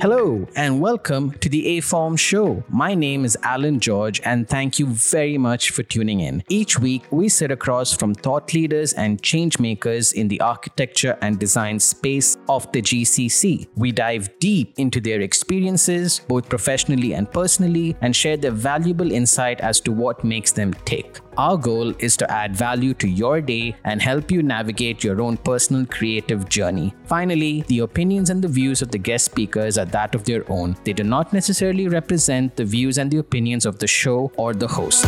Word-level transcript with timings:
Hello, 0.00 0.48
and 0.56 0.80
welcome 0.80 1.32
to 1.40 1.50
the 1.50 1.76
aForm 1.76 2.18
Show. 2.18 2.64
My 2.70 2.94
name 2.94 3.22
is 3.26 3.36
Alan 3.42 3.80
George, 3.80 4.18
and 4.24 4.48
thank 4.48 4.78
you 4.78 4.86
very 4.86 5.36
much 5.36 5.72
for 5.72 5.82
tuning 5.82 6.20
in. 6.20 6.42
Each 6.48 6.78
week, 6.78 7.02
we 7.10 7.28
sit 7.28 7.50
across 7.50 7.94
from 7.94 8.14
thought 8.14 8.54
leaders 8.54 8.94
and 8.94 9.22
change 9.22 9.58
makers 9.58 10.14
in 10.14 10.28
the 10.28 10.40
architecture 10.40 11.18
and 11.20 11.38
design 11.38 11.78
space 11.78 12.38
of 12.48 12.72
the 12.72 12.80
GCC. 12.80 13.68
We 13.76 13.92
dive 13.92 14.30
deep 14.38 14.72
into 14.78 15.02
their 15.02 15.20
experiences, 15.20 16.22
both 16.26 16.48
professionally 16.48 17.12
and 17.12 17.30
personally, 17.30 17.94
and 18.00 18.16
share 18.16 18.38
their 18.38 18.52
valuable 18.52 19.12
insight 19.12 19.60
as 19.60 19.82
to 19.82 19.92
what 19.92 20.24
makes 20.24 20.50
them 20.50 20.72
tick. 20.86 21.20
Our 21.40 21.56
goal 21.56 21.94
is 21.98 22.18
to 22.18 22.30
add 22.30 22.54
value 22.54 22.92
to 23.02 23.08
your 23.08 23.40
day 23.40 23.74
and 23.84 24.02
help 24.02 24.30
you 24.30 24.42
navigate 24.42 25.02
your 25.02 25.22
own 25.22 25.38
personal 25.38 25.86
creative 25.86 26.50
journey. 26.50 26.92
Finally, 27.06 27.64
the 27.66 27.78
opinions 27.78 28.28
and 28.28 28.44
the 28.44 28.48
views 28.56 28.82
of 28.82 28.90
the 28.90 28.98
guest 28.98 29.24
speakers 29.24 29.78
are 29.78 29.86
that 29.86 30.14
of 30.14 30.24
their 30.24 30.44
own. 30.52 30.76
They 30.84 30.92
do 30.92 31.02
not 31.02 31.32
necessarily 31.32 31.88
represent 31.88 32.56
the 32.56 32.66
views 32.66 32.98
and 32.98 33.10
the 33.10 33.16
opinions 33.16 33.64
of 33.64 33.78
the 33.78 33.86
show 33.86 34.30
or 34.36 34.52
the 34.52 34.68
host. 34.68 35.06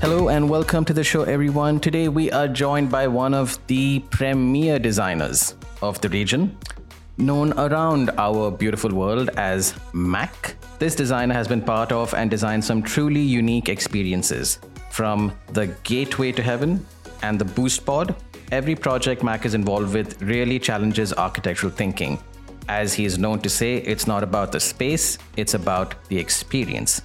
Hello 0.00 0.28
and 0.28 0.48
welcome 0.48 0.84
to 0.84 0.92
the 0.92 1.02
show, 1.02 1.24
everyone. 1.24 1.80
Today 1.80 2.06
we 2.08 2.30
are 2.30 2.46
joined 2.46 2.92
by 2.92 3.08
one 3.08 3.34
of 3.34 3.58
the 3.66 3.98
premier 4.10 4.78
designers 4.78 5.56
of 5.82 6.00
the 6.00 6.08
region, 6.10 6.56
known 7.20 7.52
around 7.58 8.10
our 8.18 8.50
beautiful 8.50 8.90
world 8.90 9.28
as 9.36 9.74
MAK. 9.92 10.56
This 10.78 10.94
designer 10.94 11.34
has 11.34 11.46
been 11.46 11.62
part 11.62 11.92
of 11.92 12.14
and 12.14 12.30
designed 12.30 12.64
some 12.64 12.82
truly 12.82 13.20
unique 13.20 13.68
experiences. 13.68 14.58
From 14.90 15.32
the 15.52 15.68
Gateway 15.84 16.32
to 16.32 16.42
Heaven 16.42 16.84
and 17.22 17.38
the 17.38 17.44
Boost 17.44 17.84
Pod, 17.84 18.16
every 18.50 18.74
project 18.74 19.22
MAK 19.22 19.44
is 19.44 19.54
involved 19.54 19.94
with 19.94 20.20
really 20.22 20.58
challenges 20.58 21.12
architectural 21.12 21.72
thinking. 21.72 22.18
As 22.68 22.94
he 22.94 23.04
is 23.04 23.18
known 23.18 23.40
to 23.40 23.48
say, 23.48 23.76
it's 23.78 24.06
not 24.06 24.22
about 24.22 24.52
the 24.52 24.60
space, 24.60 25.18
it's 25.36 25.54
about 25.54 25.94
the 26.08 26.18
experience. 26.18 27.02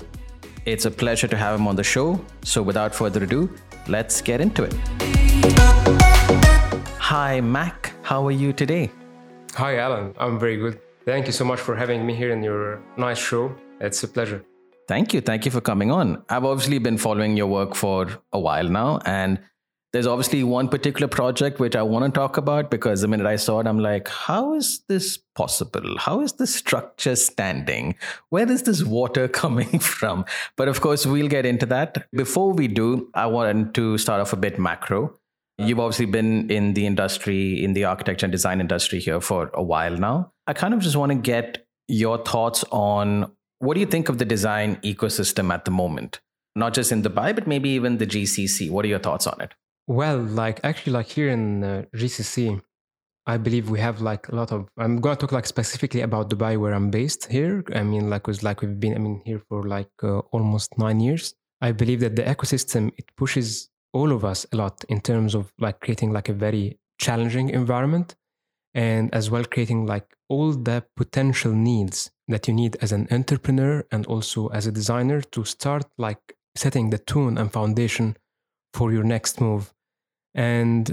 It's 0.66 0.86
a 0.86 0.92
pleasure 0.92 1.28
to 1.28 1.38
have 1.38 1.60
him 1.60 1.68
on 1.68 1.76
the 1.76 1.84
show. 1.84 2.20
So, 2.44 2.64
without 2.64 2.96
further 2.96 3.24
ado, 3.24 3.50
let's 3.88 4.22
get 4.22 4.42
into 4.42 4.64
it. 4.64 4.74
Hi, 7.00 7.40
MAK. 7.42 7.92
How 8.02 8.26
are 8.26 8.32
you 8.32 8.52
today? 8.52 8.92
Hi, 9.56 9.78
Alan. 9.78 10.14
I'm 10.18 10.38
very 10.38 10.58
good. 10.58 10.82
Thank 11.06 11.28
you 11.28 11.32
so 11.32 11.46
much 11.46 11.62
for 11.62 11.78
having 11.78 12.06
me 12.06 12.14
here 12.14 12.32
in 12.32 12.44
your 12.44 12.84
nice 12.98 13.18
show. 13.18 13.56
It's 13.80 14.04
a 14.04 14.08
pleasure. 14.10 14.44
Thank 14.90 15.14
you. 15.14 15.22
Thank 15.22 15.46
you 15.46 15.52
for 15.52 15.62
coming 15.62 15.92
on. 15.92 16.22
I've 16.28 16.44
obviously 16.44 16.78
been 16.78 16.98
following 16.98 17.38
your 17.38 17.48
work 17.48 17.74
for 17.74 18.08
a 18.34 18.40
while 18.40 18.68
now. 18.68 19.00
And 19.06 19.40
there's 19.94 20.08
obviously 20.08 20.44
one 20.44 20.68
particular 20.68 21.08
project 21.08 21.62
which 21.62 21.74
I 21.74 21.84
want 21.84 22.04
to 22.04 22.12
talk 22.12 22.36
about 22.36 22.70
because 22.70 23.00
the 23.00 23.08
minute 23.08 23.28
I 23.28 23.38
saw 23.38 23.62
it, 23.62 23.68
I'm 23.68 23.80
like, 23.80 24.10
how 24.10 24.56
is 24.56 24.82
this 24.90 25.18
possible? 25.36 26.00
How 26.00 26.20
is 26.20 26.34
the 26.34 26.48
structure 26.48 27.16
standing? 27.16 27.96
Where 28.32 28.52
is 28.52 28.64
this 28.64 28.84
water 28.84 29.28
coming 29.42 29.80
from? 29.80 30.26
But 30.58 30.68
of 30.68 30.82
course, 30.82 31.06
we'll 31.06 31.30
get 31.30 31.46
into 31.46 31.66
that. 31.68 32.12
Before 32.12 32.52
we 32.52 32.68
do, 32.68 33.10
I 33.14 33.28
want 33.28 33.74
to 33.76 33.98
start 34.00 34.20
off 34.20 34.34
a 34.34 34.36
bit 34.36 34.60
macro. 34.60 35.18
You've 35.58 35.80
obviously 35.80 36.06
been 36.06 36.52
in 36.52 36.74
the 36.74 36.86
industry, 36.86 37.64
in 37.64 37.74
the 37.74 37.86
architecture 37.86 38.26
and 38.26 38.32
design 38.32 38.60
industry 38.60 39.00
here 39.00 39.22
for 39.22 39.50
a 39.54 39.64
while 39.64 39.96
now. 39.96 40.34
I 40.48 40.54
kind 40.54 40.74
of 40.74 40.82
just 40.82 40.98
want 40.98 41.12
to 41.12 41.18
get 41.18 41.66
your 41.88 42.18
thoughts 42.18 42.66
on 42.72 43.32
what 43.60 43.76
do 43.76 43.80
you 43.80 43.86
think 43.86 44.10
of 44.10 44.18
the 44.18 44.26
design 44.26 44.76
ecosystem 44.84 45.54
at 45.54 45.64
the 45.66 45.72
moment? 45.72 46.20
Not 46.56 46.74
just 46.74 46.92
in 46.92 47.04
Dubai, 47.04 47.34
but 47.34 47.48
maybe 47.48 47.70
even 47.70 47.98
the 47.98 48.08
GCC. 48.08 48.70
What 48.70 48.86
are 48.86 48.90
your 48.90 49.00
thoughts 49.00 49.28
on 49.28 49.40
it? 49.40 49.54
Well, 49.88 50.18
like 50.18 50.60
actually, 50.64 50.94
like 50.94 51.08
here 51.08 51.30
in 51.30 51.64
uh, 51.64 51.84
GCC, 51.96 52.62
I 53.26 53.38
believe 53.38 53.70
we 53.70 53.80
have 53.80 54.02
like 54.02 54.28
a 54.30 54.36
lot 54.36 54.52
of. 54.52 54.68
I'm 54.78 55.00
gonna 55.00 55.16
talk 55.16 55.32
like 55.32 55.46
specifically 55.46 56.02
about 56.02 56.30
Dubai, 56.30 56.58
where 56.58 56.74
I'm 56.74 56.90
based 56.90 57.32
here. 57.32 57.64
I 57.74 57.84
mean, 57.84 58.10
like 58.10 58.28
was 58.28 58.44
like 58.44 58.62
we've 58.62 58.80
been. 58.80 58.96
I 58.96 59.00
mean, 59.00 59.22
here 59.26 59.42
for 59.48 59.64
like 59.64 59.92
uh, 60.04 60.20
almost 60.32 60.78
nine 60.78 61.00
years. 61.00 61.34
I 61.62 61.72
believe 61.72 62.02
that 62.02 62.16
the 62.16 62.24
ecosystem 62.24 62.92
it 62.98 63.06
pushes 63.16 63.70
all 63.98 64.12
of 64.12 64.22
us 64.32 64.46
a 64.54 64.56
lot 64.64 64.76
in 64.94 65.00
terms 65.10 65.32
of 65.40 65.44
like 65.66 65.78
creating 65.80 66.12
like 66.18 66.30
a 66.30 66.38
very 66.46 66.66
challenging 67.06 67.48
environment, 67.62 68.16
and 68.74 69.04
as 69.20 69.26
well 69.32 69.46
creating 69.54 69.86
like 69.94 70.08
all 70.34 70.52
the 70.70 70.84
potential 71.02 71.54
needs 71.54 71.98
that 72.28 72.48
you 72.48 72.54
need 72.62 72.74
as 72.82 72.92
an 72.92 73.08
entrepreneur 73.12 73.74
and 73.94 74.06
also 74.14 74.48
as 74.58 74.68
a 74.68 74.72
designer 74.80 75.20
to 75.22 75.46
start 75.56 75.86
like 75.98 76.24
setting 76.56 76.90
the 76.90 76.98
tone 77.14 77.38
and 77.38 77.54
foundation 77.60 78.08
for 78.74 78.92
your 78.92 79.04
next 79.04 79.40
move 79.40 79.74
and 80.36 80.84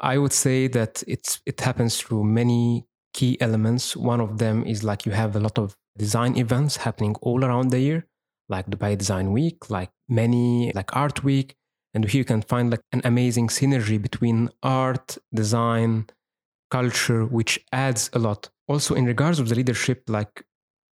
I 0.00 0.18
would 0.18 0.32
say 0.32 0.66
that 0.68 1.02
it's 1.06 1.40
it 1.46 1.60
happens 1.60 2.00
through 2.00 2.24
many 2.24 2.86
key 3.12 3.36
elements. 3.40 3.96
One 3.96 4.20
of 4.20 4.38
them 4.38 4.64
is 4.64 4.82
like 4.82 5.06
you 5.06 5.12
have 5.12 5.36
a 5.36 5.40
lot 5.40 5.58
of 5.58 5.76
design 5.96 6.36
events 6.36 6.78
happening 6.78 7.14
all 7.20 7.44
around 7.44 7.70
the 7.70 7.80
year, 7.80 8.06
like 8.48 8.66
Dubai 8.66 8.96
Design 8.96 9.32
Week, 9.32 9.70
like 9.70 9.90
many 10.08 10.72
like 10.74 10.96
Art 10.96 11.22
Week, 11.22 11.54
and 11.94 12.04
here 12.04 12.20
you 12.20 12.24
can 12.24 12.42
find 12.42 12.70
like 12.70 12.82
an 12.92 13.02
amazing 13.04 13.48
synergy 13.48 14.00
between 14.00 14.50
art, 14.62 15.18
design, 15.34 16.06
culture, 16.70 17.24
which 17.24 17.64
adds 17.72 18.10
a 18.12 18.18
lot. 18.18 18.48
Also, 18.68 18.94
in 18.94 19.04
regards 19.04 19.40
of 19.40 19.48
the 19.48 19.54
leadership, 19.54 20.04
like 20.08 20.44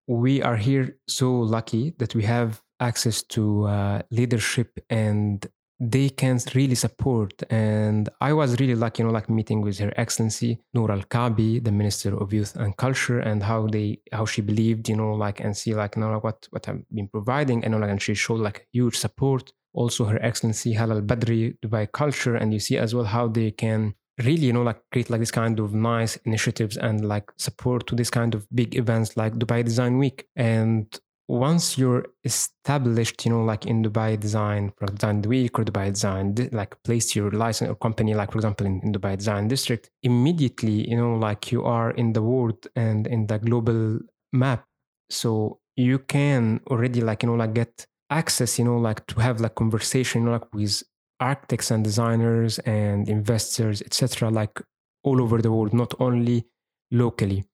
we 0.06 0.42
are 0.42 0.56
here 0.56 0.96
so 1.06 1.32
lucky 1.32 1.94
that 1.98 2.14
we 2.14 2.24
have 2.24 2.60
access 2.80 3.22
to 3.22 3.64
uh, 3.66 4.02
leadership 4.10 4.78
and 4.90 5.46
they 5.80 6.08
can 6.08 6.40
really 6.54 6.74
support. 6.74 7.40
And 7.50 8.08
I 8.20 8.32
was 8.32 8.58
really 8.58 8.74
lucky, 8.74 9.02
you 9.02 9.06
know, 9.06 9.12
like 9.12 9.30
meeting 9.30 9.60
with 9.60 9.78
Her 9.78 9.92
Excellency 9.96 10.58
Noor 10.74 10.90
Al 10.90 11.02
Kaabi, 11.02 11.62
the 11.62 11.70
Minister 11.70 12.16
of 12.16 12.32
Youth 12.32 12.56
and 12.56 12.76
Culture, 12.76 13.20
and 13.20 13.42
how 13.42 13.68
they 13.68 14.00
how 14.12 14.24
she 14.24 14.42
believed, 14.42 14.88
you 14.88 14.96
know, 14.96 15.12
like 15.12 15.40
and 15.40 15.56
see 15.56 15.74
like 15.74 15.94
you 15.94 16.02
know 16.02 16.18
what 16.18 16.48
what 16.50 16.68
I've 16.68 16.82
been 16.92 17.08
providing, 17.08 17.64
and 17.64 17.72
you 17.74 17.78
know, 17.78 17.86
like 17.86 17.92
and 17.92 18.02
she 18.02 18.14
showed 18.14 18.40
like 18.40 18.66
huge 18.72 18.96
support. 18.96 19.52
Also, 19.74 20.04
Her 20.06 20.22
Excellency 20.22 20.72
Hala 20.72 21.02
Badri 21.02 21.56
Dubai 21.64 21.90
Culture, 21.92 22.36
and 22.36 22.52
you 22.52 22.60
see 22.60 22.78
as 22.78 22.94
well 22.94 23.04
how 23.04 23.28
they 23.28 23.50
can 23.50 23.94
really 24.18 24.46
you 24.46 24.52
know 24.52 24.62
like 24.62 24.80
create 24.90 25.10
like 25.10 25.20
this 25.20 25.30
kind 25.30 25.60
of 25.60 25.72
nice 25.72 26.16
initiatives 26.24 26.76
and 26.76 27.06
like 27.06 27.30
support 27.36 27.86
to 27.86 27.94
this 27.94 28.10
kind 28.10 28.34
of 28.34 28.44
big 28.52 28.74
events 28.74 29.16
like 29.16 29.32
dubai 29.34 29.64
design 29.64 29.96
week 29.96 30.26
and 30.34 30.98
once 31.28 31.76
you're 31.76 32.06
established, 32.24 33.24
you 33.24 33.30
know, 33.30 33.44
like 33.44 33.66
in 33.66 33.82
Dubai 33.82 34.18
Design, 34.18 34.72
for 34.78 34.86
Design 34.86 35.20
Week 35.22 35.58
or 35.58 35.64
Dubai 35.64 35.92
Design, 35.92 36.34
like 36.52 36.74
placed 36.84 37.14
your 37.14 37.30
license 37.30 37.70
or 37.70 37.74
company, 37.74 38.14
like 38.14 38.32
for 38.32 38.38
example 38.38 38.66
in, 38.66 38.80
in, 38.82 38.92
Dubai 38.92 39.16
Design 39.16 39.46
District, 39.46 39.90
immediately, 40.02 40.88
you 40.88 40.96
know, 40.96 41.14
like 41.16 41.52
you 41.52 41.64
are 41.64 41.90
in 41.92 42.14
the 42.14 42.22
world 42.22 42.66
and 42.76 43.06
in 43.06 43.26
the 43.26 43.38
global 43.38 43.98
map. 44.32 44.64
So 45.10 45.60
you 45.76 45.98
can 45.98 46.60
already 46.70 47.02
like, 47.02 47.22
you 47.22 47.28
know, 47.28 47.34
like 47.34 47.52
get 47.52 47.86
access, 48.10 48.58
you 48.58 48.64
know, 48.64 48.78
like 48.78 49.06
to 49.06 49.20
have 49.20 49.40
like 49.40 49.54
conversation, 49.54 50.26
like 50.26 50.52
with 50.54 50.82
architects 51.20 51.70
and 51.70 51.84
designers 51.84 52.58
and 52.60 53.08
investors, 53.08 53.82
etc., 53.82 54.30
like 54.30 54.60
all 55.02 55.20
over 55.20 55.40
the 55.40 55.52
world, 55.52 55.72
not 55.72 55.94
only 56.00 56.46
locally. 56.90 57.44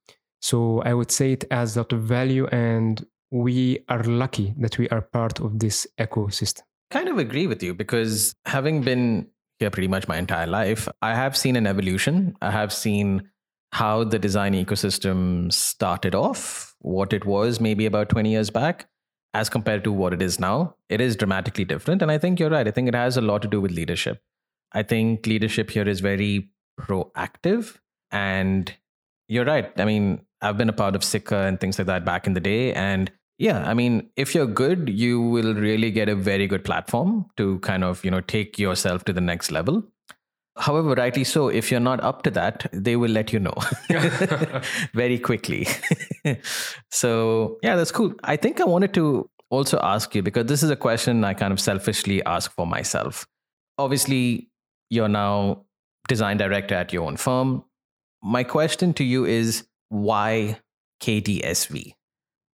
So 0.40 0.82
I 0.82 0.94
would 0.94 1.10
say 1.10 1.32
it 1.32 1.44
adds 1.50 1.76
a 1.76 1.80
lot 1.80 1.92
of 1.92 2.02
value 2.02 2.46
and 2.48 3.04
we 3.30 3.80
are 3.88 4.02
lucky 4.04 4.54
that 4.58 4.78
we 4.78 4.88
are 4.90 5.00
part 5.00 5.40
of 5.40 5.58
this 5.58 5.86
ecosystem. 5.98 6.62
Kind 6.90 7.08
of 7.08 7.18
agree 7.18 7.46
with 7.46 7.62
you 7.62 7.74
because 7.74 8.34
having 8.44 8.82
been 8.82 9.26
here 9.58 9.70
pretty 9.70 9.88
much 9.88 10.06
my 10.06 10.18
entire 10.18 10.46
life, 10.46 10.88
I 11.02 11.14
have 11.14 11.36
seen 11.36 11.56
an 11.56 11.66
evolution. 11.66 12.36
I 12.40 12.50
have 12.50 12.72
seen 12.72 13.30
how 13.72 14.04
the 14.04 14.18
design 14.18 14.54
ecosystem 14.54 15.52
started 15.52 16.14
off, 16.14 16.74
what 16.78 17.12
it 17.12 17.24
was 17.24 17.60
maybe 17.60 17.86
about 17.86 18.08
20 18.08 18.30
years 18.30 18.50
back, 18.50 18.86
as 19.34 19.48
compared 19.48 19.84
to 19.84 19.92
what 19.92 20.14
it 20.14 20.22
is 20.22 20.38
now. 20.38 20.76
It 20.88 21.00
is 21.00 21.16
dramatically 21.16 21.64
different. 21.64 22.00
And 22.00 22.10
I 22.10 22.18
think 22.18 22.40
you're 22.40 22.50
right. 22.50 22.66
I 22.66 22.70
think 22.70 22.88
it 22.88 22.94
has 22.94 23.16
a 23.16 23.20
lot 23.20 23.42
to 23.42 23.48
do 23.48 23.60
with 23.60 23.72
leadership. 23.72 24.22
I 24.72 24.82
think 24.82 25.26
leadership 25.26 25.70
here 25.70 25.88
is 25.88 26.00
very 26.00 26.50
proactive. 26.80 27.76
And 28.10 28.72
you're 29.28 29.44
right. 29.44 29.72
I 29.78 29.84
mean, 29.84 30.24
I've 30.40 30.56
been 30.56 30.68
a 30.68 30.74
part 30.74 30.94
of 30.94 31.02
SICA 31.02 31.36
and 31.36 31.60
things 31.60 31.78
like 31.78 31.88
that 31.88 32.04
back 32.04 32.26
in 32.26 32.34
the 32.34 32.40
day. 32.40 32.72
And 32.72 33.10
yeah, 33.38 33.68
I 33.68 33.74
mean, 33.74 34.10
if 34.16 34.34
you're 34.34 34.46
good, 34.46 34.88
you 34.88 35.20
will 35.20 35.54
really 35.54 35.90
get 35.90 36.08
a 36.08 36.14
very 36.14 36.46
good 36.46 36.64
platform 36.64 37.26
to 37.36 37.58
kind 37.60 37.82
of, 37.82 38.04
you 38.04 38.10
know, 38.10 38.20
take 38.20 38.58
yourself 38.58 39.04
to 39.04 39.12
the 39.12 39.20
next 39.20 39.50
level. 39.50 39.82
However, 40.56 40.90
rightly 40.90 41.24
so, 41.24 41.48
if 41.48 41.70
you're 41.70 41.80
not 41.80 42.02
up 42.02 42.22
to 42.22 42.30
that, 42.30 42.70
they 42.72 42.96
will 42.96 43.10
let 43.10 43.32
you 43.32 43.40
know 43.40 43.54
very 44.94 45.18
quickly. 45.18 45.66
so, 46.90 47.58
yeah, 47.62 47.74
that's 47.74 47.90
cool. 47.90 48.14
I 48.22 48.36
think 48.36 48.60
I 48.60 48.64
wanted 48.64 48.94
to 48.94 49.28
also 49.50 49.80
ask 49.82 50.14
you 50.14 50.22
because 50.22 50.46
this 50.46 50.62
is 50.62 50.70
a 50.70 50.76
question 50.76 51.24
I 51.24 51.34
kind 51.34 51.52
of 51.52 51.60
selfishly 51.60 52.24
ask 52.24 52.52
for 52.52 52.66
myself. 52.66 53.26
Obviously, 53.78 54.48
you're 54.90 55.08
now 55.08 55.64
design 56.06 56.36
director 56.36 56.76
at 56.76 56.92
your 56.92 57.04
own 57.04 57.16
firm. 57.16 57.64
My 58.22 58.44
question 58.44 58.94
to 58.94 59.04
you 59.04 59.24
is 59.24 59.66
why 59.88 60.60
KDSV? 61.02 61.94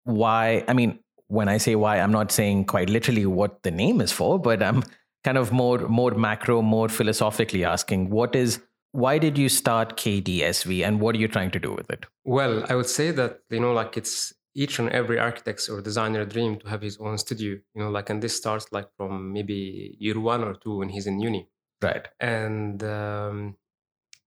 why 0.04 0.64
i 0.68 0.72
mean 0.72 0.98
when 1.28 1.48
i 1.48 1.56
say 1.56 1.74
why 1.74 1.98
i'm 1.98 2.12
not 2.12 2.32
saying 2.32 2.64
quite 2.64 2.88
literally 2.88 3.26
what 3.26 3.62
the 3.62 3.70
name 3.70 4.00
is 4.00 4.12
for 4.12 4.38
but 4.38 4.62
i'm 4.62 4.82
kind 5.24 5.38
of 5.38 5.52
more 5.52 5.78
more 5.88 6.12
macro 6.12 6.62
more 6.62 6.88
philosophically 6.88 7.64
asking 7.64 8.10
what 8.10 8.34
is 8.34 8.60
why 8.92 9.18
did 9.18 9.38
you 9.38 9.48
start 9.48 9.96
KDSV 9.96 10.84
and 10.84 11.00
what 11.00 11.14
are 11.14 11.18
you 11.18 11.28
trying 11.28 11.50
to 11.52 11.60
do 11.60 11.72
with 11.72 11.90
it? 11.90 12.06
Well, 12.24 12.64
I 12.68 12.74
would 12.74 12.86
say 12.86 13.10
that, 13.12 13.40
you 13.48 13.60
know, 13.60 13.72
like 13.72 13.96
it's 13.96 14.32
each 14.54 14.78
and 14.78 14.88
every 14.90 15.18
architect's 15.18 15.68
or 15.68 15.80
designer 15.80 16.24
dream 16.24 16.58
to 16.58 16.68
have 16.68 16.82
his 16.82 16.98
own 16.98 17.16
studio, 17.18 17.52
you 17.74 17.82
know, 17.82 17.90
like, 17.90 18.10
and 18.10 18.20
this 18.20 18.36
starts 18.36 18.66
like 18.72 18.88
from 18.96 19.32
maybe 19.32 19.96
year 20.00 20.18
one 20.18 20.42
or 20.42 20.54
two 20.54 20.78
when 20.78 20.88
he's 20.88 21.06
in 21.06 21.20
uni. 21.20 21.48
Right. 21.80 22.08
And 22.18 22.82
um, 22.82 23.56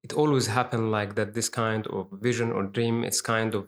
it 0.02 0.14
always 0.14 0.48
happened 0.48 0.92
like 0.92 1.16
that 1.16 1.34
this 1.34 1.50
kind 1.50 1.86
of 1.88 2.08
vision 2.14 2.52
or 2.52 2.64
dream 2.64 3.04
is 3.04 3.22
kind 3.22 3.54
of 3.54 3.68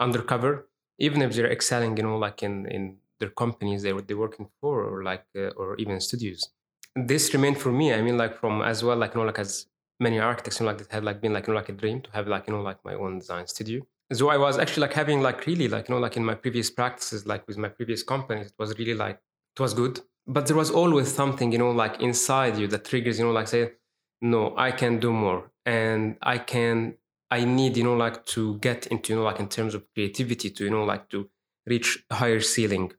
undercover, 0.00 0.68
even 0.98 1.20
if 1.20 1.34
they're 1.34 1.52
excelling, 1.52 1.96
you 1.98 2.04
know, 2.04 2.16
like 2.16 2.42
in, 2.42 2.66
in 2.66 2.96
their 3.20 3.30
companies 3.30 3.82
they, 3.82 3.92
were 3.92 4.02
they're 4.02 4.16
working 4.16 4.48
for 4.60 4.84
or 4.84 5.02
like, 5.02 5.24
uh, 5.36 5.48
or 5.56 5.76
even 5.76 6.00
studios. 6.00 6.50
This 6.94 7.32
remained 7.34 7.58
for 7.58 7.72
me. 7.72 7.92
I 7.92 8.00
mean, 8.02 8.16
like 8.16 8.38
from 8.40 8.62
as 8.62 8.82
well, 8.82 8.96
like, 8.96 9.14
you 9.14 9.20
know, 9.20 9.26
like 9.26 9.38
as 9.38 9.66
many 10.00 10.18
architects, 10.18 10.60
you 10.60 10.64
know, 10.64 10.72
like 10.72 10.78
that 10.78 10.92
had 10.92 11.04
like 11.04 11.20
been 11.20 11.32
like, 11.32 11.46
you 11.46 11.52
know, 11.52 11.60
like 11.60 11.68
a 11.68 11.72
dream 11.72 12.00
to 12.02 12.10
have 12.12 12.26
like, 12.26 12.46
you 12.46 12.54
know, 12.54 12.62
like 12.62 12.84
my 12.84 12.94
own 12.94 13.18
design 13.18 13.46
studio 13.46 13.82
so 14.12 14.28
I 14.28 14.36
was 14.36 14.58
actually 14.58 14.82
like 14.82 14.92
having 14.92 15.20
like 15.20 15.46
really 15.46 15.68
like 15.68 15.88
you 15.88 15.94
know 15.94 16.00
like 16.00 16.16
in 16.16 16.24
my 16.24 16.34
previous 16.34 16.70
practices 16.70 17.26
like 17.26 17.46
with 17.48 17.56
my 17.56 17.68
previous 17.68 18.02
companies 18.02 18.48
it 18.48 18.54
was 18.58 18.78
really 18.78 18.94
like 18.94 19.20
it 19.56 19.60
was 19.60 19.74
good 19.74 20.00
but 20.26 20.46
there 20.46 20.56
was 20.56 20.70
always 20.70 21.12
something 21.12 21.50
you 21.52 21.58
know 21.58 21.72
like 21.72 22.00
inside 22.00 22.56
you 22.56 22.66
that 22.68 22.84
triggers 22.84 23.18
you 23.18 23.24
know 23.24 23.32
like 23.32 23.48
say 23.48 23.72
no 24.20 24.54
I 24.56 24.70
can 24.70 25.00
do 25.00 25.12
more 25.12 25.50
and 25.64 26.16
I 26.22 26.38
can 26.38 26.94
I 27.30 27.44
need 27.44 27.76
you 27.76 27.84
know 27.84 27.96
like 27.96 28.24
to 28.26 28.58
get 28.58 28.86
into 28.86 29.12
you 29.12 29.18
know 29.18 29.24
like 29.24 29.40
in 29.40 29.48
terms 29.48 29.74
of 29.74 29.84
creativity 29.92 30.50
to 30.50 30.64
you 30.64 30.70
know 30.70 30.84
like 30.84 31.08
to 31.10 31.28
reach 31.66 32.04
higher 32.12 32.40
ceiling 32.40 32.92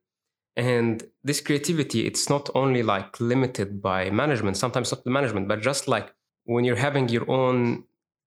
and 0.58 1.04
this 1.24 1.40
creativity 1.40 2.06
it's 2.06 2.30
not 2.30 2.50
only 2.56 2.84
like 2.84 3.20
limited 3.22 3.82
by 3.82 4.10
management 4.10 4.58
sometimes 4.58 4.92
not 4.92 5.04
the 5.06 5.10
management 5.10 5.48
but 5.48 5.62
just 5.62 5.88
like 5.88 6.14
when 6.44 6.66
you're 6.66 6.84
having 6.88 7.08
your 7.10 7.30
own 7.30 7.84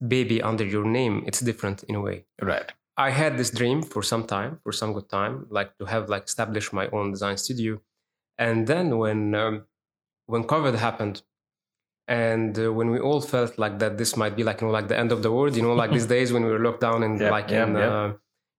baby 0.06 0.40
under 0.42 0.64
your 0.64 0.84
name, 0.84 1.24
it's 1.26 1.40
different 1.40 1.82
in 1.84 1.94
a 1.94 2.00
way. 2.00 2.24
Right. 2.40 2.72
I 2.96 3.10
had 3.10 3.38
this 3.38 3.50
dream 3.50 3.82
for 3.82 4.02
some 4.02 4.26
time, 4.26 4.60
for 4.62 4.72
some 4.72 4.92
good 4.92 5.08
time, 5.08 5.46
like 5.50 5.76
to 5.78 5.86
have 5.86 6.08
like 6.08 6.24
establish 6.24 6.72
my 6.72 6.88
own 6.88 7.12
design 7.12 7.36
studio. 7.36 7.80
And 8.38 8.66
then 8.66 8.98
when 8.98 9.34
um, 9.34 9.66
when 10.26 10.44
COVID 10.44 10.76
happened, 10.76 11.22
and 12.08 12.58
uh, 12.58 12.72
when 12.72 12.90
we 12.90 12.98
all 12.98 13.20
felt 13.20 13.58
like 13.58 13.78
that 13.78 13.96
this 13.96 14.16
might 14.16 14.36
be 14.36 14.44
like 14.44 14.60
you 14.60 14.66
know 14.66 14.72
like 14.72 14.88
the 14.88 14.98
end 14.98 15.12
of 15.12 15.22
the 15.22 15.32
world, 15.32 15.56
you 15.56 15.62
know, 15.62 15.74
like 15.74 15.92
these 15.92 16.06
days 16.16 16.32
when 16.32 16.44
we 16.44 16.50
were 16.50 16.58
locked 16.58 16.80
down 16.80 17.02
and 17.02 17.20
yep, 17.20 17.30
like 17.30 17.50
yep, 17.50 17.68
in 17.68 17.74
yep. 17.74 17.90
Uh, 17.90 18.12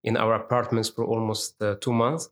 in 0.04 0.18
our 0.18 0.34
apartments 0.34 0.90
for 0.90 1.06
almost 1.06 1.62
uh, 1.62 1.76
two 1.80 1.94
months. 1.94 2.30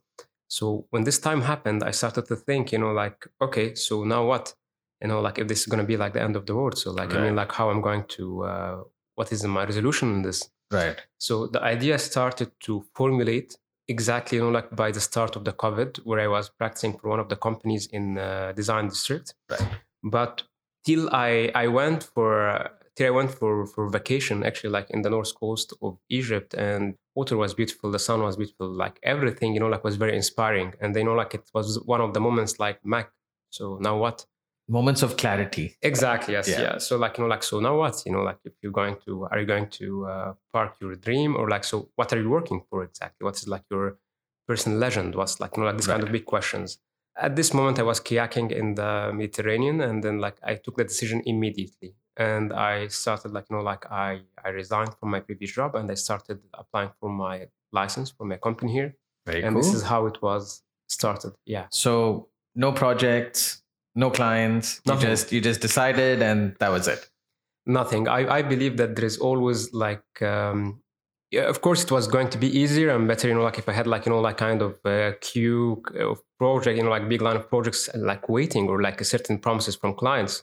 So 0.50 0.86
when 0.90 1.04
this 1.04 1.18
time 1.18 1.42
happened, 1.42 1.84
I 1.84 1.92
started 1.92 2.26
to 2.26 2.36
think, 2.36 2.72
you 2.72 2.78
know, 2.78 2.92
like 2.92 3.26
okay, 3.40 3.74
so 3.74 4.04
now 4.04 4.26
what? 4.26 4.54
You 5.00 5.08
know, 5.08 5.20
like 5.20 5.38
if 5.38 5.48
this 5.48 5.60
is 5.60 5.66
going 5.66 5.80
to 5.80 5.86
be 5.86 5.96
like 5.96 6.12
the 6.12 6.22
end 6.22 6.36
of 6.36 6.44
the 6.44 6.54
world, 6.54 6.76
so 6.76 6.90
like 6.90 7.10
right. 7.12 7.20
I 7.20 7.24
mean, 7.24 7.36
like 7.36 7.52
how 7.52 7.70
I'm 7.70 7.80
going 7.80 8.04
to 8.16 8.44
uh, 8.44 8.82
what 9.14 9.32
is 9.32 9.44
my 9.44 9.64
resolution 9.64 10.12
in 10.16 10.22
this? 10.22 10.50
Right. 10.70 10.96
So 11.18 11.46
the 11.46 11.62
idea 11.62 11.98
started 11.98 12.50
to 12.66 12.84
formulate 12.94 13.56
exactly 13.88 14.38
you 14.38 14.44
know 14.44 14.50
like 14.50 14.74
by 14.76 14.92
the 14.92 15.00
start 15.00 15.34
of 15.34 15.44
the 15.44 15.52
covid 15.52 15.98
where 16.04 16.20
i 16.20 16.28
was 16.28 16.48
practicing 16.48 16.96
for 16.96 17.08
one 17.10 17.18
of 17.18 17.28
the 17.28 17.34
companies 17.34 17.86
in 17.86 18.18
uh, 18.18 18.52
design 18.52 18.88
district. 18.88 19.34
Right. 19.50 19.66
But 20.02 20.44
till 20.86 21.10
i 21.12 21.50
i 21.54 21.66
went 21.66 22.04
for 22.04 22.70
till 22.96 23.06
i 23.06 23.10
went 23.10 23.30
for 23.30 23.66
for 23.66 23.88
vacation 23.88 24.42
actually 24.42 24.70
like 24.70 24.88
in 24.90 25.02
the 25.02 25.10
north 25.10 25.34
coast 25.34 25.72
of 25.82 25.98
egypt 26.08 26.54
and 26.54 26.94
water 27.14 27.36
was 27.36 27.54
beautiful 27.54 27.90
the 27.90 27.98
sun 27.98 28.22
was 28.22 28.36
beautiful 28.36 28.68
like 28.84 28.96
everything 29.02 29.52
you 29.54 29.60
know 29.60 29.68
like 29.74 29.84
was 29.84 29.96
very 29.96 30.14
inspiring. 30.16 30.72
And 30.80 30.94
they 30.94 31.04
know 31.04 31.14
like 31.22 31.34
it 31.34 31.46
was 31.56 31.66
one 31.94 32.00
of 32.00 32.14
the 32.14 32.20
moments 32.20 32.52
like 32.58 32.78
MAK 32.84 33.08
so 33.50 33.78
now 33.80 33.96
what? 34.04 34.26
Moments 34.68 35.02
of 35.02 35.16
clarity. 35.16 35.66
Exactly 35.82 36.34
yes 36.34 36.48
yeah. 36.48 36.60
yeah. 36.60 36.78
so 36.78 36.96
like 36.96 37.18
you 37.18 37.24
know 37.24 37.30
like 37.34 37.42
so 37.42 37.58
now 37.60 37.76
what? 37.82 37.96
You 38.06 38.12
know 38.12 38.22
like 38.30 38.40
if 38.44 38.54
you're 38.62 38.78
going 38.82 38.96
to 39.06 39.12
are 39.30 39.38
you 39.40 39.46
going 39.54 39.68
to 39.80 40.06
uh, 40.06 40.32
park 40.52 40.70
your 40.80 40.94
dream 40.94 41.36
or 41.36 41.48
like 41.54 41.64
so 41.64 41.76
what 41.96 42.12
are 42.12 42.20
you 42.20 42.30
working 42.30 42.60
for 42.68 42.84
exactly? 42.84 43.24
What's 43.24 43.46
like 43.48 43.64
your 43.70 43.98
personal 44.46 44.78
legend? 44.78 45.14
What's 45.14 45.40
like 45.40 45.56
you 45.56 45.62
know 45.62 45.68
like 45.68 45.78
these 45.78 45.88
right. 45.88 45.94
kind 45.94 46.04
of 46.04 46.12
big 46.12 46.26
questions. 46.34 46.78
At 47.16 47.34
this 47.36 47.52
moment 47.52 47.78
i 47.78 47.82
was 47.82 48.00
kayaking 48.00 48.48
in 48.60 48.76
the 48.76 49.10
mediterranean 49.12 49.80
and 49.88 50.02
then 50.04 50.20
like 50.20 50.38
i 50.42 50.54
took 50.54 50.76
the 50.76 50.84
decision 50.84 51.18
immediately 51.26 51.90
and 52.20 52.52
i 52.52 52.86
started 52.86 53.32
like 53.32 53.46
you 53.48 53.56
know 53.56 53.62
like 53.62 53.84
i 53.90 54.20
i 54.44 54.48
resigned 54.50 54.94
from 54.98 55.08
my 55.10 55.20
previous 55.20 55.52
job 55.52 55.74
and 55.74 55.90
i 55.90 55.94
started 55.94 56.38
applying 56.54 56.90
for 57.00 57.08
my 57.08 57.48
license 57.72 58.10
for 58.10 58.24
my 58.24 58.36
company 58.36 58.72
here. 58.72 58.94
Very 59.26 59.42
and 59.42 59.54
cool. 59.54 59.62
this 59.62 59.74
is 59.74 59.82
how 59.82 60.06
it 60.06 60.20
was 60.22 60.62
started 60.88 61.32
yeah. 61.46 61.66
So 61.70 62.28
no 62.54 62.72
projects 62.72 63.62
no 63.94 64.10
clients 64.10 64.80
Nothing. 64.86 65.02
you 65.02 65.08
just 65.14 65.32
you 65.32 65.40
just 65.40 65.60
decided 65.60 66.22
and 66.22 66.56
that 66.60 66.70
was 66.70 66.88
it. 66.88 67.08
Nothing. 67.66 68.08
I, 68.08 68.20
I 68.38 68.42
believe 68.42 68.76
that 68.78 68.96
there 68.96 69.04
is 69.04 69.18
always 69.18 69.72
like 69.72 70.22
um, 70.22 70.80
yeah, 71.30 71.42
of 71.42 71.60
course 71.60 71.84
it 71.84 71.92
was 71.92 72.08
going 72.08 72.28
to 72.30 72.38
be 72.38 72.48
easier 72.58 72.90
and 72.90 73.06
better 73.06 73.28
you 73.28 73.34
know 73.34 73.42
like 73.42 73.58
if 73.58 73.68
i 73.68 73.72
had 73.72 73.86
like 73.86 74.04
you 74.06 74.10
know 74.12 74.20
like 74.20 74.36
kind 74.36 74.62
of 74.62 74.72
a 74.84 75.14
queue 75.20 75.82
of 76.08 76.20
project 76.38 76.76
you 76.76 76.82
know 76.82 76.90
like 76.90 77.08
big 77.08 77.22
line 77.22 77.36
of 77.36 77.48
projects 77.48 77.88
like 77.94 78.28
waiting 78.28 78.68
or 78.68 78.82
like 78.82 79.00
a 79.00 79.04
certain 79.04 79.38
promises 79.38 79.76
from 79.76 79.94
clients 79.94 80.42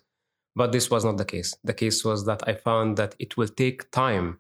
but 0.57 0.71
this 0.71 0.89
was 0.91 1.03
not 1.05 1.17
the 1.17 1.29
case 1.33 1.55
the 1.63 1.77
case 1.81 2.03
was 2.03 2.25
that 2.25 2.41
i 2.47 2.53
found 2.53 2.97
that 2.97 3.15
it 3.19 3.37
will 3.37 3.53
take 3.63 3.89
time 3.91 4.39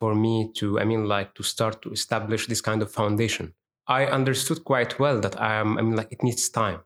for 0.00 0.14
me 0.14 0.34
to 0.58 0.78
i 0.80 0.84
mean 0.84 1.06
like 1.14 1.34
to 1.34 1.42
start 1.42 1.82
to 1.82 1.90
establish 1.90 2.46
this 2.46 2.60
kind 2.68 2.80
of 2.82 2.90
foundation 3.00 3.52
i 3.86 4.06
understood 4.18 4.60
quite 4.64 4.98
well 4.98 5.18
that 5.20 5.40
i 5.40 5.54
am 5.54 5.78
i 5.78 5.82
mean 5.82 5.96
like 5.96 6.12
it 6.12 6.22
needs 6.22 6.48
time 6.48 6.80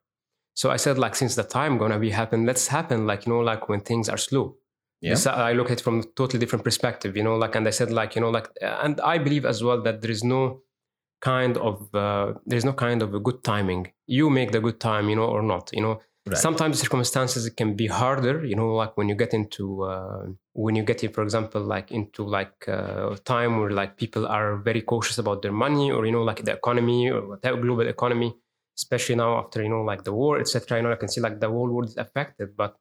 so 0.56 0.70
I 0.70 0.76
said, 0.76 0.98
like, 0.98 1.14
since 1.14 1.34
the 1.34 1.42
time 1.42 1.76
gonna 1.76 1.98
be 1.98 2.10
happen, 2.10 2.46
let's 2.46 2.66
happen, 2.66 3.06
like, 3.06 3.26
you 3.26 3.32
know, 3.32 3.40
like 3.40 3.68
when 3.68 3.80
things 3.80 4.08
are 4.08 4.16
slow. 4.16 4.56
Yeah. 5.02 5.16
I 5.26 5.52
look 5.52 5.70
at 5.70 5.80
it 5.80 5.84
from 5.84 6.00
a 6.00 6.02
totally 6.02 6.40
different 6.40 6.64
perspective, 6.64 7.14
you 7.14 7.22
know, 7.22 7.36
like, 7.36 7.54
and 7.54 7.68
I 7.68 7.70
said, 7.70 7.92
like, 7.92 8.14
you 8.14 8.22
know, 8.22 8.30
like, 8.30 8.48
and 8.62 8.98
I 9.02 9.18
believe 9.18 9.44
as 9.44 9.62
well 9.62 9.82
that 9.82 10.00
there 10.00 10.10
is 10.10 10.24
no 10.24 10.62
kind 11.20 11.58
of, 11.58 11.94
uh, 11.94 12.32
there's 12.46 12.64
no 12.64 12.72
kind 12.72 13.02
of 13.02 13.14
a 13.14 13.20
good 13.20 13.44
timing. 13.44 13.92
You 14.06 14.30
make 14.30 14.52
the 14.52 14.60
good 14.60 14.80
time, 14.80 15.10
you 15.10 15.16
know, 15.16 15.26
or 15.26 15.42
not, 15.42 15.70
you 15.74 15.82
know. 15.82 16.00
Right. 16.26 16.36
Sometimes 16.36 16.80
circumstances 16.80 17.46
it 17.46 17.56
can 17.56 17.76
be 17.76 17.86
harder, 17.86 18.44
you 18.44 18.56
know, 18.56 18.74
like 18.74 18.96
when 18.96 19.08
you 19.08 19.14
get 19.14 19.32
into, 19.32 19.84
uh, 19.84 20.26
when 20.54 20.74
you 20.74 20.82
get 20.82 21.04
in, 21.04 21.12
for 21.12 21.22
example, 21.22 21.62
like 21.62 21.92
into 21.92 22.24
like 22.24 22.64
uh, 22.66 23.10
a 23.12 23.18
time 23.18 23.60
where 23.60 23.70
like 23.70 23.96
people 23.96 24.26
are 24.26 24.56
very 24.56 24.82
cautious 24.82 25.18
about 25.18 25.42
their 25.42 25.52
money 25.52 25.92
or, 25.92 26.04
you 26.04 26.10
know, 26.10 26.24
like 26.24 26.44
the 26.44 26.52
economy 26.52 27.10
or 27.10 27.38
the 27.40 27.56
global 27.56 27.86
economy 27.86 28.34
especially 28.78 29.14
now 29.14 29.38
after 29.38 29.62
you 29.62 29.68
know 29.68 29.82
like 29.82 30.04
the 30.04 30.12
war 30.12 30.38
etc 30.38 30.78
you 30.78 30.82
know 30.82 30.92
i 30.92 30.96
can 30.96 31.08
see 31.08 31.20
like 31.20 31.40
the 31.40 31.48
whole 31.48 31.68
world 31.68 31.88
is 31.88 31.96
affected 31.96 32.56
but 32.56 32.76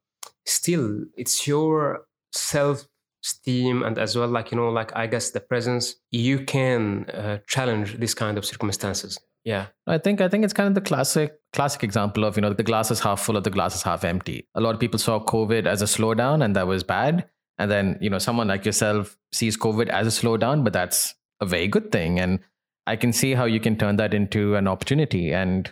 still 0.46 1.04
it's 1.16 1.48
your 1.48 2.06
self 2.32 2.86
esteem 3.24 3.82
and 3.82 3.98
as 3.98 4.16
well 4.16 4.28
like 4.28 4.52
you 4.52 4.58
know 4.58 4.70
like 4.70 4.96
i 4.96 5.08
guess 5.08 5.32
the 5.32 5.40
presence 5.40 5.96
you 6.12 6.40
can 6.44 7.06
uh, 7.10 7.38
challenge 7.48 7.98
this 7.98 8.14
kind 8.14 8.38
of 8.38 8.46
circumstances 8.46 9.20
yeah 9.46 9.68
i 9.88 9.98
think 9.98 10.20
i 10.22 10.28
think 10.28 10.44
it's 10.44 10.54
kind 10.54 10.68
of 10.68 10.76
the 10.76 10.82
classic 10.82 11.40
classic 11.54 11.84
example 11.84 12.26
of 12.26 12.36
you 12.36 12.42
know 12.42 12.52
the 12.52 12.64
glass 12.64 12.92
is 12.92 13.00
half 13.00 13.22
full 13.22 13.38
or 13.38 13.42
the 13.42 13.50
glass 13.50 13.76
is 13.76 13.84
half 13.84 14.04
empty 14.04 14.46
a 14.56 14.62
lot 14.62 14.74
of 14.74 14.80
people 14.80 15.00
saw 15.00 15.24
covid 15.24 15.66
as 15.66 15.82
a 15.82 15.86
slowdown 15.86 16.44
and 16.44 16.56
that 16.56 16.68
was 16.68 16.84
bad 16.84 17.26
and 17.58 17.72
then 17.72 17.98
you 18.02 18.10
know 18.10 18.20
someone 18.20 18.48
like 18.48 18.66
yourself 18.66 19.16
sees 19.32 19.56
covid 19.56 19.88
as 19.88 20.08
a 20.08 20.22
slowdown 20.22 20.64
but 20.64 20.74
that's 20.74 21.16
a 21.40 21.46
very 21.46 21.68
good 21.68 21.92
thing 21.92 22.20
and 22.20 22.40
i 22.88 22.96
can 22.96 23.14
see 23.14 23.34
how 23.34 23.46
you 23.46 23.60
can 23.60 23.78
turn 23.78 23.96
that 23.96 24.14
into 24.14 24.56
an 24.56 24.68
opportunity 24.68 25.34
and 25.34 25.72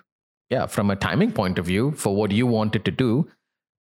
yeah, 0.53 0.67
from 0.67 0.91
a 0.91 0.95
timing 0.95 1.31
point 1.31 1.57
of 1.57 1.65
view, 1.65 1.91
for 1.91 2.15
what 2.15 2.31
you 2.31 2.45
wanted 2.45 2.85
to 2.85 2.91
do, 2.91 3.27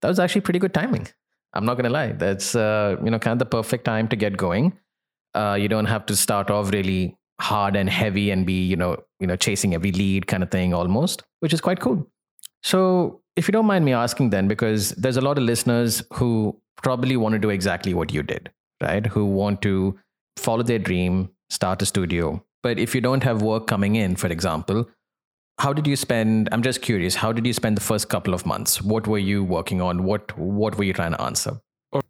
that 0.01 0.07
was 0.07 0.19
actually 0.19 0.41
pretty 0.41 0.59
good 0.59 0.73
timing. 0.73 1.07
I'm 1.53 1.65
not 1.65 1.75
to 1.77 1.89
lie. 1.89 2.13
That's 2.13 2.55
uh, 2.55 2.97
you 3.03 3.11
know 3.11 3.19
kind 3.19 3.33
of 3.33 3.39
the 3.39 3.45
perfect 3.45 3.85
time 3.85 4.07
to 4.07 4.15
get 4.15 4.37
going. 4.37 4.73
Uh, 5.35 5.57
you 5.59 5.67
don't 5.67 5.85
have 5.85 6.05
to 6.07 6.15
start 6.15 6.49
off 6.49 6.71
really 6.71 7.15
hard 7.39 7.75
and 7.75 7.89
heavy 7.89 8.31
and 8.31 8.45
be 8.45 8.63
you 8.63 8.75
know 8.75 8.97
you 9.19 9.27
know 9.27 9.35
chasing 9.35 9.73
every 9.73 9.91
lead 9.91 10.27
kind 10.27 10.43
of 10.43 10.51
thing 10.51 10.73
almost, 10.73 11.23
which 11.39 11.53
is 11.53 11.61
quite 11.61 11.79
cool. 11.79 12.07
So 12.63 13.21
if 13.35 13.47
you 13.47 13.51
don't 13.51 13.65
mind 13.65 13.85
me 13.85 13.93
asking, 13.93 14.29
then 14.29 14.47
because 14.47 14.91
there's 14.91 15.17
a 15.17 15.21
lot 15.21 15.37
of 15.37 15.43
listeners 15.43 16.03
who 16.13 16.59
probably 16.81 17.17
want 17.17 17.33
to 17.33 17.39
do 17.39 17.49
exactly 17.49 17.93
what 17.93 18.13
you 18.13 18.23
did, 18.23 18.51
right? 18.81 19.05
Who 19.05 19.25
want 19.25 19.61
to 19.63 19.99
follow 20.37 20.63
their 20.63 20.79
dream, 20.79 21.29
start 21.49 21.81
a 21.81 21.85
studio, 21.85 22.43
but 22.61 22.79
if 22.79 22.95
you 22.95 23.01
don't 23.01 23.23
have 23.23 23.41
work 23.41 23.67
coming 23.67 23.95
in, 23.95 24.15
for 24.15 24.27
example, 24.27 24.87
how 25.59 25.71
did 25.71 25.85
you 25.85 25.95
spend 25.95 26.49
i'm 26.51 26.63
just 26.63 26.81
curious 26.81 27.15
how 27.15 27.31
did 27.31 27.45
you 27.45 27.53
spend 27.53 27.77
the 27.77 27.81
first 27.81 28.09
couple 28.09 28.33
of 28.33 28.45
months 28.45 28.81
what 28.81 29.07
were 29.07 29.19
you 29.19 29.43
working 29.43 29.81
on 29.81 30.03
what 30.03 30.35
what 30.37 30.77
were 30.77 30.83
you 30.83 30.93
trying 30.93 31.11
to 31.11 31.21
answer 31.21 31.59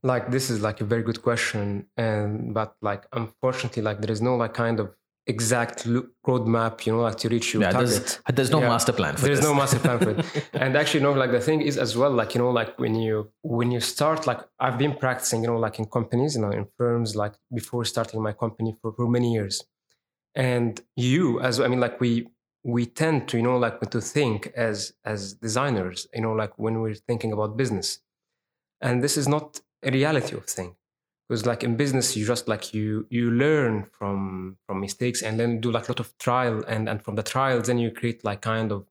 like 0.02 0.32
this 0.32 0.50
is 0.50 0.62
like 0.62 0.80
a 0.80 0.86
very 0.86 1.04
good 1.04 1.22
question 1.22 1.86
and 1.98 2.54
but 2.54 2.76
like 2.82 3.06
unfortunately 3.14 3.84
like 3.84 4.00
there 4.00 4.12
is 4.12 4.22
no 4.22 4.36
like 4.36 4.54
kind 4.54 4.80
of 4.80 4.96
exact 5.26 5.88
roadmap 6.28 6.86
you 6.86 6.92
know 6.92 7.02
like 7.02 7.18
to 7.18 7.30
reach 7.30 7.54
your 7.54 7.64
yeah, 7.64 7.72
target. 7.72 7.90
there's, 7.90 8.36
there's 8.36 8.52
no 8.52 8.60
yeah, 8.60 8.68
master 8.68 8.92
plan 8.92 9.16
for 9.16 9.26
there's 9.26 9.40
this. 9.40 9.48
no 9.48 9.56
master 9.56 9.80
plan 9.80 9.98
for 10.00 10.10
it. 10.10 10.50
And 10.54 10.76
actually 10.76 11.00
you 11.00 11.06
know 11.06 11.14
like 11.14 11.32
the 11.32 11.40
thing 11.40 11.62
is 11.62 11.78
as 11.78 11.96
well 11.96 12.12
like 12.12 12.36
you 12.36 12.40
know 12.42 12.52
like 12.52 12.78
when 12.78 12.96
you 12.96 13.32
when 13.42 13.72
you 13.72 13.80
start 13.80 14.28
like 14.28 14.42
i've 14.60 14.78
been 14.78 14.96
practicing 14.96 15.42
you 15.42 15.48
know 15.48 15.58
like 15.58 15.80
in 15.80 15.86
companies 15.86 16.36
you 16.36 16.42
know 16.42 16.52
in 16.52 16.68
firms 16.78 17.16
like 17.16 17.36
before 17.54 17.86
starting 17.86 18.22
my 18.22 18.34
company 18.34 18.76
for, 18.82 18.92
for 18.94 19.08
many 19.08 19.34
years. 19.34 19.64
And 20.36 20.82
you 20.98 21.40
as 21.40 21.60
i 21.62 21.68
mean 21.70 21.80
like 21.80 22.02
we 22.02 22.28
we 22.66 22.86
tend 22.86 23.30
to 23.30 23.38
you 23.38 23.44
know 23.44 23.58
like 23.58 23.80
to 23.80 24.02
think 24.02 24.52
as 24.56 24.94
as 25.06 25.36
designers 25.36 26.08
you 26.14 26.22
know 26.22 26.34
like 26.34 26.58
when 26.60 26.82
we're 26.82 26.96
thinking 26.96 27.32
about 27.32 27.56
business. 27.56 28.00
And 28.82 29.02
this 29.02 29.16
is 29.16 29.30
not 29.30 29.62
a 29.82 29.92
reality 29.92 30.36
of 30.36 30.46
thing 30.46 30.76
because 31.28 31.46
like 31.46 31.64
in 31.64 31.76
business 31.76 32.16
you 32.18 32.26
just 32.26 32.48
like 32.48 32.74
you 32.74 33.06
you 33.10 33.32
learn 33.32 33.86
from 33.92 34.58
from 34.68 34.80
mistakes 34.82 35.22
and 35.22 35.40
then 35.40 35.60
do 35.62 35.72
like 35.72 35.88
a 35.88 35.92
lot 35.92 36.00
of 36.00 36.18
trial 36.18 36.64
and 36.68 36.90
and 36.90 37.04
from 37.04 37.16
the 37.16 37.24
trials 37.24 37.68
then 37.68 37.78
you 37.78 37.92
create 37.92 38.24
like 38.24 38.42
kind 38.42 38.72
of 38.72 38.86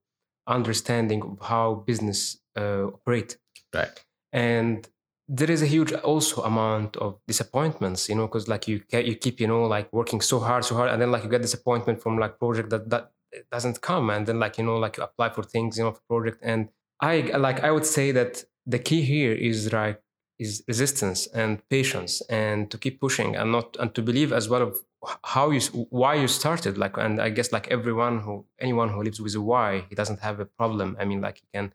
understanding 0.47 1.23
of 1.23 1.39
how 1.47 1.75
business 1.87 2.39
uh, 2.57 2.87
operate 2.87 3.39
Right. 3.75 4.05
and 4.33 4.87
there 5.29 5.51
is 5.51 5.63
a 5.63 5.67
huge 5.67 5.93
also 5.93 6.43
amount 6.43 6.97
of 6.99 7.19
disappointments 7.27 8.09
you 8.09 8.15
know 8.15 8.27
because 8.27 8.49
like 8.49 8.69
you 8.69 8.83
you 8.93 9.15
keep 9.15 9.41
you 9.41 9.47
know 9.47 9.65
like 9.65 9.91
working 9.93 10.21
so 10.21 10.39
hard 10.41 10.65
so 10.65 10.75
hard 10.75 10.91
and 10.91 11.01
then 11.01 11.11
like 11.11 11.23
you 11.25 11.31
get 11.31 11.41
disappointment 11.41 12.03
from 12.03 12.19
like 12.19 12.39
project 12.39 12.69
that 12.71 12.91
that 12.91 13.13
doesn't 13.51 13.81
come 13.81 14.11
and 14.11 14.27
then 14.27 14.39
like 14.39 14.59
you 14.59 14.65
know 14.65 14.77
like 14.77 14.99
you 14.99 15.03
apply 15.03 15.31
for 15.31 15.43
things 15.43 15.79
you 15.79 15.85
know 15.85 15.93
for 15.93 16.03
project 16.09 16.39
and 16.43 16.69
i 17.01 17.21
like 17.39 17.61
i 17.61 17.71
would 17.71 17.87
say 17.87 18.13
that 18.13 18.45
the 18.67 18.79
key 18.79 19.01
here 19.03 19.33
is 19.33 19.73
like 19.73 20.03
is 20.39 20.63
resistance 20.67 21.27
and 21.29 21.67
patience 21.69 22.23
and 22.29 22.71
to 22.71 22.79
keep 22.79 23.01
pushing 23.01 23.37
and 23.37 23.53
not 23.53 23.77
and 23.79 23.95
to 23.95 24.03
believe 24.03 24.33
as 24.33 24.49
well 24.49 24.63
of 24.63 24.77
how 25.25 25.51
you 25.51 25.61
why 25.91 26.15
you 26.15 26.29
started 26.29 26.79
like 26.79 26.97
and 26.97 27.21
i 27.21 27.29
guess 27.29 27.53
like 27.53 27.69
everyone 27.69 28.21
who 28.21 28.45
anyone 28.61 28.89
who 28.89 29.03
lives 29.03 29.21
with 29.21 29.35
a 29.35 29.41
why 29.41 29.85
he 29.89 29.95
doesn't 29.95 30.21
have 30.21 30.41
a 30.41 30.47
problem. 30.47 30.97
I 31.01 31.05
mean 31.05 31.21
like 31.21 31.39
he 31.39 31.47
can 31.53 31.73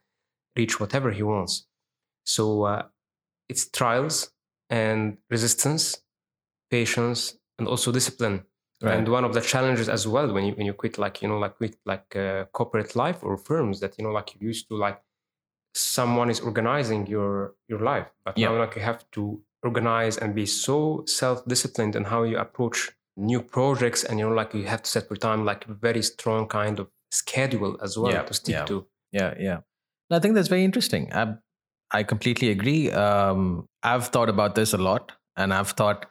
reach 0.55 0.79
whatever 0.79 1.11
he 1.11 1.23
wants. 1.23 1.67
So 2.25 2.63
uh, 2.63 2.83
it's 3.49 3.69
trials 3.69 4.31
and 4.69 5.17
resistance 5.29 6.01
patience 6.69 7.37
and 7.59 7.67
also 7.67 7.91
discipline. 7.91 8.43
And 8.81 9.07
one 9.07 9.25
of 9.25 9.33
the 9.33 9.41
challenges 9.41 9.89
as 9.89 10.07
well 10.07 10.31
when 10.31 10.45
you 10.45 10.53
when 10.53 10.67
you 10.67 10.73
quit 10.73 10.97
like 10.99 11.21
you 11.21 11.27
know 11.27 11.39
like 11.39 11.55
quit 11.57 11.75
like 11.85 12.15
uh, 12.15 12.45
corporate 12.53 12.95
life 12.95 13.23
or 13.23 13.35
firms 13.35 13.79
that 13.79 13.97
you 13.97 14.03
know 14.03 14.11
like 14.11 14.35
you 14.35 14.47
used 14.47 14.67
to 14.69 14.75
like 14.75 15.01
someone 15.77 16.29
is 16.29 16.39
organizing 16.39 17.05
your 17.07 17.53
your 17.67 17.79
life 17.79 18.07
but 18.25 18.37
Yeah. 18.37 18.49
now 18.49 18.59
like 18.59 18.75
you 18.75 18.81
have 18.81 19.03
to 19.11 19.41
organize 19.63 20.17
and 20.17 20.33
be 20.35 20.45
so 20.45 21.03
self-disciplined 21.05 21.95
in 21.95 22.03
how 22.05 22.23
you 22.23 22.37
approach 22.37 22.91
new 23.15 23.41
projects 23.41 24.03
and 24.03 24.19
you 24.19 24.25
know 24.29 24.35
like 24.35 24.53
you 24.53 24.65
have 24.65 24.81
to 24.83 24.89
set 24.89 25.07
for 25.07 25.15
time 25.15 25.45
like 25.45 25.65
very 25.65 26.01
strong 26.03 26.47
kind 26.47 26.79
of 26.79 26.87
schedule 27.11 27.77
as 27.81 27.97
well 27.97 28.13
Yeah, 28.13 28.23
to 28.23 28.33
stick 28.33 28.53
yeah. 28.55 28.65
to 28.65 28.85
Yeah, 29.11 29.33
yeah. 29.39 29.59
And 30.09 30.17
I 30.17 30.19
think 30.19 30.35
that's 30.35 30.49
very 30.49 30.63
interesting. 30.63 31.11
I 31.13 31.35
I 31.99 32.03
completely 32.03 32.49
agree. 32.51 32.91
Um, 32.91 33.67
I've 33.81 34.07
thought 34.09 34.29
about 34.29 34.55
this 34.55 34.73
a 34.73 34.77
lot, 34.77 35.11
and 35.37 35.53
I've 35.53 35.71
thought, 35.71 36.05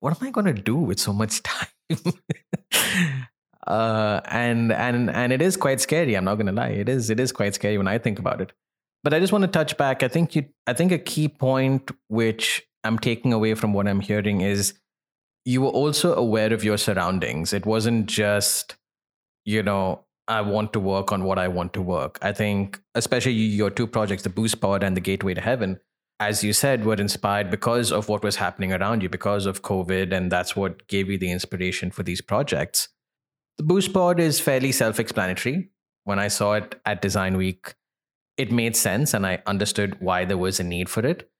what 0.00 0.14
am 0.14 0.26
I 0.28 0.30
going 0.30 0.46
to 0.54 0.62
do 0.70 0.76
with 0.76 1.00
so 1.00 1.12
much 1.12 1.42
time? 1.50 1.68
uh, 3.66 4.20
and 4.26 4.72
and 4.72 5.10
and 5.10 5.32
it 5.32 5.42
is 5.42 5.56
quite 5.56 5.80
scary. 5.80 6.14
I'm 6.16 6.24
not 6.24 6.36
going 6.36 6.46
to 6.46 6.52
lie. 6.52 6.68
It 6.68 6.88
is 6.88 7.10
it 7.10 7.20
is 7.20 7.32
quite 7.32 7.54
scary 7.54 7.78
when 7.78 7.88
I 7.88 7.98
think 7.98 8.18
about 8.18 8.40
it. 8.40 8.52
But 9.06 9.14
I 9.14 9.20
just 9.20 9.32
want 9.32 9.42
to 9.42 9.48
touch 9.48 9.76
back. 9.76 10.02
I 10.02 10.08
think 10.08 10.34
you. 10.34 10.46
I 10.66 10.72
think 10.72 10.90
a 10.90 10.98
key 10.98 11.28
point 11.28 11.92
which 12.08 12.66
I'm 12.82 12.98
taking 12.98 13.32
away 13.32 13.54
from 13.54 13.72
what 13.72 13.86
I'm 13.86 14.00
hearing 14.00 14.40
is 14.40 14.74
you 15.44 15.60
were 15.62 15.68
also 15.68 16.12
aware 16.16 16.52
of 16.52 16.64
your 16.64 16.76
surroundings. 16.76 17.52
It 17.52 17.64
wasn't 17.64 18.06
just 18.06 18.74
you 19.44 19.62
know 19.62 20.00
I 20.26 20.40
want 20.40 20.72
to 20.72 20.80
work 20.80 21.12
on 21.12 21.22
what 21.22 21.38
I 21.38 21.46
want 21.46 21.72
to 21.74 21.82
work. 21.82 22.18
I 22.20 22.32
think, 22.32 22.80
especially 22.96 23.30
your 23.30 23.70
two 23.70 23.86
projects, 23.86 24.24
the 24.24 24.28
Boost 24.28 24.60
Pod 24.60 24.82
and 24.82 24.96
the 24.96 25.00
Gateway 25.00 25.34
to 25.34 25.40
Heaven, 25.40 25.78
as 26.18 26.42
you 26.42 26.52
said, 26.52 26.84
were 26.84 26.94
inspired 26.94 27.48
because 27.48 27.92
of 27.92 28.08
what 28.08 28.24
was 28.24 28.34
happening 28.34 28.72
around 28.72 29.04
you, 29.04 29.08
because 29.08 29.46
of 29.46 29.62
COVID, 29.62 30.12
and 30.12 30.32
that's 30.32 30.56
what 30.56 30.84
gave 30.88 31.08
you 31.08 31.16
the 31.16 31.30
inspiration 31.30 31.92
for 31.92 32.02
these 32.02 32.20
projects. 32.20 32.88
The 33.56 33.62
Boost 33.62 33.92
Pod 33.92 34.18
is 34.18 34.40
fairly 34.40 34.72
self 34.72 34.98
explanatory. 34.98 35.70
When 36.02 36.18
I 36.18 36.26
saw 36.26 36.54
it 36.54 36.80
at 36.84 37.02
Design 37.02 37.36
Week, 37.36 37.76
it 38.36 38.52
made 38.52 38.76
sense 38.76 39.14
and 39.14 39.26
I 39.26 39.42
understood 39.46 40.00
why 40.00 40.24
there 40.24 40.38
was 40.38 40.60
a 40.60 40.64
need 40.64 40.88
for 40.88 41.04
it. 41.06 41.30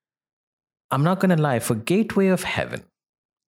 I'm 0.90 1.02
not 1.02 1.20
going 1.20 1.36
to 1.36 1.42
lie, 1.42 1.58
for 1.58 1.74
Gateway 1.74 2.28
of 2.28 2.44
Heaven, 2.44 2.84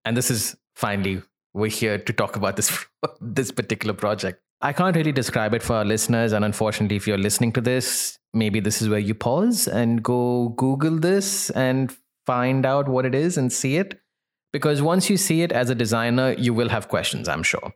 and 0.03 0.17
this 0.17 0.29
is 0.29 0.57
finally, 0.75 1.21
we're 1.53 1.69
here 1.69 1.97
to 1.97 2.13
talk 2.13 2.35
about 2.35 2.55
this, 2.55 2.85
this 3.21 3.51
particular 3.51 3.93
project. 3.93 4.41
I 4.61 4.73
can't 4.73 4.95
really 4.95 5.13
describe 5.13 5.53
it 5.53 5.63
for 5.63 5.75
our 5.77 5.85
listeners. 5.85 6.33
And 6.33 6.43
unfortunately, 6.43 6.97
if 6.97 7.07
you're 7.07 7.17
listening 7.17 7.53
to 7.53 7.61
this, 7.61 8.19
maybe 8.33 8.59
this 8.59 8.81
is 8.81 8.89
where 8.89 8.99
you 8.99 9.15
pause 9.15 9.67
and 9.67 10.03
go 10.03 10.49
Google 10.49 10.97
this 10.99 11.49
and 11.51 11.95
find 12.25 12.65
out 12.65 12.89
what 12.89 13.05
it 13.05 13.15
is 13.15 13.37
and 13.37 13.53
see 13.53 13.77
it. 13.77 14.01
Because 14.51 14.81
once 14.81 15.09
you 15.09 15.15
see 15.15 15.43
it 15.43 15.51
as 15.51 15.69
a 15.69 15.75
designer, 15.75 16.33
you 16.33 16.53
will 16.53 16.69
have 16.69 16.89
questions, 16.89 17.29
I'm 17.29 17.43
sure. 17.43 17.73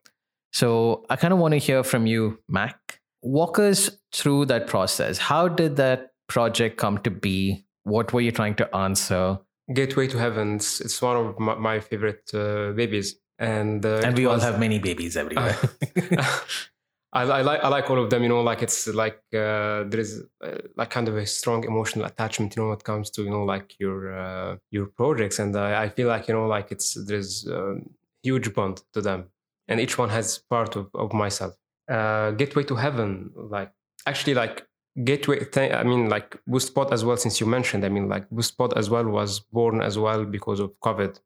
So 0.51 1.05
I 1.09 1.15
kind 1.15 1.33
of 1.33 1.39
want 1.39 1.53
to 1.53 1.57
hear 1.57 1.83
from 1.83 2.05
you, 2.05 2.39
MAK. 2.49 2.99
Walk 3.23 3.57
us 3.57 3.89
through 4.11 4.45
that 4.45 4.67
process. 4.67 5.17
How 5.17 5.47
did 5.47 5.77
that 5.77 6.11
project 6.27 6.77
come 6.77 6.99
to 6.99 7.09
be? 7.09 7.65
What 7.83 8.13
were 8.13 8.21
you 8.21 8.31
trying 8.31 8.55
to 8.55 8.75
answer? 8.75 9.39
gateway 9.73 10.07
to 10.07 10.17
heaven 10.17 10.55
it's, 10.55 10.81
it's 10.81 11.01
one 11.01 11.15
of 11.15 11.39
my, 11.39 11.55
my 11.55 11.79
favorite 11.79 12.29
uh, 12.33 12.71
babies 12.73 13.15
and 13.39 13.85
uh, 13.85 14.01
And 14.03 14.17
it 14.17 14.21
we 14.21 14.25
all 14.25 14.39
have 14.39 14.59
many 14.59 14.79
babies 14.79 15.17
everywhere. 15.17 15.57
I, 17.13 17.23
I 17.23 17.41
like 17.41 17.63
I 17.63 17.67
like 17.67 17.89
all 17.89 18.01
of 18.01 18.09
them. 18.09 18.23
You 18.23 18.29
know, 18.29 18.41
like 18.41 18.61
it's 18.61 18.87
like 18.87 19.19
uh, 19.33 19.83
there 19.89 19.99
is 19.99 20.23
uh, 20.43 20.59
like 20.75 20.91
kind 20.91 21.07
of 21.07 21.17
a 21.17 21.25
strong 21.25 21.63
emotional 21.63 22.05
attachment. 22.05 22.55
You 22.55 22.61
know, 22.61 22.69
when 22.69 22.77
it 22.77 22.83
comes 22.83 23.09
to 23.11 23.23
you 23.23 23.31
know 23.31 23.43
like 23.43 23.79
your 23.79 24.17
uh, 24.17 24.57
your 24.71 24.85
projects, 24.85 25.39
and 25.39 25.55
I, 25.55 25.83
I 25.83 25.89
feel 25.89 26.07
like 26.07 26.27
you 26.27 26.35
know 26.35 26.47
like 26.47 26.71
it's 26.71 26.93
there's 27.05 27.47
a 27.47 27.75
huge 28.21 28.53
bond 28.53 28.83
to 28.93 29.01
them, 29.01 29.29
and 29.67 29.79
each 29.79 29.97
one 29.97 30.09
has 30.09 30.37
part 30.37 30.75
of, 30.75 30.89
of 30.93 31.11
myself. 31.11 31.55
Uh, 31.89 32.31
Gateway 32.31 32.63
to 32.63 32.75
Heaven, 32.75 33.31
like 33.35 33.71
actually 34.05 34.33
like 34.33 34.65
Gateway. 35.03 35.45
Th- 35.45 35.73
I 35.73 35.83
mean, 35.83 36.09
like 36.09 36.39
Boostpod 36.49 36.91
as 36.91 37.03
well. 37.03 37.17
Since 37.17 37.39
you 37.39 37.47
mentioned, 37.47 37.83
I 37.85 37.89
mean, 37.89 38.07
like 38.09 38.29
Boostpod 38.29 38.77
as 38.77 38.89
well 38.89 39.05
was 39.05 39.39
born 39.39 39.81
as 39.81 39.97
well 39.97 40.25
because 40.25 40.59
of 40.59 40.71
COVID 40.83 41.19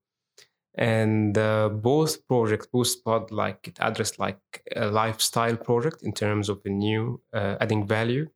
and 0.78 1.38
uh, 1.38 1.70
both 1.70 2.26
projects 2.28 2.68
boostpod 2.68 3.32
like 3.32 3.68
it 3.68 3.78
addressed 3.82 4.20
like 4.20 4.40
a 4.76 4.86
lifestyle 4.86 5.58
project 5.58 6.04
in 6.04 6.14
terms 6.14 6.50
of 6.50 6.62
a 6.66 6.70
new 6.70 7.20
uh, 7.34 7.56
adding 7.60 7.86
value 7.86 8.28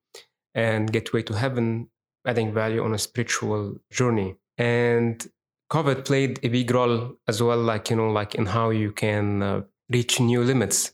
and 0.56 0.92
gateway 0.92 1.22
to 1.22 1.34
heaven 1.34 1.88
adding 2.26 2.52
value 2.52 2.84
on 2.84 2.94
a 2.94 2.98
spiritual 2.98 3.76
journey 3.92 4.36
and 4.58 5.30
covid 5.72 6.04
played 6.04 6.40
a 6.44 6.50
big 6.50 6.72
role 6.72 7.16
as 7.28 7.42
well 7.44 7.62
like 7.62 7.90
you 7.92 7.96
know 7.96 8.12
like 8.12 8.34
in 8.34 8.48
how 8.48 8.72
you 8.72 8.92
can 8.92 9.44
uh, 9.44 9.62
reach 9.90 10.20
new 10.20 10.44
limits 10.44 10.94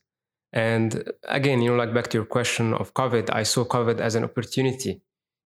and 0.57 0.89
again 1.39 1.61
you 1.61 1.69
know 1.69 1.77
like 1.83 1.93
back 1.93 2.07
to 2.07 2.17
your 2.17 2.25
question 2.37 2.73
of 2.73 2.93
covid 2.93 3.25
i 3.31 3.43
saw 3.43 3.63
covid 3.63 3.99
as 3.99 4.15
an 4.15 4.23
opportunity 4.23 5.01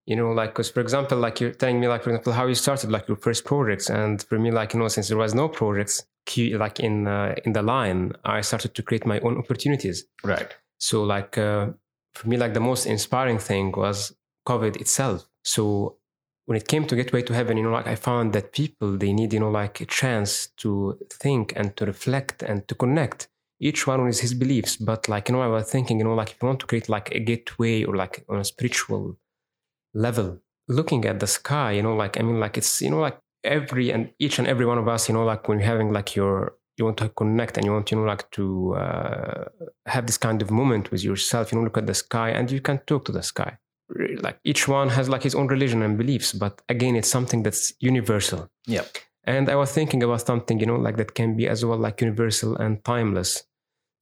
you 0.05 0.15
know 0.15 0.31
like 0.31 0.51
because 0.51 0.69
for 0.69 0.81
example 0.81 1.17
like 1.17 1.39
you're 1.39 1.51
telling 1.51 1.79
me 1.79 1.87
like 1.87 2.03
for 2.03 2.09
example 2.09 2.33
how 2.33 2.47
you 2.47 2.55
started 2.55 2.91
like 2.91 3.07
your 3.07 3.17
first 3.17 3.45
projects. 3.45 3.89
And 3.89 4.21
for 4.23 4.39
me 4.39 4.51
like 4.51 4.73
you 4.73 4.79
know 4.79 4.87
since 4.87 5.07
there 5.09 5.17
was 5.17 5.33
no 5.33 5.47
projects 5.47 6.05
like 6.37 6.79
in 6.79 7.07
uh, 7.07 7.35
in 7.45 7.53
the 7.53 7.61
line. 7.61 8.13
I 8.23 8.41
started 8.41 8.73
to 8.75 8.83
create 8.83 9.05
my 9.05 9.19
own 9.19 9.37
opportunities. 9.37 10.05
Right. 10.23 10.53
so 10.79 11.03
like 11.03 11.37
uh, 11.37 11.67
for 12.15 12.27
me 12.27 12.37
like 12.37 12.53
the 12.53 12.59
most 12.59 12.85
inspiring 12.85 13.39
thing 13.39 13.71
was 13.71 14.15
covid 14.47 14.77
itself. 14.77 15.27
So 15.43 15.97
when 16.45 16.57
it 16.57 16.67
came 16.67 16.85
to 16.87 16.95
gateway 16.95 17.21
to 17.21 17.33
heaven 17.33 17.55
you 17.57 17.63
know 17.63 17.71
like 17.71 17.87
i 17.87 17.95
found 17.95 18.33
that 18.33 18.51
people 18.51 18.97
they 18.97 19.13
need 19.13 19.31
you 19.31 19.39
know 19.39 19.51
like 19.51 19.79
a 19.79 19.85
chance 19.85 20.47
to 20.57 20.97
think 21.09 21.53
and 21.55 21.77
to 21.77 21.85
reflect 21.85 22.41
and 22.43 22.67
to 22.67 22.73
connect 22.75 23.29
each 23.61 23.85
one 23.87 24.03
with 24.03 24.19
his 24.19 24.33
beliefs 24.33 24.75
but 24.75 25.07
like 25.07 25.29
you 25.29 25.35
know 25.35 25.41
i 25.41 25.47
was 25.47 25.69
thinking 25.69 25.99
you 25.99 26.03
know 26.03 26.15
like 26.15 26.31
if 26.31 26.37
you 26.41 26.47
want 26.47 26.59
to 26.59 26.65
create 26.65 26.89
like 26.89 27.11
a 27.11 27.19
gateway 27.19 27.83
or 27.83 27.95
like 27.95 28.25
on 28.27 28.39
a 28.39 28.43
spiritual 28.43 29.17
level 29.93 30.39
looking 30.67 31.05
at 31.05 31.19
the 31.19 31.27
sky 31.27 31.71
you 31.71 31.83
know 31.83 31.95
like 31.95 32.19
i 32.19 32.23
mean 32.23 32.39
like 32.39 32.57
it's 32.57 32.81
you 32.81 32.89
know 32.89 32.99
like 32.99 33.17
every 33.43 33.91
and 33.91 34.11
each 34.19 34.39
and 34.39 34.47
every 34.47 34.65
one 34.65 34.77
of 34.77 34.87
us 34.87 35.07
you 35.07 35.13
know 35.13 35.23
like 35.23 35.47
when 35.47 35.59
you're 35.59 35.67
having 35.67 35.91
like 35.91 36.15
your 36.15 36.55
you 36.77 36.85
want 36.85 36.97
to 36.97 37.09
connect 37.09 37.57
and 37.57 37.65
you 37.65 37.71
want 37.71 37.91
you 37.91 37.97
know 37.97 38.03
like 38.03 38.29
to 38.31 38.73
uh, 38.75 39.45
have 39.85 40.05
this 40.05 40.17
kind 40.17 40.41
of 40.41 40.51
moment 40.51 40.91
with 40.91 41.03
yourself 41.03 41.51
you 41.51 41.57
know 41.57 41.63
look 41.63 41.77
at 41.77 41.87
the 41.87 41.93
sky 41.93 42.29
and 42.29 42.49
you 42.51 42.61
can 42.61 42.79
talk 42.87 43.05
to 43.05 43.11
the 43.11 43.23
sky. 43.23 43.57
Like 44.21 44.39
each 44.45 44.69
one 44.69 44.87
has 44.87 45.09
like 45.09 45.23
his 45.23 45.35
own 45.35 45.47
religion 45.47 45.81
and 45.81 45.97
beliefs 45.97 46.31
but 46.31 46.61
again 46.69 46.95
it's 46.95 47.09
something 47.09 47.43
that's 47.43 47.73
universal. 47.79 48.49
Yeah. 48.65 48.85
And 49.25 49.49
i 49.49 49.55
was 49.55 49.71
thinking 49.71 50.01
about 50.01 50.25
something 50.25 50.59
you 50.59 50.65
know 50.65 50.77
like 50.77 50.97
that 50.97 51.13
can 51.13 51.35
be 51.35 51.47
as 51.47 51.63
well 51.63 51.77
like 51.77 52.01
universal 52.01 52.55
and 52.55 52.83
timeless 52.83 53.43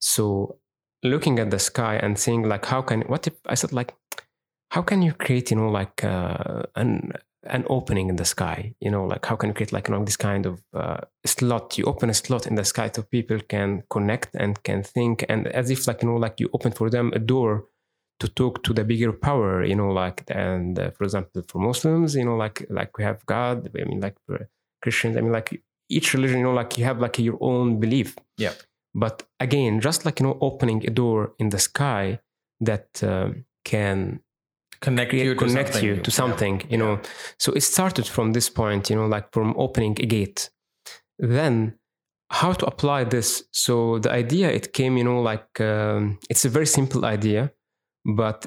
so 0.00 0.56
looking 1.02 1.38
at 1.38 1.50
the 1.50 1.58
sky 1.58 1.96
and 1.96 2.18
seeing 2.18 2.42
like 2.42 2.66
how 2.66 2.82
can 2.82 3.02
what 3.02 3.26
if 3.26 3.34
i 3.46 3.54
said 3.54 3.72
like 3.72 3.94
how 4.70 4.82
can 4.82 5.02
you 5.02 5.12
create 5.12 5.50
you 5.50 5.56
know 5.56 5.68
like 5.68 6.04
uh, 6.04 6.62
an 6.76 7.12
an 7.44 7.64
opening 7.68 8.08
in 8.08 8.16
the 8.16 8.24
sky? 8.24 8.74
You 8.80 8.90
know 8.90 9.04
like 9.04 9.24
how 9.26 9.36
can 9.36 9.48
you 9.50 9.54
create 9.54 9.72
like 9.72 9.88
you 9.88 9.94
know 9.94 10.04
this 10.04 10.16
kind 10.16 10.46
of 10.46 10.62
uh, 10.74 11.00
slot? 11.24 11.78
You 11.78 11.84
open 11.84 12.10
a 12.10 12.14
slot 12.14 12.46
in 12.46 12.54
the 12.54 12.64
sky 12.64 12.90
so 12.94 13.02
people 13.02 13.40
can 13.40 13.82
connect 13.90 14.34
and 14.34 14.62
can 14.62 14.82
think 14.82 15.24
and 15.28 15.48
as 15.48 15.70
if 15.70 15.86
like 15.86 16.02
you 16.02 16.08
know 16.08 16.16
like 16.16 16.38
you 16.38 16.50
open 16.52 16.72
for 16.72 16.90
them 16.90 17.12
a 17.14 17.18
door 17.18 17.66
to 18.20 18.28
talk 18.28 18.62
to 18.64 18.74
the 18.74 18.84
bigger 18.84 19.12
power 19.12 19.64
you 19.64 19.74
know 19.74 19.90
like 19.90 20.22
and 20.28 20.78
uh, 20.78 20.90
for 20.90 21.04
example 21.04 21.42
for 21.48 21.58
muslims 21.58 22.14
you 22.14 22.22
know 22.22 22.36
like 22.36 22.66
like 22.68 22.98
we 22.98 23.02
have 23.02 23.24
god 23.24 23.70
i 23.80 23.84
mean 23.84 23.98
like 23.98 24.14
christians 24.82 25.16
i 25.16 25.22
mean 25.22 25.32
like 25.32 25.62
each 25.90 26.14
religion 26.14 26.38
you 26.38 26.44
know 26.44 26.52
like 26.52 26.78
you 26.78 26.84
have 26.84 27.00
like 27.00 27.18
your 27.18 27.36
own 27.40 27.80
belief. 27.80 28.16
Yeah. 28.38 28.54
But 28.94 29.22
again 29.40 29.80
just 29.80 30.04
like 30.04 30.20
you 30.20 30.26
know 30.26 30.38
opening 30.40 30.84
a 30.86 30.90
door 30.90 31.32
in 31.38 31.48
the 31.50 31.58
sky 31.58 32.18
that 32.60 32.88
um, 33.02 33.44
can 33.64 34.20
Connect 34.80 35.10
create- 35.10 35.26
you 35.26 35.34
to 35.34 35.38
connect 35.44 35.72
something. 35.74 35.88
you 35.88 35.96
to 36.02 36.10
something 36.10 36.62
you 36.70 36.78
know. 36.78 36.98
So 37.38 37.52
it 37.52 37.62
started 37.62 38.06
from 38.06 38.32
this 38.32 38.48
point 38.50 38.88
you 38.90 38.96
know 38.96 39.06
like 39.06 39.30
from 39.32 39.54
opening 39.58 39.96
a 40.00 40.06
gate. 40.06 40.50
Then 41.18 41.74
how 42.30 42.52
to 42.54 42.66
apply 42.66 43.04
this? 43.04 43.44
So 43.52 43.98
the 43.98 44.10
idea 44.10 44.50
it 44.50 44.72
came 44.72 44.96
you 44.96 45.04
know 45.04 45.20
like 45.20 45.60
um, 45.60 46.18
it's 46.30 46.44
a 46.44 46.48
very 46.48 46.66
simple 46.66 47.04
idea 47.04 47.52
but 48.06 48.46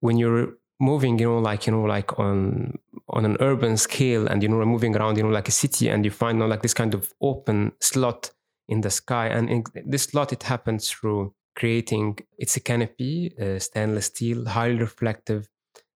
when 0.00 0.16
you're 0.16 0.54
moving 0.80 1.18
you 1.18 1.26
know 1.28 1.38
like 1.38 1.66
you 1.66 1.72
know 1.72 1.82
like 1.82 2.18
on 2.18 2.78
on 3.10 3.24
an 3.24 3.36
urban 3.40 3.76
scale 3.76 4.26
and 4.28 4.42
you 4.42 4.48
know 4.48 4.64
moving 4.64 4.96
around 4.96 5.16
you 5.16 5.22
know 5.24 5.28
like 5.30 5.48
a 5.48 5.52
city 5.52 5.88
and 5.88 6.04
you 6.04 6.10
find 6.10 6.36
you 6.36 6.40
know, 6.44 6.46
like 6.46 6.62
this 6.62 6.74
kind 6.74 6.94
of 6.94 7.12
open 7.20 7.72
slot 7.80 8.30
in 8.68 8.80
the 8.80 8.90
sky. 8.90 9.28
And 9.28 9.48
in 9.48 9.64
this 9.86 10.14
lot, 10.14 10.32
it 10.32 10.42
happens 10.44 10.90
through 10.90 11.34
creating 11.56 12.18
it's 12.38 12.56
a 12.56 12.60
canopy 12.60 13.32
uh, 13.40 13.58
stainless 13.58 14.06
steel 14.06 14.46
highly 14.46 14.78
reflective 14.78 15.48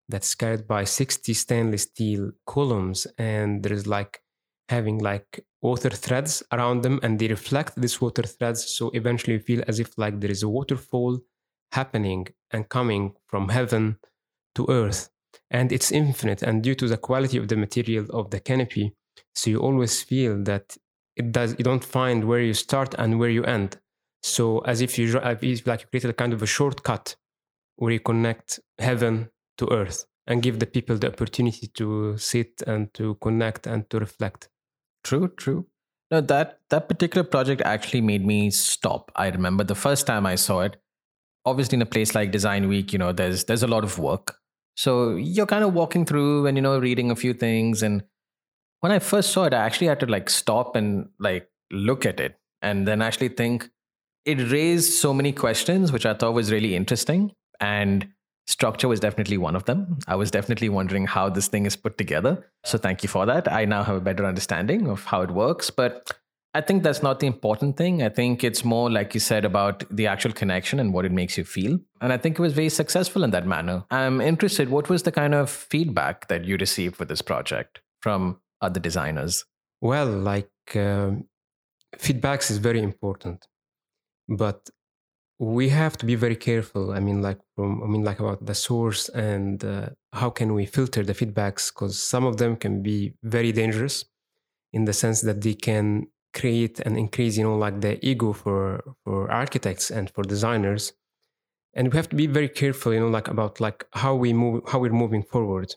that's 0.09 0.35
carried 0.35 0.67
by 0.67 0.85
60 0.85 1.33
stainless 1.35 1.83
steel 1.83 2.33
columns. 2.47 3.07
And 3.19 3.63
there's 3.63 3.87
like 3.87 4.21
having 4.69 4.99
like 4.99 5.45
water 5.61 5.91
threads 5.91 6.43
around 6.53 6.83
them 6.83 6.99
and 7.03 7.19
they 7.19 7.29
reflect 7.29 7.81
these 7.81 8.01
water 8.01 8.23
threads. 8.23 8.67
So 8.67 8.91
eventually 8.95 9.35
you 9.35 9.41
feel 9.41 9.63
as 9.69 9.79
if 9.79 9.97
like 9.97 10.21
there 10.21 10.31
is 10.31 10.43
a 10.43 10.49
waterfall 10.49 11.21
happening 11.73 12.27
and 12.51 12.69
coming 12.69 13.15
from 13.27 13.49
heaven 13.49 13.99
to 14.57 14.67
earth. 14.69 15.11
And 15.51 15.73
it's 15.73 15.93
infinite 15.93 16.43
and 16.43 16.63
due 16.63 16.75
to 16.75 16.89
the 16.89 16.97
quality 16.97 17.39
of 17.39 17.49
the 17.49 17.57
material 17.57 18.07
of 18.11 18.31
the 18.31 18.41
canopy 18.41 18.95
so 19.35 19.51
you 19.51 19.59
always 19.59 20.03
feel 20.03 20.43
that 20.45 20.77
it 21.17 21.33
does 21.33 21.55
you 21.59 21.65
don't 21.65 21.85
find 21.85 22.25
where 22.25 22.41
you 22.41 22.55
start 22.55 22.95
and 22.99 23.19
where 23.19 23.31
you 23.31 23.45
end. 23.45 23.79
So 24.23 24.61
as 24.61 24.81
if 24.81 24.99
you 24.99 25.13
like 25.21 25.43
you 25.43 25.87
created 25.89 26.11
a 26.11 26.15
kind 26.15 26.33
of 26.33 26.43
a 26.43 26.47
shortcut 26.47 27.17
where 27.77 27.93
you 27.93 28.01
connect 28.01 28.61
heaven 28.79 29.31
to 29.59 29.69
earth 29.71 30.07
and 30.27 30.43
give 30.43 30.61
the 30.61 30.67
people 30.67 30.97
the 30.97 31.09
opportunity 31.09 31.67
to 31.67 32.17
sit 32.17 32.63
and 32.67 32.93
to 32.95 33.17
connect 33.17 33.67
and 33.67 33.89
to 33.91 33.99
reflect. 33.99 34.49
True 35.05 35.29
true. 35.29 35.67
No 36.11 36.21
that 36.21 36.61
that 36.71 36.89
particular 36.89 37.25
project 37.25 37.63
actually 37.63 38.01
made 38.01 38.25
me 38.25 38.51
stop. 38.51 39.11
I 39.17 39.29
remember 39.29 39.65
the 39.65 39.75
first 39.75 40.07
time 40.07 40.27
i 40.27 40.37
saw 40.37 40.61
it. 40.61 40.77
Obviously 41.45 41.77
in 41.77 41.83
a 41.83 41.87
place 41.87 42.15
like 42.15 42.31
design 42.31 42.69
week 42.69 42.93
you 42.93 42.99
know 42.99 43.13
there's 43.13 43.45
there's 43.45 43.65
a 43.65 43.69
lot 43.69 43.85
of 43.85 43.99
work. 43.99 44.37
So 44.77 45.17
you're 45.17 45.47
kind 45.47 45.65
of 45.65 45.75
walking 45.75 46.07
through 46.07 46.47
and 46.47 46.57
you 46.57 46.63
know 46.63 46.79
reading 46.79 47.11
a 47.11 47.17
few 47.17 47.35
things 47.35 47.83
and 47.83 48.03
when 48.83 48.93
i 48.93 48.99
first 48.99 49.33
saw 49.33 49.45
it 49.45 49.55
i 49.55 49.65
actually 49.65 49.87
had 49.87 50.01
to 50.01 50.07
like 50.07 50.31
stop 50.31 50.77
and 50.77 51.09
like 51.19 51.49
look 51.73 52.07
at 52.07 52.21
it 52.21 52.39
and 52.61 52.87
then 52.87 53.03
actually 53.03 53.29
think 53.29 53.69
it 54.25 54.39
raised 54.53 54.93
so 54.93 55.13
many 55.13 55.33
questions 55.33 55.91
which 55.91 56.07
i 56.07 56.15
thought 56.15 56.35
was 56.35 56.53
really 56.53 56.77
interesting 56.77 57.33
and 57.61 58.07
structure 58.47 58.89
was 58.89 59.01
definitely 59.01 59.39
one 59.39 59.57
of 59.57 59.65
them 59.65 59.99
i 60.07 60.15
was 60.15 60.31
definitely 60.31 60.69
wondering 60.69 61.07
how 61.07 61.29
this 61.29 61.49
thing 61.49 61.65
is 61.65 61.77
put 61.77 61.97
together 61.97 62.47
so 62.65 62.77
thank 62.77 63.03
you 63.03 63.09
for 63.09 63.25
that 63.25 63.51
i 63.51 63.65
now 63.65 63.83
have 63.83 63.97
a 63.97 64.07
better 64.11 64.27
understanding 64.27 64.89
of 64.89 65.05
how 65.05 65.23
it 65.23 65.31
works 65.31 65.71
but 65.71 66.13
I 66.55 66.61
think 66.61 66.83
that's 66.83 67.03
not 67.03 67.21
the 67.21 67.27
important 67.27 67.79
thing. 67.79 68.03
I 68.03 68.11
think 68.11 68.45
it's 68.45 68.63
more, 68.63 68.91
like 68.91 69.15
you 69.15 69.21
said, 69.21 69.47
about 69.47 69.85
the 69.91 70.07
actual 70.07 70.33
connection 70.33 70.79
and 70.79 70.93
what 70.93 71.07
it 71.07 71.13
makes 71.13 71.39
you 71.39 71.45
feel. 71.45 71.79
And 72.03 72.13
I 72.13 72.19
think 72.19 72.39
it 72.39 72.43
was 72.43 72.53
very 72.53 72.69
successful 72.69 73.25
in 73.25 73.31
that 73.31 73.47
manner. 73.47 73.85
I'm 73.91 74.21
interested, 74.21 74.69
what 74.69 74.91
was 74.91 75.05
the 75.05 75.13
kind 75.13 75.35
of 75.35 75.49
feedback 75.49 76.29
that 76.29 76.45
you 76.45 76.59
received 76.59 76.97
for 76.97 77.07
this 77.07 77.23
project 77.23 77.81
from 78.03 78.39
other 78.63 78.81
designers? 78.81 79.45
Well, 79.81 80.07
like 80.07 80.51
um, 80.77 81.25
feedbacks 81.97 82.51
is 82.51 82.59
very 82.59 82.81
important, 82.81 83.47
but 84.29 84.71
we 85.39 85.69
have 85.71 85.97
to 85.99 86.07
be 86.07 86.15
very 86.15 86.37
careful. 86.37 86.93
I 86.93 87.01
mean, 87.01 87.21
like 87.21 87.41
from, 87.57 87.83
I 87.83 87.87
mean, 87.87 88.05
like 88.05 88.21
about 88.21 88.47
the 88.47 88.55
source 88.55 89.09
and 89.09 89.65
uh, 89.65 89.89
how 90.13 90.31
can 90.31 90.55
we 90.55 90.67
filter 90.67 91.03
the 91.03 91.15
feedbacks? 91.15 91.73
Because 91.73 92.01
some 92.01 92.25
of 92.25 92.37
them 92.37 92.57
can 92.57 92.83
be 92.83 93.15
very 93.25 93.51
dangerous 93.51 94.05
in 94.73 94.85
the 94.85 94.93
sense 94.93 95.21
that 95.23 95.41
they 95.41 95.55
can 95.55 96.07
create 96.33 96.81
and 96.81 96.97
increase 96.97 97.37
you 97.37 97.45
know 97.45 97.57
like 97.57 97.81
the 97.81 98.05
ego 98.05 98.33
for 98.33 98.83
for 99.05 99.31
architects 99.31 99.91
and 99.91 100.11
for 100.11 100.23
designers 100.25 100.93
and 101.75 101.93
we 101.93 101.97
have 101.97 102.09
to 102.09 102.17
be 102.17 102.27
very 102.27 102.49
careful 102.49 102.93
you 102.93 103.01
know 103.01 103.09
like 103.09 103.29
about 103.29 103.61
like 103.61 103.85
how 103.93 104.15
we 104.15 104.33
move 104.33 104.63
how 104.69 104.79
we're 104.79 104.93
moving 104.93 105.23
forward 105.23 105.75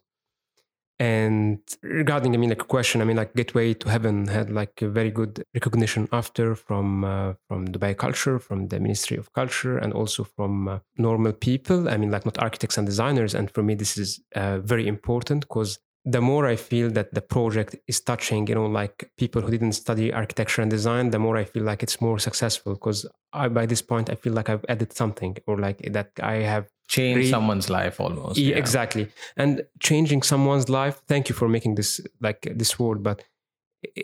and 1.00 1.60
regarding 1.84 2.34
i 2.34 2.38
mean 2.38 2.50
like 2.50 2.62
a 2.62 2.66
question 2.66 3.02
i 3.02 3.06
mean 3.06 3.18
like 3.18 3.34
gateway 3.34 3.74
to 3.74 3.90
heaven 3.90 4.28
had 4.28 4.50
like 4.50 4.82
a 4.82 4.88
very 4.88 5.12
good 5.12 5.44
recognition 5.54 6.08
after 6.14 6.56
from 6.56 7.04
uh, 7.04 7.34
from 7.48 7.68
dubai 7.68 7.96
culture 7.98 8.40
from 8.40 8.68
the 8.68 8.80
ministry 8.80 9.18
of 9.18 9.32
culture 9.34 9.78
and 9.78 9.94
also 9.94 10.24
from 10.24 10.68
uh, 10.68 10.80
normal 10.98 11.34
people. 11.34 11.90
I 11.90 11.98
mean 11.98 12.12
like 12.12 12.26
not 12.26 12.38
architects 12.38 12.78
and 12.78 12.86
designers. 12.88 13.34
And 13.34 13.52
for 13.52 13.64
me 13.64 13.76
this 13.76 13.98
is 13.98 14.20
uh, 14.36 14.60
very 14.60 14.88
important 14.88 15.42
because 15.42 15.80
the 16.08 16.22
more 16.22 16.46
I 16.46 16.56
feel 16.56 16.92
that 16.92 17.16
the 17.16 17.22
project 17.22 17.76
is 17.88 18.00
touching, 18.00 18.46
you 18.48 18.54
know, 18.54 18.68
like 18.68 19.10
people 19.18 19.42
who 19.42 19.50
didn't 19.50 19.72
study 19.72 20.14
architecture 20.14 20.62
and 20.62 20.70
design, 20.70 21.10
the 21.10 21.18
more 21.18 21.36
I 21.36 21.46
feel 21.46 21.64
like 21.64 21.82
it's 21.82 22.00
more 22.00 22.20
successful 22.20 22.76
because 22.76 23.08
I, 23.34 23.48
by 23.48 23.66
this 23.66 23.82
point, 23.82 24.12
I 24.12 24.16
feel 24.16 24.34
like 24.34 24.48
I've 24.48 24.66
added 24.70 24.94
something 24.94 25.36
or 25.48 25.58
like 25.58 25.80
that 25.94 26.12
I 26.22 26.36
have 26.54 26.68
changed 26.88 27.18
re- 27.18 27.30
someone's 27.30 27.70
life 27.70 28.00
almost. 28.00 28.38
Yeah, 28.38 28.52
yeah, 28.52 28.58
exactly. 28.58 29.08
And 29.38 29.64
changing 29.80 30.24
someone's 30.24 30.70
life. 30.70 31.02
Thank 31.08 31.30
you 31.30 31.36
for 31.36 31.48
making 31.48 31.76
this 31.76 32.02
like 32.22 32.48
this 32.56 32.80
word, 32.80 33.04
but 33.04 33.24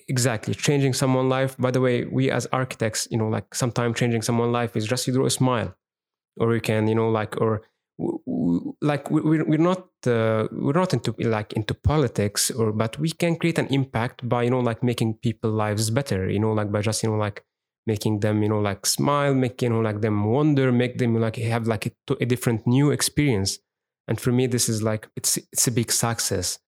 exactly 0.07 0.53
changing 0.53 0.93
someone's 0.93 1.29
life. 1.29 1.57
By 1.57 1.71
the 1.71 1.81
way, 1.81 2.05
we 2.05 2.31
as 2.31 2.47
architects, 2.51 3.07
you 3.11 3.17
know, 3.17 3.27
like 3.27 3.53
sometimes 3.53 3.97
changing 3.97 4.21
someone's 4.21 4.53
life 4.53 4.75
is 4.75 4.85
just 4.85 5.07
you 5.07 5.13
draw 5.13 5.25
a 5.25 5.29
smile, 5.29 5.75
or 6.37 6.53
you 6.53 6.61
can, 6.61 6.87
you 6.87 6.95
know, 6.95 7.09
like 7.09 7.39
or 7.39 7.61
like 8.81 9.11
we're, 9.11 9.45
we're 9.45 9.57
not 9.57 9.87
uh, 10.07 10.47
we're 10.51 10.73
not 10.73 10.93
into 10.93 11.13
like 11.19 11.53
into 11.53 11.73
politics 11.73 12.49
or 12.51 12.71
but 12.71 12.97
we 12.97 13.11
can 13.11 13.35
create 13.35 13.59
an 13.59 13.67
impact 13.67 14.27
by 14.27 14.43
you 14.43 14.49
know 14.49 14.59
like 14.59 14.81
making 14.81 15.13
people 15.15 15.51
lives 15.51 15.89
better 15.89 16.29
you 16.29 16.39
know 16.39 16.51
like 16.51 16.71
by 16.71 16.81
just 16.81 17.03
you 17.03 17.09
know 17.09 17.17
like 17.17 17.43
making 17.87 18.19
them 18.19 18.43
you 18.43 18.49
know 18.49 18.59
like 18.59 18.85
smile 18.85 19.33
make 19.33 19.61
you 19.61 19.69
know 19.69 19.81
like 19.81 20.01
them 20.01 20.25
wonder 20.25 20.71
make 20.71 20.97
them 20.97 21.15
like 21.15 21.35
have 21.37 21.67
like 21.67 21.87
a, 21.87 21.91
a 22.19 22.25
different 22.25 22.65
new 22.67 22.91
experience. 22.91 23.59
And 24.07 24.19
for 24.19 24.31
me 24.31 24.47
this 24.47 24.69
is 24.69 24.83
like 24.83 25.07
it's 25.15 25.37
it's 25.37 25.67
a 25.67 25.71
big 25.71 25.91
success. 25.91 26.59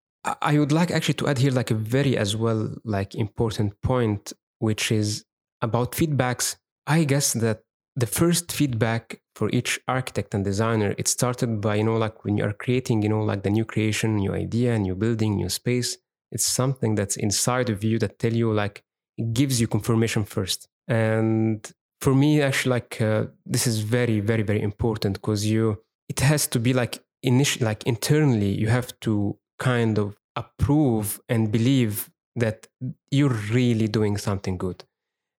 I 0.41 0.57
would 0.57 0.71
like 0.71 0.89
actually 0.89 1.15
to 1.15 1.27
add 1.27 1.39
here 1.39 1.51
like 1.51 1.71
a 1.71 1.75
very 1.75 2.17
as 2.17 2.35
well 2.35 2.73
like 2.85 3.13
important 3.13 3.81
point 3.81 4.31
which 4.59 4.91
is 4.91 5.25
about 5.61 5.91
feedbacks. 5.91 6.55
I 6.87 7.03
guess 7.03 7.33
that 7.33 7.63
the 7.95 8.07
first 8.07 8.51
feedback 8.51 9.21
for 9.35 9.49
each 9.51 9.79
architect 9.87 10.33
and 10.33 10.43
designer 10.43 10.95
it 10.97 11.07
started 11.07 11.61
by 11.61 11.75
you 11.75 11.83
know 11.83 11.97
like 11.97 12.23
when 12.23 12.37
you 12.37 12.43
are 12.43 12.53
creating 12.53 13.01
you 13.01 13.09
know 13.09 13.23
like 13.23 13.43
the 13.43 13.49
new 13.49 13.65
creation 13.65 14.15
new 14.15 14.33
idea 14.33 14.77
new 14.77 14.95
building 14.95 15.35
new 15.35 15.49
space 15.49 15.97
it's 16.31 16.45
something 16.45 16.95
that's 16.95 17.17
inside 17.17 17.69
of 17.69 17.83
you 17.83 17.99
that 17.99 18.17
tell 18.19 18.33
you 18.33 18.51
like 18.51 18.83
it 19.17 19.33
gives 19.33 19.61
you 19.61 19.67
confirmation 19.67 20.23
first 20.23 20.67
and 20.87 21.71
for 22.01 22.13
me 22.13 22.41
actually 22.41 22.71
like 22.71 23.01
uh, 23.01 23.25
this 23.45 23.67
is 23.67 23.79
very 23.79 24.19
very 24.19 24.43
very 24.43 24.61
important 24.61 25.15
because 25.15 25.45
you 25.45 25.81
it 26.09 26.19
has 26.19 26.47
to 26.47 26.59
be 26.59 26.73
like 26.73 27.03
initially 27.21 27.65
like 27.65 27.83
internally 27.83 28.51
you 28.51 28.67
have 28.67 28.97
to 28.99 29.37
kind 29.59 29.97
of 29.97 30.17
approve 30.35 31.21
and 31.29 31.51
believe 31.51 32.09
that 32.35 32.67
you're 33.11 33.37
really 33.51 33.87
doing 33.87 34.17
something 34.17 34.57
good. 34.57 34.83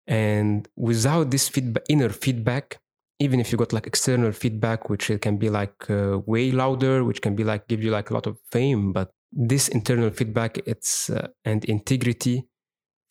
And 0.08 0.68
without 0.76 1.32
this 1.32 1.50
feedback 1.50 1.84
inner 1.90 2.10
feedback 2.10 2.80
even 3.20 3.40
if 3.40 3.52
you 3.52 3.58
got 3.58 3.72
like 3.72 3.88
external 3.88 4.32
feedback 4.32 4.90
which 4.90 5.10
it 5.10 5.22
can 5.22 5.38
be 5.38 5.50
like 5.50 5.90
uh, 5.90 6.20
way 6.26 6.52
louder 6.52 7.06
which 7.06 7.22
can 7.22 7.36
be 7.36 7.44
like 7.44 7.68
give 7.68 7.82
you 7.82 7.90
like 7.90 8.10
a 8.10 8.14
lot 8.14 8.28
of 8.28 8.38
fame 8.52 8.92
but 8.92 9.12
this 9.32 9.70
internal 9.70 10.10
feedback 10.10 10.60
it's 10.66 11.10
uh, 11.10 11.28
and 11.46 11.64
integrity 11.66 12.44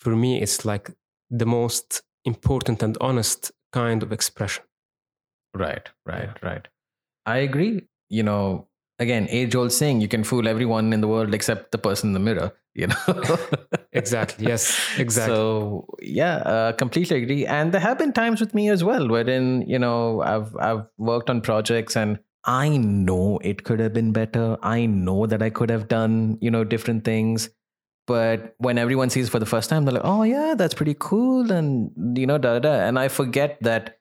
for 0.00 0.14
me 0.14 0.42
it's 0.42 0.66
like 0.66 0.90
the 1.30 1.46
most 1.46 2.02
important 2.24 2.82
and 2.82 2.96
honest 3.00 3.52
kind 3.72 4.02
of 4.02 4.12
expression. 4.12 4.64
Right 5.54 5.88
right 6.06 6.30
yeah. 6.42 6.48
right. 6.48 6.68
I 7.26 7.38
agree 7.38 7.82
you 8.08 8.22
know 8.22 8.68
again 8.98 9.26
age 9.30 9.54
old 9.54 9.72
saying 9.72 10.00
you 10.00 10.08
can 10.08 10.24
fool 10.24 10.48
everyone 10.48 10.92
in 10.92 11.00
the 11.00 11.08
world 11.08 11.34
except 11.34 11.72
the 11.72 11.78
person 11.78 12.10
in 12.10 12.12
the 12.14 12.20
mirror 12.20 12.52
you 12.74 12.86
know? 12.86 13.38
Exactly 13.92 14.46
yes 14.46 14.78
exactly. 14.98 15.34
So 15.34 15.86
yeah 16.00 16.36
uh, 16.36 16.72
completely 16.72 17.22
agree. 17.22 17.46
And 17.46 17.72
there 17.72 17.80
have 17.80 17.98
been 17.98 18.12
times 18.12 18.40
with 18.40 18.54
me 18.54 18.70
as 18.70 18.82
well 18.82 19.08
wherein 19.08 19.62
you 19.68 19.78
know 19.78 20.22
i've 20.22 20.56
i've 20.56 20.86
worked 20.96 21.28
on 21.28 21.42
projects 21.42 21.96
and 21.96 22.18
i 22.44 22.68
know 22.76 23.38
it 23.42 23.64
could 23.64 23.80
have 23.80 23.92
been 23.92 24.12
better. 24.12 24.56
I 24.62 24.86
know 24.86 25.26
that 25.26 25.42
i 25.42 25.50
could 25.50 25.70
have 25.70 25.88
done 25.88 26.38
you 26.40 26.50
know 26.50 26.64
different 26.64 27.04
things 27.04 27.50
but 28.06 28.54
when 28.58 28.78
everyone 28.78 29.10
sees 29.10 29.28
for 29.28 29.38
the 29.38 29.46
first 29.46 29.70
time 29.70 29.84
they're 29.84 29.94
like 29.94 30.04
oh 30.04 30.22
yeah 30.22 30.54
that's 30.56 30.74
pretty 30.74 30.96
cool 30.98 31.52
and 31.52 31.90
you 32.18 32.26
know 32.26 32.38
da 32.38 32.58
da 32.58 32.72
and 32.86 32.98
i 32.98 33.08
forget 33.08 33.58
that 33.60 33.98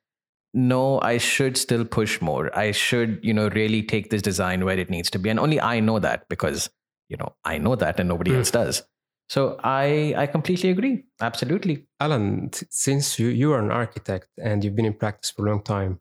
no 0.54 1.00
i 1.02 1.18
should 1.18 1.58
still 1.58 1.86
push 1.86 2.22
more. 2.22 2.56
I 2.58 2.72
should 2.72 3.20
you 3.24 3.34
know 3.34 3.50
really 3.50 3.84
take 3.84 4.10
this 4.10 4.22
design 4.22 4.66
where 4.66 4.78
it 4.78 4.90
needs 4.90 5.10
to 5.12 5.20
be. 5.20 5.30
And 5.30 5.40
only 5.40 5.62
i 5.62 5.80
know 5.80 6.00
that 6.00 6.28
because 6.30 6.70
you 7.10 7.18
know 7.18 7.36
i 7.46 7.58
know 7.58 7.76
that 7.76 8.00
and 8.00 8.10
nobody 8.10 8.32
mm. 8.32 8.38
else 8.38 8.52
does. 8.52 8.84
So 9.30 9.58
i 9.64 10.14
i 10.18 10.28
completely 10.28 10.70
agree. 10.70 11.06
Absolutely. 11.22 11.88
Alan 12.00 12.50
t- 12.50 12.66
since 12.70 13.18
you 13.20 13.28
you 13.28 13.54
are 13.54 13.60
an 13.60 13.72
architect 13.72 14.28
and 14.38 14.64
you've 14.64 14.76
been 14.76 14.86
in 14.86 14.94
practice 14.94 15.32
for 15.32 15.46
a 15.46 15.50
long 15.50 15.64
time 15.64 16.00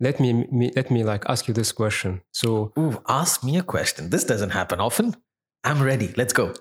let 0.00 0.20
me, 0.20 0.32
me 0.32 0.70
let 0.76 0.92
me 0.92 1.02
like 1.02 1.24
ask 1.28 1.48
you 1.48 1.54
this 1.54 1.72
question. 1.72 2.22
So 2.32 2.72
Ooh, 2.78 3.02
ask 3.08 3.42
me 3.42 3.56
a 3.58 3.62
question. 3.62 4.10
This 4.10 4.24
doesn't 4.24 4.50
happen 4.50 4.80
often. 4.80 5.16
I'm 5.64 5.82
ready. 5.82 6.14
Let's 6.16 6.32
go 6.32 6.54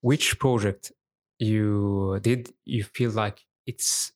which 0.00 0.38
project 0.38 0.92
you 1.38 2.18
did, 2.22 2.52
you 2.64 2.84
feel 2.84 3.10
like 3.10 3.44
it's 3.66 4.12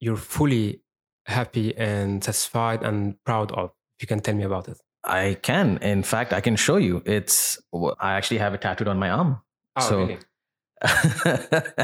you're 0.00 0.16
fully 0.16 0.82
happy 1.26 1.76
and 1.76 2.22
satisfied 2.22 2.82
and 2.82 3.22
proud 3.24 3.52
of? 3.52 3.70
If 3.98 4.02
you 4.02 4.08
can 4.08 4.20
tell 4.20 4.34
me 4.34 4.44
about 4.44 4.68
it. 4.68 4.78
I 5.04 5.36
can. 5.42 5.78
In 5.78 6.02
fact, 6.02 6.32
I 6.32 6.40
can 6.40 6.56
show 6.56 6.76
you. 6.76 7.02
It's 7.04 7.58
I 8.00 8.14
actually 8.14 8.38
have 8.38 8.54
it 8.54 8.60
tattooed 8.60 8.88
on 8.88 8.98
my 8.98 9.10
arm. 9.10 9.40
Oh, 9.76 9.88
so 9.88 9.98
really? 9.98 10.18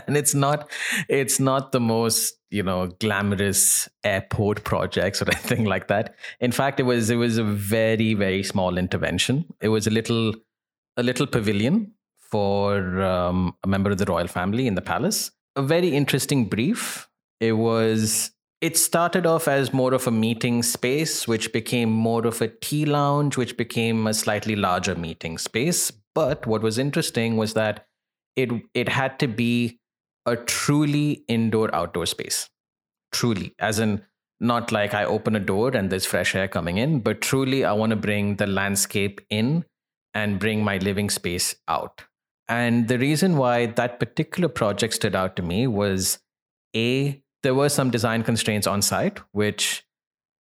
and 0.07 0.16
it's 0.16 0.35
not 0.35 0.70
it's 1.09 1.38
not 1.38 1.70
the 1.70 1.79
most 1.79 2.35
you 2.51 2.62
know 2.62 2.88
glamorous 2.98 3.88
airport 4.03 4.64
projects 4.64 5.22
or 5.22 5.27
anything 5.33 5.64
like 5.64 5.87
that 5.87 6.16
in 6.40 6.51
fact 6.51 6.81
it 6.81 6.83
was 6.83 7.09
it 7.09 7.16
was 7.16 7.38
a 7.38 7.44
very 7.44 8.14
very 8.14 8.42
small 8.42 8.77
intervention 8.77 9.44
it 9.61 9.68
was 9.68 9.87
a 9.87 9.90
little 9.90 10.35
a 10.96 11.03
little 11.03 11.29
pavilion 11.29 11.92
for 12.31 13.01
um, 13.03 13.55
a 13.64 13.69
member 13.69 13.91
of 13.91 13.99
the 13.99 14.05
royal 14.05 14.27
family 14.27 14.67
in 14.67 14.75
the 14.75 14.83
palace. 14.83 15.31
A 15.57 15.62
very 15.62 15.88
interesting 15.88 16.47
brief. 16.47 17.09
It 17.41 17.53
was 17.53 18.31
it 18.61 18.77
started 18.77 19.25
off 19.25 19.47
as 19.47 19.73
more 19.73 19.95
of 19.95 20.07
a 20.09 20.11
meeting 20.11 20.64
space 20.64 21.29
which 21.29 21.53
became 21.53 21.91
more 21.91 22.27
of 22.27 22.43
a 22.43 22.49
tea 22.49 22.85
lounge 22.85 23.37
which 23.37 23.57
became 23.57 24.07
a 24.07 24.14
slightly 24.14 24.57
larger 24.57 24.97
meeting 24.97 25.38
space. 25.38 25.93
But 26.14 26.47
what 26.47 26.62
was 26.62 26.79
interesting 26.79 27.37
was 27.37 27.55
that 27.55 27.87
it 28.37 28.51
it 28.75 28.88
had 28.88 29.19
to 29.21 29.29
be 29.29 29.79
a 30.27 30.37
truly 30.37 31.25
indoor 31.29 31.75
outdoor 31.75 32.07
space. 32.07 32.51
Truly 33.12 33.55
as 33.59 33.79
in 33.79 34.03
not 34.41 34.71
like 34.71 34.95
i 34.95 35.05
open 35.05 35.35
a 35.35 35.41
door 35.41 35.71
and 35.71 35.91
there's 35.91 36.07
fresh 36.07 36.35
air 36.35 36.49
coming 36.49 36.79
in 36.79 37.01
but 37.01 37.21
truly 37.21 37.64
i 37.64 37.73
want 37.73 37.91
to 37.91 37.97
bring 37.97 38.37
the 38.37 38.47
landscape 38.47 39.21
in 39.31 39.64
and 40.14 40.38
bring 40.38 40.62
my 40.62 40.79
living 40.79 41.11
space 41.11 41.57
out 41.67 42.05
and 42.49 42.89
the 42.89 42.99
reason 42.99 43.37
why 43.37 43.67
that 43.67 44.01
particular 44.01 44.49
project 44.49 44.95
stood 44.95 45.15
out 45.15 45.37
to 45.37 45.43
me 45.43 45.67
was 45.67 46.19
a 46.75 47.23
there 47.43 47.55
were 47.55 47.69
some 47.69 47.91
design 47.91 48.23
constraints 48.23 48.67
on 48.67 48.83
site 48.83 49.19
which 49.33 49.85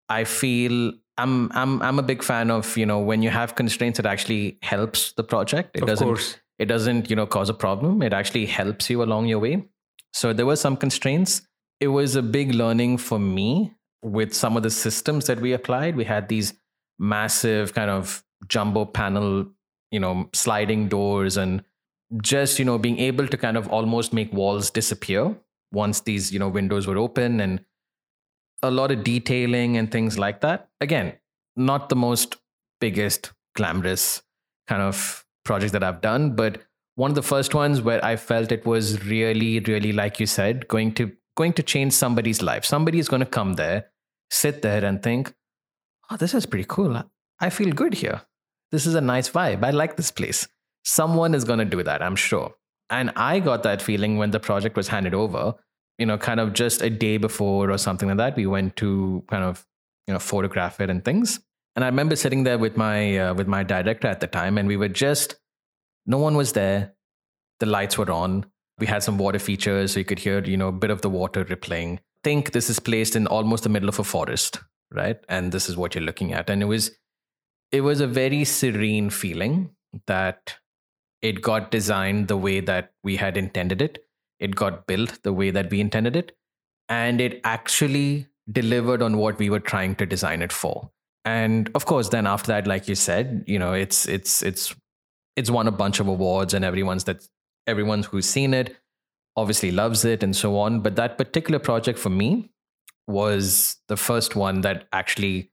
i 0.10 0.24
feel 0.24 0.94
i'm 1.18 1.52
i'm 1.54 1.82
i'm 1.82 2.00
a 2.00 2.04
big 2.04 2.24
fan 2.24 2.50
of 2.52 2.78
you 2.78 2.86
know 2.86 3.00
when 3.00 3.22
you 3.22 3.30
have 3.30 3.56
constraints 3.56 4.00
it 4.00 4.06
actually 4.06 4.58
helps 4.62 5.14
the 5.14 5.24
project. 5.24 5.76
It 5.76 5.84
of 5.84 5.88
doesn't 5.88 6.08
course. 6.08 6.38
it 6.60 6.66
doesn't 6.66 7.10
you 7.10 7.16
know 7.16 7.26
cause 7.26 7.50
a 7.50 7.54
problem. 7.54 8.02
It 8.02 8.14
actually 8.14 8.46
helps 8.46 8.90
you 8.90 9.04
along 9.04 9.28
your 9.28 9.40
way. 9.40 9.66
So 10.14 10.34
there 10.34 10.46
were 10.46 10.56
some 10.56 10.78
constraints. 10.78 11.42
It 11.80 11.90
was 11.90 12.16
a 12.16 12.22
big 12.22 12.54
learning 12.54 12.98
for 12.98 13.20
me 13.20 13.74
with 14.02 14.34
some 14.34 14.58
of 14.58 14.64
the 14.64 14.70
systems 14.70 15.28
that 15.28 15.40
we 15.40 15.54
applied. 15.54 15.96
We 15.96 16.06
had 16.06 16.28
these 16.28 16.54
massive 17.00 17.74
kind 17.74 17.92
of 17.92 18.24
jumbo 18.48 18.86
panel 18.86 19.48
you 19.92 20.00
know 20.00 20.30
sliding 20.34 20.88
doors 20.88 21.38
and 21.38 21.64
just 22.22 22.60
you 22.60 22.66
know 22.66 22.78
being 22.78 23.00
able 23.00 23.28
to 23.28 23.38
kind 23.38 23.58
of 23.58 23.68
almost 23.68 24.14
make 24.14 24.32
walls 24.32 24.70
disappear 24.70 25.36
once 25.72 26.02
these 26.02 26.32
you 26.32 26.40
know 26.40 26.48
windows 26.48 26.88
were 26.88 26.98
open 26.98 27.42
and 27.42 27.64
a 28.64 28.72
lot 28.72 28.92
of 28.92 29.04
detailing 29.04 29.78
and 29.78 29.92
things 29.92 30.18
like 30.18 30.42
that 30.42 30.70
again 30.82 31.14
not 31.58 31.90
the 31.90 31.96
most 31.96 32.38
biggest 32.80 33.34
glamorous 33.56 34.22
kind 34.68 34.82
of 34.82 35.26
projects 35.44 35.72
that 35.72 35.84
I've 35.84 36.02
done, 36.02 36.36
but 36.36 36.62
one 36.96 37.12
of 37.12 37.16
the 37.16 37.24
first 37.24 37.54
ones 37.54 37.82
where 37.82 38.04
I 38.04 38.16
felt 38.16 38.52
it 38.52 38.66
was 38.66 39.04
really, 39.06 39.60
really, 39.60 39.92
like 39.92 40.20
you 40.20 40.26
said, 40.26 40.68
going 40.68 40.94
to 40.94 41.12
going 41.36 41.54
to 41.54 41.64
change 41.64 41.94
somebody's 41.94 42.42
life. 42.42 42.66
Somebody 42.66 43.00
is 43.00 43.10
going 43.10 43.20
to 43.20 43.26
come 43.26 43.54
there, 43.54 43.86
sit 44.30 44.62
there, 44.62 44.84
and 44.84 45.02
think, 45.02 45.34
"Oh, 46.10 46.18
this 46.18 46.34
is 46.34 46.46
pretty 46.46 46.66
cool. 46.68 47.04
I 47.40 47.50
feel 47.50 47.72
good 47.72 47.96
here. 47.96 48.22
This 48.72 48.86
is 48.86 48.96
a 48.96 49.02
nice 49.02 49.30
vibe. 49.30 49.64
I 49.64 49.72
like 49.72 49.98
this 49.98 50.12
place." 50.12 50.48
Someone 50.88 51.36
is 51.36 51.44
going 51.44 51.60
to 51.60 51.66
do 51.66 51.84
that, 51.84 52.02
I'm 52.02 52.16
sure. 52.16 52.54
And 52.90 53.12
I 53.18 53.40
got 53.40 53.64
that 53.64 53.82
feeling 53.82 54.18
when 54.18 54.32
the 54.32 54.40
project 54.40 54.78
was 54.78 54.88
handed 54.88 55.14
over. 55.14 55.54
You 55.98 56.06
know, 56.06 56.18
kind 56.18 56.40
of 56.40 56.54
just 56.54 56.82
a 56.82 56.90
day 56.90 57.18
before 57.18 57.70
or 57.70 57.78
something 57.78 58.08
like 58.08 58.18
that. 58.18 58.36
We 58.38 58.46
went 58.46 58.76
to 58.78 59.24
kind 59.28 59.44
of 59.44 59.66
you 60.08 60.14
know 60.14 60.20
photograph 60.20 60.80
it 60.80 60.90
and 60.90 61.04
things. 61.04 61.40
And 61.76 61.84
I 61.84 61.88
remember 61.90 62.16
sitting 62.16 62.44
there 62.44 62.58
with 62.58 62.78
my 62.78 63.18
uh, 63.18 63.34
with 63.34 63.48
my 63.48 63.64
director 63.64 64.08
at 64.08 64.22
the 64.22 64.28
time, 64.28 64.58
and 64.58 64.68
we 64.68 64.78
were 64.78 64.88
just 64.88 65.36
no 66.06 66.18
one 66.18 66.38
was 66.38 66.54
there. 66.54 66.94
The 67.60 67.66
lights 67.66 67.98
were 67.98 68.10
on. 68.10 68.46
We 68.80 68.88
had 68.88 69.04
some 69.04 69.18
water 69.18 69.40
features, 69.40 69.94
so 69.94 70.00
you 70.00 70.06
could 70.06 70.20
hear 70.20 70.42
you 70.44 70.56
know 70.56 70.70
a 70.70 70.80
bit 70.84 70.92
of 70.92 71.02
the 71.02 71.10
water 71.10 71.44
rippling. 71.44 72.00
Think 72.24 72.52
this 72.52 72.70
is 72.70 72.80
placed 72.80 73.16
in 73.16 73.28
almost 73.28 73.64
the 73.64 73.70
middle 73.70 73.90
of 73.90 74.00
a 74.00 74.04
forest, 74.04 74.60
right? 74.92 75.18
And 75.28 75.52
this 75.52 75.68
is 75.68 75.76
what 75.76 75.96
you're 75.96 76.04
looking 76.04 76.32
at, 76.32 76.50
and 76.50 76.62
it 76.62 76.66
was 76.66 76.92
it 77.72 77.82
was 77.82 78.00
a 78.00 78.08
very 78.08 78.46
serene 78.46 79.10
feeling 79.10 79.72
that 80.06 80.56
it 81.22 81.42
got 81.42 81.72
designed 81.72 82.28
the 82.28 82.38
way 82.38 82.60
that 82.60 82.92
we 83.04 83.16
had 83.16 83.38
intended 83.38 83.82
it. 83.82 84.04
It 84.40 84.56
got 84.56 84.86
built 84.88 85.24
the 85.24 85.34
way 85.34 85.50
that 85.52 85.72
we 85.72 85.80
intended 85.80 86.16
it, 86.16 86.38
and 86.90 87.20
it 87.20 87.42
actually 87.44 88.28
delivered 88.52 89.02
on 89.02 89.18
what 89.18 89.40
we 89.40 89.50
were 89.50 89.60
trying 89.60 89.96
to 89.96 90.06
design 90.06 90.42
it 90.42 90.52
for. 90.52 90.92
And 91.26 91.70
of 91.76 91.86
course 91.86 92.08
then 92.08 92.26
after 92.26 92.48
that 92.54 92.68
like 92.68 92.88
you 92.88 92.96
said 92.96 93.44
you 93.48 93.60
know 93.60 93.74
it's 93.74 94.08
it's 94.08 94.42
it's 94.42 94.74
it's 95.36 95.52
won 95.52 95.68
a 95.68 95.72
bunch 95.72 96.00
of 96.00 96.08
awards 96.08 96.54
and 96.54 96.64
everyone's 96.64 97.04
that 97.04 97.28
everyone 97.68 98.04
who's 98.04 98.26
seen 98.26 98.54
it 98.54 98.78
obviously 99.36 99.72
loves 99.72 100.04
it 100.04 100.24
and 100.24 100.36
so 100.36 100.58
on. 100.58 100.80
But 100.80 100.96
that 100.96 101.18
particular 101.18 101.60
project 101.60 102.00
for 102.00 102.10
me 102.10 102.50
was 103.08 103.78
the 103.88 103.98
first 103.98 104.36
one 104.36 104.62
that 104.62 104.88
actually 104.92 105.52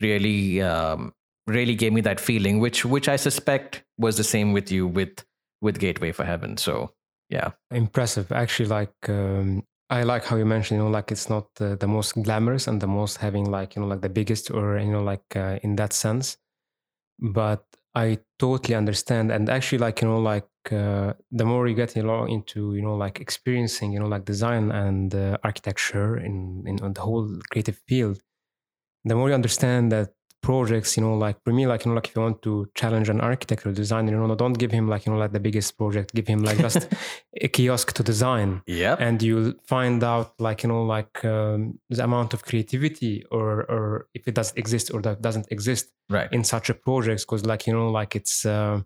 really 0.00 0.62
um, 0.62 1.12
really 1.46 1.74
gave 1.74 1.92
me 1.92 2.00
that 2.00 2.20
feeling 2.20 2.58
which 2.58 2.84
which 2.84 3.08
i 3.08 3.16
suspect 3.16 3.84
was 3.98 4.16
the 4.16 4.24
same 4.24 4.52
with 4.52 4.70
you 4.70 4.86
with 4.86 5.24
with 5.60 5.78
gateway 5.78 6.12
for 6.12 6.24
heaven 6.24 6.56
so 6.56 6.92
yeah 7.28 7.50
impressive 7.70 8.30
actually 8.32 8.68
like 8.68 8.94
um, 9.08 9.62
I 9.88 10.02
like 10.02 10.24
how 10.24 10.36
you 10.36 10.44
mentioned, 10.44 10.78
you 10.78 10.84
know, 10.84 10.90
like 10.90 11.12
it's 11.12 11.30
not 11.30 11.54
the, 11.54 11.76
the 11.76 11.86
most 11.86 12.20
glamorous 12.20 12.66
and 12.66 12.80
the 12.80 12.88
most 12.88 13.18
having 13.18 13.50
like, 13.50 13.76
you 13.76 13.82
know, 13.82 13.88
like 13.88 14.00
the 14.00 14.08
biggest 14.08 14.50
or, 14.50 14.78
you 14.78 14.90
know, 14.90 15.02
like 15.02 15.36
uh, 15.36 15.60
in 15.62 15.76
that 15.76 15.92
sense. 15.92 16.38
But 17.20 17.64
I 17.94 18.18
totally 18.38 18.74
understand. 18.74 19.30
And 19.30 19.48
actually, 19.48 19.78
like, 19.78 20.02
you 20.02 20.08
know, 20.08 20.18
like 20.18 20.48
uh, 20.72 21.14
the 21.30 21.44
more 21.44 21.68
you 21.68 21.74
get, 21.74 21.94
know, 21.94 22.24
into, 22.24 22.74
you 22.74 22.82
know, 22.82 22.96
like 22.96 23.20
experiencing, 23.20 23.92
you 23.92 24.00
know, 24.00 24.08
like 24.08 24.24
design 24.24 24.72
and 24.72 25.14
uh, 25.14 25.38
architecture 25.44 26.18
in, 26.18 26.64
in 26.66 26.92
the 26.92 27.00
whole 27.00 27.30
creative 27.50 27.80
field, 27.86 28.20
the 29.04 29.14
more 29.14 29.28
you 29.28 29.34
understand 29.36 29.92
that 29.92 30.10
projects, 30.46 30.96
you 30.96 31.02
know, 31.02 31.14
like 31.26 31.36
for 31.44 31.52
me, 31.52 31.66
like, 31.66 31.84
you 31.84 31.88
know, 31.90 31.96
like 31.96 32.06
if 32.08 32.14
you 32.14 32.22
want 32.22 32.40
to 32.40 32.52
challenge 32.80 33.08
an 33.08 33.20
architectural 33.20 33.74
designer, 33.74 34.12
you 34.12 34.18
know, 34.18 34.36
don't 34.36 34.58
give 34.62 34.70
him 34.70 34.86
like, 34.92 35.04
you 35.04 35.12
know, 35.12 35.18
like 35.18 35.32
the 35.32 35.40
biggest 35.48 35.76
project, 35.76 36.14
give 36.14 36.28
him 36.28 36.40
like 36.48 36.58
just 36.58 36.86
a 37.46 37.48
kiosk 37.48 37.92
to 37.94 38.02
design. 38.04 38.62
yeah 38.68 38.94
And 39.06 39.20
you'll 39.20 39.54
find 39.74 40.04
out 40.04 40.28
like, 40.38 40.62
you 40.62 40.68
know, 40.68 40.84
like 40.84 41.24
um, 41.24 41.80
the 41.90 42.04
amount 42.04 42.32
of 42.32 42.44
creativity 42.44 43.24
or, 43.36 43.48
or 43.74 44.06
if 44.14 44.28
it 44.28 44.34
does 44.36 44.52
exist 44.62 44.94
or 44.94 45.02
that 45.02 45.20
doesn't 45.20 45.48
exist 45.50 45.84
right 46.08 46.32
in 46.32 46.44
such 46.44 46.70
a 46.70 46.74
project. 46.74 47.26
Cause 47.26 47.44
like, 47.44 47.66
you 47.66 47.72
know, 47.72 47.90
like 47.90 48.14
it's, 48.14 48.46
uh, 48.46 48.82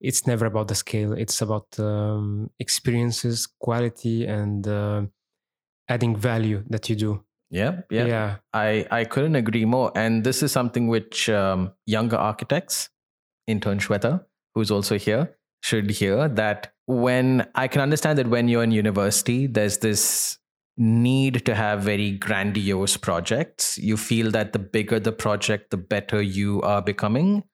it's 0.00 0.26
never 0.26 0.46
about 0.46 0.68
the 0.68 0.74
scale. 0.74 1.12
It's 1.12 1.42
about 1.42 1.68
um, 1.78 2.48
experiences, 2.58 3.46
quality, 3.46 4.24
and 4.24 4.66
uh, 4.66 5.02
adding 5.90 6.16
value 6.16 6.64
that 6.70 6.88
you 6.88 6.96
do. 6.96 7.22
Yeah 7.50 7.82
yeah 7.90 8.06
yeah. 8.06 8.36
I, 8.52 8.86
I 8.90 9.04
couldn't 9.04 9.34
agree 9.36 9.64
more. 9.64 9.92
And 9.96 10.24
this 10.24 10.42
is 10.42 10.52
something 10.52 10.88
which 10.88 11.28
um, 11.28 11.72
younger 11.86 12.16
architects, 12.16 12.90
intern 13.46 13.78
Shweta, 13.78 14.24
who's 14.54 14.70
also 14.70 14.98
here, 14.98 15.36
should 15.62 15.90
hear 15.90 16.28
that 16.28 16.72
when 16.86 17.46
I 17.54 17.68
can 17.68 17.82
understand 17.82 18.18
that 18.18 18.28
when 18.28 18.48
you're 18.48 18.62
in 18.62 18.72
university, 18.72 19.46
there's 19.46 19.78
this 19.78 20.38
need 20.76 21.44
to 21.44 21.54
have 21.54 21.82
very 21.82 22.12
grandiose 22.12 22.96
projects. 22.96 23.78
You 23.78 23.96
feel 23.96 24.30
that 24.30 24.52
the 24.52 24.58
bigger 24.58 24.98
the 24.98 25.12
project, 25.12 25.70
the 25.70 25.76
better 25.76 26.22
you 26.22 26.62
are 26.62 26.82
becoming, 26.82 27.44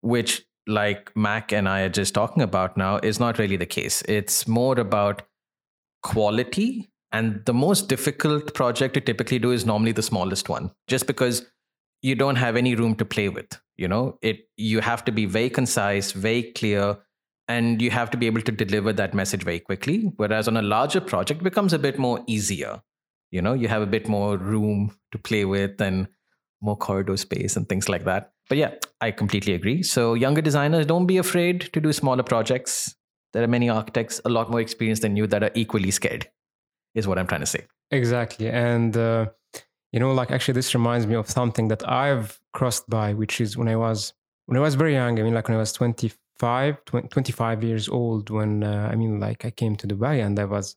which, 0.00 0.44
like 0.66 1.14
MAK 1.14 1.52
and 1.52 1.68
I 1.68 1.82
are 1.82 1.88
just 1.88 2.12
talking 2.12 2.42
about 2.42 2.76
now, 2.76 2.98
is 3.02 3.20
not 3.20 3.38
really 3.38 3.56
the 3.56 3.66
case. 3.66 4.02
It's 4.08 4.48
more 4.48 4.78
about 4.78 5.22
quality 6.02 6.90
and 7.16 7.42
the 7.46 7.54
most 7.54 7.88
difficult 7.88 8.52
project 8.52 8.94
to 8.94 9.00
typically 9.00 9.38
do 9.38 9.50
is 9.50 9.64
normally 9.64 9.92
the 9.92 10.02
smallest 10.02 10.50
one, 10.50 10.70
just 10.86 11.06
because 11.06 11.46
you 12.02 12.14
don't 12.14 12.36
have 12.36 12.56
any 12.56 12.74
room 12.74 12.94
to 12.96 13.06
play 13.06 13.30
with. 13.30 13.58
You 13.76 13.88
know, 13.88 14.18
it 14.22 14.40
you 14.56 14.80
have 14.80 15.04
to 15.06 15.12
be 15.12 15.24
very 15.36 15.48
concise, 15.58 16.12
very 16.12 16.42
clear, 16.58 16.98
and 17.48 17.80
you 17.80 17.90
have 17.90 18.10
to 18.10 18.18
be 18.18 18.26
able 18.26 18.42
to 18.42 18.52
deliver 18.52 18.92
that 18.92 19.14
message 19.14 19.44
very 19.44 19.60
quickly. 19.60 20.12
Whereas 20.16 20.46
on 20.52 20.58
a 20.58 20.62
larger 20.74 21.00
project, 21.00 21.42
becomes 21.42 21.72
a 21.72 21.78
bit 21.78 21.98
more 21.98 22.22
easier. 22.26 22.82
You 23.30 23.42
know, 23.48 23.54
you 23.54 23.68
have 23.68 23.82
a 23.88 23.90
bit 23.96 24.08
more 24.08 24.36
room 24.36 24.94
to 25.12 25.18
play 25.18 25.44
with 25.46 25.80
and 25.80 26.08
more 26.60 26.76
corridor 26.76 27.16
space 27.16 27.56
and 27.56 27.68
things 27.68 27.88
like 27.88 28.04
that. 28.04 28.32
But 28.48 28.58
yeah, 28.58 28.74
I 29.00 29.10
completely 29.10 29.54
agree. 29.54 29.82
So 29.82 30.14
younger 30.14 30.42
designers, 30.42 30.86
don't 30.86 31.06
be 31.06 31.18
afraid 31.18 31.68
to 31.72 31.80
do 31.80 31.92
smaller 31.92 32.22
projects. 32.22 32.94
There 33.32 33.42
are 33.42 33.52
many 33.58 33.68
architects 33.68 34.20
a 34.24 34.28
lot 34.28 34.50
more 34.50 34.60
experienced 34.60 35.02
than 35.02 35.16
you 35.16 35.26
that 35.26 35.42
are 35.42 35.50
equally 35.54 35.90
scared 35.90 36.28
is 36.96 37.06
what 37.06 37.18
I'm 37.18 37.28
trying 37.28 37.42
to 37.42 37.46
say. 37.46 37.62
Exactly. 37.90 38.48
And, 38.48 38.96
uh, 38.96 39.26
you 39.92 40.00
know, 40.00 40.12
like 40.12 40.30
actually, 40.32 40.54
this 40.54 40.74
reminds 40.74 41.06
me 41.06 41.14
of 41.14 41.30
something 41.30 41.68
that 41.68 41.88
I've 41.88 42.40
crossed 42.52 42.90
by, 42.90 43.14
which 43.14 43.40
is 43.40 43.56
when 43.56 43.68
I 43.68 43.76
was 43.76 44.12
when 44.46 44.56
I 44.56 44.60
was 44.60 44.74
very 44.74 44.94
young. 44.94 45.18
I 45.18 45.22
mean, 45.22 45.34
like 45.34 45.48
when 45.48 45.56
I 45.56 45.60
was 45.60 45.72
25, 45.72 46.84
25 46.84 47.64
years 47.64 47.88
old 47.88 48.30
when 48.30 48.64
uh, 48.64 48.88
I 48.90 48.94
mean, 48.96 49.20
like 49.20 49.44
I 49.44 49.50
came 49.50 49.76
to 49.76 49.86
Dubai 49.86 50.24
and 50.24 50.38
I 50.38 50.44
was 50.44 50.76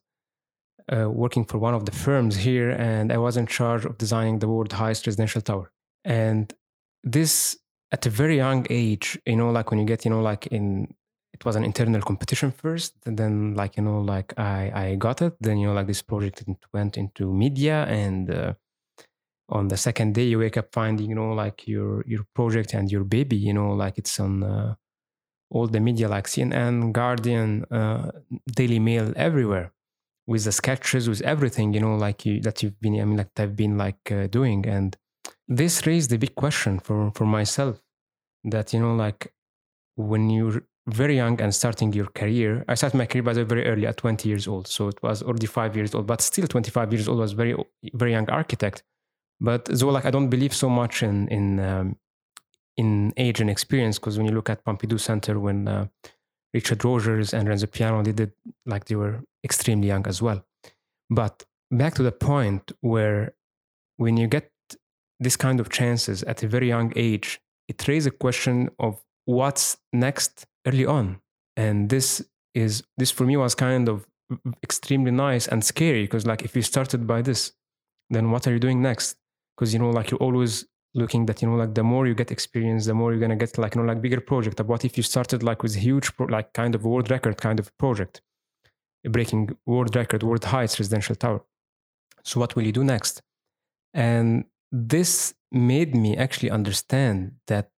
uh, 0.92 1.08
working 1.10 1.44
for 1.44 1.58
one 1.58 1.74
of 1.74 1.84
the 1.86 1.92
firms 1.92 2.36
here, 2.36 2.70
and 2.70 3.12
I 3.12 3.18
was 3.18 3.36
in 3.36 3.46
charge 3.46 3.84
of 3.84 3.98
designing 3.98 4.38
the 4.38 4.48
world's 4.48 4.74
highest 4.74 5.06
residential 5.06 5.40
tower. 5.40 5.70
And 6.04 6.52
this 7.02 7.56
at 7.92 8.06
a 8.06 8.10
very 8.10 8.36
young 8.36 8.66
age, 8.70 9.18
you 9.26 9.36
know, 9.36 9.50
like 9.50 9.70
when 9.70 9.80
you 9.80 9.86
get, 9.86 10.04
you 10.04 10.10
know, 10.10 10.20
like 10.20 10.46
in 10.48 10.94
it 11.40 11.44
was 11.46 11.56
an 11.56 11.64
internal 11.64 12.02
competition 12.02 12.50
first, 12.52 12.94
then 13.04 13.54
like 13.54 13.76
you 13.76 13.82
know, 13.82 14.00
like 14.00 14.38
I 14.38 14.70
I 14.74 14.94
got 14.96 15.22
it. 15.22 15.34
Then 15.40 15.58
you 15.58 15.68
know, 15.68 15.74
like 15.74 15.86
this 15.86 16.02
project 16.02 16.44
went 16.72 16.98
into 16.98 17.32
media, 17.32 17.84
and 17.86 18.30
uh, 18.30 18.54
on 19.48 19.68
the 19.68 19.76
second 19.76 20.14
day 20.14 20.24
you 20.24 20.38
wake 20.38 20.56
up 20.56 20.68
finding, 20.72 21.08
you 21.08 21.14
know, 21.14 21.32
like 21.32 21.66
your 21.66 22.04
your 22.06 22.24
project 22.34 22.74
and 22.74 22.90
your 22.90 23.04
baby, 23.04 23.36
you 23.36 23.54
know, 23.54 23.72
like 23.72 23.98
it's 23.98 24.20
on. 24.20 24.42
Uh, 24.42 24.74
all 25.50 25.66
the 25.66 25.80
media 25.80 26.08
like 26.08 26.28
CNN, 26.28 26.92
Guardian, 26.92 27.64
uh, 27.72 28.10
Daily 28.54 28.78
Mail, 28.78 29.12
everywhere 29.16 29.72
with 30.26 30.44
the 30.44 30.52
sketches, 30.52 31.08
with 31.08 31.20
everything, 31.22 31.74
you 31.74 31.80
know, 31.80 31.96
like 31.96 32.24
you, 32.24 32.40
that 32.40 32.62
you've 32.62 32.80
been, 32.80 33.00
I 33.00 33.04
mean, 33.04 33.16
like 33.16 33.38
I've 33.38 33.56
been 33.56 33.76
like 33.76 34.12
uh, 34.12 34.28
doing. 34.28 34.64
And 34.66 34.96
this 35.48 35.86
raised 35.86 36.12
a 36.12 36.18
big 36.18 36.36
question 36.36 36.78
for, 36.78 37.10
for 37.16 37.26
myself 37.26 37.82
that, 38.44 38.72
you 38.72 38.78
know, 38.78 38.94
like 38.94 39.34
when 39.96 40.30
you're 40.30 40.62
very 40.88 41.16
young 41.16 41.40
and 41.40 41.54
starting 41.54 41.92
your 41.92 42.06
career, 42.06 42.64
I 42.68 42.74
started 42.74 42.96
my 42.96 43.06
career 43.06 43.22
by 43.22 43.32
the 43.32 43.44
very 43.44 43.66
early 43.66 43.86
at 43.86 43.96
20 43.96 44.28
years 44.28 44.48
old. 44.48 44.66
So 44.66 44.88
it 44.88 45.02
was 45.02 45.22
already 45.22 45.46
five 45.46 45.76
years 45.76 45.94
old, 45.94 46.06
but 46.06 46.20
still 46.20 46.46
25 46.46 46.92
years 46.92 47.08
old 47.08 47.18
was 47.18 47.32
very, 47.32 47.54
very 47.94 48.12
young 48.12 48.28
architect. 48.30 48.82
But 49.40 49.76
so 49.76 49.88
like, 49.88 50.04
I 50.04 50.10
don't 50.10 50.28
believe 50.28 50.54
so 50.54 50.68
much 50.68 51.02
in, 51.02 51.28
in, 51.28 51.60
um, 51.60 51.96
in 52.76 53.12
age 53.16 53.40
and 53.40 53.50
experience 53.50 53.98
because 53.98 54.16
when 54.16 54.26
you 54.26 54.32
look 54.32 54.50
at 54.50 54.64
Pompidou 54.64 54.98
Center, 54.98 55.38
when 55.38 55.68
uh, 55.68 55.86
Richard 56.54 56.84
Rogers 56.84 57.32
and 57.32 57.48
Renzo 57.48 57.66
Piano, 57.66 58.02
they 58.02 58.12
did 58.12 58.32
like 58.66 58.86
they 58.86 58.96
were 58.96 59.20
extremely 59.44 59.88
young 59.88 60.06
as 60.06 60.20
well. 60.20 60.44
But 61.08 61.44
back 61.70 61.94
to 61.94 62.02
the 62.02 62.12
point 62.12 62.72
where 62.80 63.34
when 63.96 64.16
you 64.16 64.26
get 64.26 64.50
this 65.18 65.36
kind 65.36 65.60
of 65.60 65.68
chances 65.68 66.22
at 66.24 66.42
a 66.42 66.48
very 66.48 66.68
young 66.68 66.92
age, 66.96 67.40
it 67.68 67.86
raises 67.86 68.06
a 68.06 68.10
question 68.10 68.70
of 68.78 69.02
what's 69.26 69.76
next 69.92 70.46
early 70.66 70.86
on. 70.86 71.20
And 71.56 71.88
this 71.90 72.24
is 72.54 72.82
this 72.96 73.10
for 73.10 73.24
me 73.24 73.36
was 73.36 73.54
kind 73.54 73.88
of 73.88 74.06
mm, 74.32 74.38
mm, 74.46 74.54
extremely 74.62 75.10
nice 75.10 75.46
and 75.46 75.64
scary 75.64 76.02
because 76.02 76.26
like 76.26 76.42
if 76.42 76.56
you 76.56 76.62
started 76.62 77.06
by 77.06 77.22
this, 77.22 77.52
then 78.08 78.30
what 78.30 78.46
are 78.46 78.52
you 78.52 78.58
doing 78.58 78.82
next? 78.82 79.16
Because 79.56 79.72
you 79.72 79.78
know, 79.78 79.90
like 79.90 80.10
you're 80.10 80.20
always 80.20 80.66
looking 80.94 81.26
that 81.26 81.40
you 81.40 81.48
know 81.48 81.56
like 81.56 81.74
the 81.74 81.82
more 81.82 82.06
you 82.06 82.14
get 82.14 82.30
experience 82.30 82.86
the 82.86 82.94
more 82.94 83.12
you're 83.14 83.28
to 83.28 83.36
get 83.36 83.56
like 83.58 83.74
you 83.74 83.80
know 83.80 83.86
like 83.86 84.02
bigger 84.02 84.20
project 84.20 84.56
but 84.56 84.66
what 84.66 84.84
if 84.84 84.96
you 84.96 85.02
started 85.02 85.42
like 85.42 85.62
with 85.62 85.76
huge 85.76 86.14
pro- 86.16 86.26
like 86.26 86.52
kind 86.52 86.74
of 86.74 86.84
world 86.84 87.10
record 87.10 87.36
kind 87.36 87.60
of 87.60 87.76
project 87.78 88.22
breaking 89.04 89.56
world 89.66 89.94
record 89.94 90.22
world 90.22 90.44
heights 90.44 90.78
residential 90.80 91.14
tower 91.14 91.42
so 92.24 92.40
what 92.40 92.56
will 92.56 92.64
you 92.64 92.72
do 92.72 92.82
next 92.82 93.22
and 93.94 94.44
this 94.72 95.34
made 95.52 95.94
me 95.94 96.16
actually 96.16 96.50
understand 96.50 97.32
that 97.46 97.70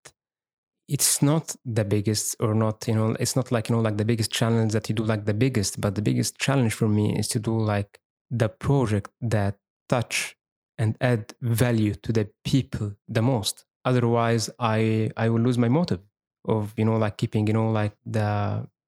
it's 0.93 1.23
not 1.23 1.57
the 1.65 1.85
biggest 1.85 2.37
or 2.39 2.55
not 2.55 2.87
you 2.87 2.95
know 2.95 3.17
it's 3.19 3.35
not 3.35 3.51
like 3.51 3.71
you 3.71 3.75
know 3.75 3.81
like 3.81 3.97
the 3.97 4.05
biggest 4.05 4.31
challenge 4.31 4.73
that 4.73 4.89
you 4.91 4.95
do 4.95 5.03
like 5.03 5.25
the 5.25 5.33
biggest 5.35 5.81
but 5.81 5.95
the 5.95 6.03
biggest 6.03 6.39
challenge 6.39 6.75
for 6.75 6.87
me 6.87 7.19
is 7.19 7.27
to 7.29 7.39
do 7.41 7.59
like 7.59 7.99
the 8.31 8.49
project 8.49 9.11
that 9.23 9.57
touch 9.89 10.37
and 10.77 10.97
add 11.01 11.35
value 11.41 11.95
to 11.95 12.13
the 12.13 12.29
people 12.45 12.93
the 13.09 13.23
most. 13.23 13.65
Otherwise 13.85 14.51
i 14.59 15.11
i 15.17 15.29
will 15.31 15.41
lose 15.41 15.59
my 15.59 15.69
motive 15.69 16.01
of 16.47 16.73
you 16.77 16.85
know 16.85 16.97
like 16.97 17.17
keeping 17.17 17.47
you 17.47 17.55
know 17.55 17.71
like 17.71 17.95
the 18.05 18.29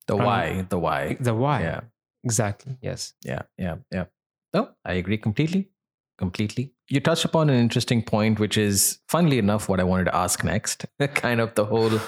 the 0.07 0.15
um, 0.15 0.25
why 0.25 0.67
the 0.69 0.79
why. 0.79 1.17
the 1.21 1.35
why. 1.35 1.63
Yeah. 1.63 1.81
Exactly 2.23 2.77
yes. 2.83 3.15
Yeah 3.25 3.43
yeah 3.57 3.77
yeah. 3.91 4.07
No 4.53 4.69
i 4.85 4.93
agree 4.95 5.19
completely 5.19 5.71
completely. 6.19 6.73
You 6.89 7.01
touched 7.01 7.25
upon 7.25 7.51
an 7.51 7.57
interesting 7.57 8.03
point 8.03 8.39
which 8.39 8.57
is 8.57 9.01
funnily 9.09 9.39
enough 9.39 9.69
what 9.69 9.81
i 9.81 9.85
wanted 9.85 10.05
to 10.05 10.17
ask 10.17 10.45
next. 10.45 10.87
Kind 11.15 11.41
of 11.41 11.55
the 11.55 11.65
whole 11.65 12.01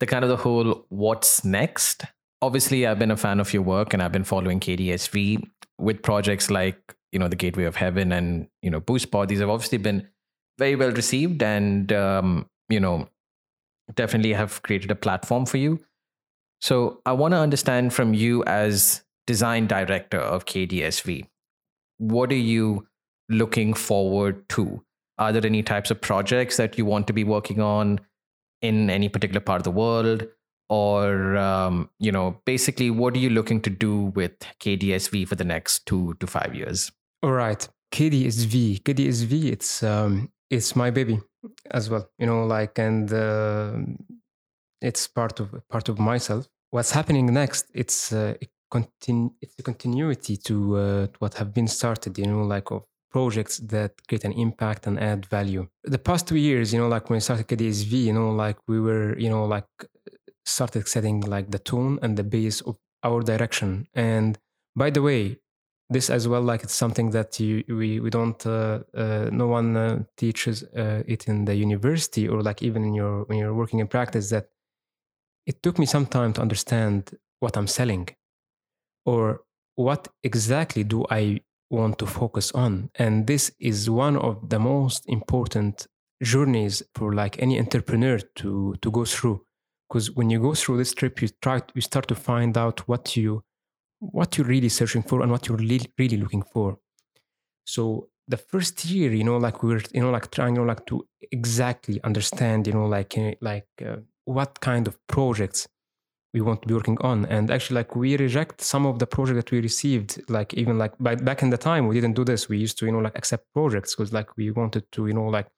the 0.00 0.06
kind 0.06 0.24
of 0.24 0.30
the 0.30 0.36
whole 0.36 0.84
what's 0.88 1.44
next? 1.44 2.04
Obviously 2.40 2.86
i've 2.86 2.98
been 2.98 3.10
a 3.10 3.16
fan 3.16 3.40
of 3.40 3.52
your 3.52 3.62
work 3.62 3.92
and 3.92 4.02
i've 4.02 4.12
been 4.12 4.24
following 4.24 4.58
kdsv 4.58 5.48
with 5.78 6.02
projects 6.02 6.50
like 6.50 6.96
you 7.12 7.18
know 7.18 7.28
the 7.28 7.36
gateway 7.36 7.64
of 7.64 7.76
heaven 7.76 8.10
and 8.12 8.48
you 8.62 8.70
know 8.70 8.80
boost 8.80 9.10
pod. 9.10 9.28
These 9.28 9.40
have 9.40 9.50
obviously 9.50 9.78
been 9.78 10.08
very 10.58 10.76
well 10.76 10.90
received 10.90 11.42
and 11.42 11.92
um, 11.92 12.46
you 12.68 12.80
know 12.80 13.08
definitely 13.94 14.32
have 14.32 14.62
created 14.62 14.90
a 14.90 14.94
platform 14.94 15.46
for 15.46 15.58
you. 15.58 15.80
So 16.60 17.00
i 17.04 17.12
want 17.12 17.32
to 17.32 17.38
understand 17.38 17.92
from 17.92 18.14
you 18.14 18.44
as 18.44 19.02
design 19.26 19.66
director 19.66 20.18
of 20.18 20.46
kdsv 20.46 21.26
what 21.98 22.32
are 22.32 22.34
you 22.34 22.86
looking 23.32 23.74
forward 23.74 24.48
to 24.48 24.82
are 25.18 25.32
there 25.32 25.44
any 25.44 25.62
types 25.62 25.90
of 25.90 26.00
projects 26.00 26.56
that 26.56 26.78
you 26.78 26.84
want 26.84 27.06
to 27.06 27.12
be 27.12 27.24
working 27.24 27.60
on 27.60 28.00
in 28.60 28.90
any 28.90 29.08
particular 29.08 29.40
part 29.40 29.60
of 29.60 29.64
the 29.64 29.70
world 29.70 30.26
or 30.68 31.36
um, 31.36 31.90
you 31.98 32.12
know 32.12 32.40
basically 32.46 32.90
what 32.90 33.14
are 33.14 33.18
you 33.18 33.30
looking 33.30 33.60
to 33.60 33.70
do 33.70 34.12
with 34.14 34.38
kdsv 34.60 35.26
for 35.28 35.34
the 35.34 35.44
next 35.44 35.84
two 35.86 36.14
to 36.14 36.26
five 36.26 36.54
years 36.54 36.90
all 37.22 37.32
right. 37.32 37.68
KDSV. 37.92 38.82
KDSV, 38.82 39.52
it's 39.52 39.82
um 39.82 40.32
it's 40.50 40.74
my 40.74 40.90
baby 40.90 41.20
as 41.70 41.88
well. 41.88 42.08
You 42.18 42.26
know, 42.26 42.44
like 42.44 42.78
and 42.78 43.12
uh, 43.12 43.74
it's 44.80 45.06
part 45.06 45.38
of 45.38 45.54
part 45.68 45.88
of 45.88 45.98
myself. 45.98 46.48
What's 46.70 46.90
happening 46.90 47.26
next? 47.26 47.66
It's 47.74 48.12
uh, 48.12 48.34
continu- 48.72 49.34
it's 49.40 49.54
a 49.58 49.62
continuity 49.62 50.36
to, 50.38 50.76
uh, 50.76 51.06
what 51.18 51.34
have 51.34 51.52
been 51.52 51.68
started. 51.68 52.18
You 52.18 52.26
know, 52.26 52.42
like 52.44 52.70
of 52.70 52.84
projects 53.12 53.58
that 53.58 53.92
create 54.08 54.24
an 54.24 54.32
impact 54.32 54.86
and 54.86 54.98
add 54.98 55.26
value. 55.26 55.68
The 55.84 55.98
past 55.98 56.26
two 56.26 56.36
years, 56.36 56.72
you 56.72 56.80
know, 56.80 56.88
like 56.88 57.10
when 57.10 57.16
I 57.16 57.20
started 57.20 57.48
KDSV, 57.48 57.92
you 57.92 58.12
know, 58.12 58.30
like 58.30 58.58
we 58.66 58.80
were, 58.80 59.18
you 59.18 59.30
know, 59.30 59.44
like 59.44 59.68
started 60.44 60.88
setting 60.88 61.20
like 61.20 61.50
the 61.50 61.58
tone 61.58 61.98
and 62.02 62.16
the 62.16 62.24
base 62.24 62.60
of 62.62 62.76
our 63.02 63.22
direction. 63.22 63.86
And 63.94 64.38
by 64.74 64.90
the 64.90 65.02
way, 65.02 65.38
this 65.92 66.10
as 66.10 66.26
well 66.26 66.42
like 66.42 66.62
it's 66.62 66.74
something 66.74 67.10
that 67.10 67.38
you 67.38 67.62
we 67.68 68.00
we 68.00 68.10
don't 68.10 68.46
uh, 68.46 68.80
uh, 68.94 69.28
no 69.30 69.46
one 69.46 69.76
uh, 69.76 70.02
teaches 70.16 70.62
uh, 70.76 71.02
it 71.06 71.28
in 71.28 71.44
the 71.44 71.54
university 71.54 72.28
or 72.28 72.42
like 72.42 72.62
even 72.62 72.84
in 72.84 72.94
your 72.94 73.24
when 73.24 73.38
you're 73.38 73.54
working 73.54 73.78
in 73.78 73.86
practice 73.86 74.30
that 74.30 74.46
it 75.46 75.62
took 75.62 75.78
me 75.78 75.86
some 75.86 76.06
time 76.06 76.32
to 76.32 76.40
understand 76.40 77.18
what 77.40 77.56
i'm 77.56 77.66
selling 77.66 78.08
or 79.04 79.42
what 79.74 80.08
exactly 80.22 80.84
do 80.84 81.04
i 81.10 81.40
want 81.78 81.98
to 81.98 82.06
focus 82.06 82.52
on 82.52 82.90
and 82.94 83.26
this 83.26 83.50
is 83.58 83.88
one 83.88 84.16
of 84.16 84.48
the 84.48 84.58
most 84.58 85.02
important 85.08 85.86
journeys 86.22 86.82
for 86.94 87.12
like 87.12 87.34
any 87.42 87.58
entrepreneur 87.58 88.18
to 88.36 88.74
to 88.82 88.90
go 88.90 89.04
through 89.04 89.38
because 89.88 90.10
when 90.12 90.30
you 90.30 90.40
go 90.40 90.54
through 90.54 90.76
this 90.78 90.94
trip 90.94 91.20
you 91.22 91.28
try 91.40 91.60
you 91.74 91.80
start 91.80 92.06
to 92.06 92.14
find 92.14 92.56
out 92.56 92.86
what 92.88 93.16
you 93.16 93.42
what 94.02 94.36
you're 94.36 94.46
really 94.46 94.68
searching 94.68 95.02
for 95.02 95.22
and 95.22 95.30
what 95.30 95.46
you're 95.46 95.56
really, 95.56 95.92
really 95.98 96.16
looking 96.16 96.42
for. 96.42 96.78
So 97.64 98.08
the 98.26 98.36
first 98.36 98.84
year, 98.84 99.12
you 99.12 99.22
know, 99.22 99.36
like 99.36 99.62
we 99.62 99.74
are 99.74 99.80
you 99.92 100.00
know, 100.00 100.10
like 100.10 100.30
trying, 100.30 100.56
you 100.56 100.62
know, 100.62 100.66
like 100.66 100.84
to 100.86 101.06
exactly 101.30 102.00
understand, 102.02 102.66
you 102.66 102.72
know, 102.72 102.86
like 102.86 103.16
uh, 103.16 103.32
like 103.40 103.68
uh, 103.84 103.96
what 104.24 104.60
kind 104.60 104.88
of 104.88 104.98
projects 105.06 105.68
we 106.34 106.40
want 106.40 106.62
to 106.62 106.68
be 106.68 106.74
working 106.74 106.98
on. 107.00 107.26
And 107.26 107.50
actually, 107.50 107.76
like 107.76 107.94
we 107.94 108.16
reject 108.16 108.60
some 108.60 108.86
of 108.86 108.98
the 108.98 109.06
projects 109.06 109.36
that 109.36 109.50
we 109.50 109.60
received. 109.60 110.22
Like 110.30 110.54
even 110.54 110.78
like 110.78 110.94
by, 110.98 111.14
back 111.14 111.42
in 111.42 111.50
the 111.50 111.58
time, 111.58 111.88
we 111.88 111.94
didn't 111.94 112.14
do 112.14 112.24
this. 112.24 112.48
We 112.48 112.58
used 112.58 112.78
to, 112.78 112.86
you 112.86 112.92
know, 112.92 113.00
like 113.00 113.16
accept 113.16 113.52
projects 113.52 113.94
because 113.94 114.12
like 114.12 114.36
we 114.36 114.50
wanted 114.50 114.90
to, 114.92 115.06
you 115.06 115.12
know, 115.12 115.26
like 115.26 115.48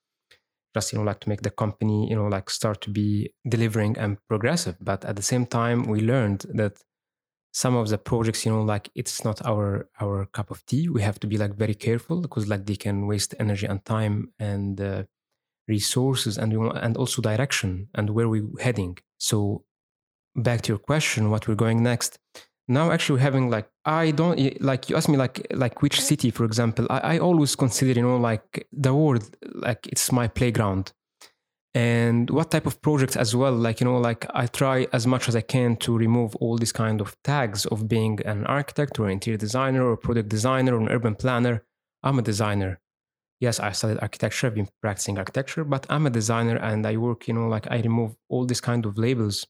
just 0.75 0.93
you 0.93 0.99
know 0.99 1.05
like 1.05 1.21
to 1.21 1.29
make 1.29 1.43
the 1.43 1.51
company, 1.51 2.09
you 2.11 2.17
know, 2.17 2.27
like 2.27 2.51
start 2.51 2.81
to 2.83 2.91
be 2.91 3.33
delivering 3.49 3.97
and 3.99 4.19
progressive. 4.29 4.77
But 4.81 5.05
at 5.05 5.17
the 5.17 5.23
same 5.23 5.47
time, 5.47 5.85
we 5.85 6.01
learned 6.01 6.47
that 6.55 6.83
some 7.53 7.77
of 7.77 7.89
the 7.89 7.97
projects 7.97 8.45
you 8.45 8.51
know 8.51 8.63
like 8.63 8.91
it's 8.97 9.25
not 9.25 9.41
our 9.47 9.89
our 10.01 10.27
cup 10.27 10.51
of 10.51 10.67
tea 10.67 10.89
we 10.89 11.01
have 11.01 11.21
to 11.21 11.29
be 11.29 11.39
like 11.39 11.55
very 11.55 11.75
careful 11.75 12.21
because 12.21 12.49
like 12.49 12.67
they 12.67 12.75
can 12.75 13.07
waste 13.07 13.33
energy 13.39 13.65
and 13.65 13.85
time 13.85 14.33
and 14.41 14.81
uh, 14.81 15.05
resources 15.69 16.37
and 16.37 16.53
and 16.53 16.97
also 16.97 17.23
direction 17.23 17.89
and 17.95 18.11
where 18.11 18.29
we're 18.29 18.49
heading 18.61 18.99
so 19.19 19.65
back 20.37 20.63
to 20.63 20.73
your 20.73 20.79
question 20.79 21.31
what 21.31 21.47
we're 21.49 21.55
going 21.55 21.83
next. 21.83 22.19
Now 22.67 22.91
actually 22.93 23.21
having 23.21 23.51
like 23.51 23.69
i 23.85 24.11
don't 24.11 24.39
like 24.63 24.89
you 24.89 24.97
ask 24.97 25.09
me 25.09 25.19
like 25.19 25.47
like 25.53 25.83
which 25.83 25.97
mm-hmm. 25.97 26.05
city 26.05 26.31
for 26.31 26.45
example 26.45 26.87
I, 26.89 26.99
I 27.15 27.19
always 27.19 27.55
consider 27.55 27.93
you 27.93 28.03
know 28.03 28.17
like 28.17 28.67
the 28.73 28.95
world 28.95 29.37
like 29.55 29.87
it's 29.87 30.11
my 30.11 30.29
playground. 30.29 30.93
And 31.77 32.31
what 32.31 32.53
type 32.53 32.67
of 32.67 32.81
projects 32.81 33.17
as 33.17 33.35
well 33.35 33.53
like 33.53 33.81
you 33.81 33.85
know 33.85 33.99
like 33.99 34.27
i 34.33 34.47
try 34.47 34.87
as 34.93 35.07
much 35.07 35.29
as 35.29 35.37
i 35.37 35.41
can 35.41 35.77
to 35.79 35.97
remove 35.97 36.37
all 36.37 36.57
these 36.57 36.73
kind 36.73 37.01
of 37.01 37.17
tags 37.23 37.67
of 37.67 37.89
being 37.89 38.21
an 38.25 38.47
architect 38.47 38.99
or 38.99 39.11
interior 39.11 39.37
designer 39.37 39.85
or 39.85 39.97
product 39.97 40.29
designer 40.29 40.75
or 40.75 40.81
an 40.81 40.89
urban 40.89 41.17
planner. 41.17 41.65
I'm 42.03 42.19
a 42.19 42.23
designer. 42.23 42.81
Yes 43.41 43.59
i 43.61 43.73
studied 43.73 43.99
architecture 44.01 44.47
i've 44.47 44.55
been 44.55 44.69
practicing 44.81 45.19
architecture 45.19 45.65
but 45.65 45.85
i'm 45.91 46.07
a 46.07 46.11
designer 46.11 46.57
and 46.57 46.87
i 46.87 46.97
work 46.97 47.27
you 47.29 47.35
know 47.35 47.49
like 47.49 47.67
i 47.71 47.79
remove 47.81 48.17
all 48.31 48.45
these 48.47 48.61
kind 48.61 48.87
of 48.87 48.97
labels 48.97 49.45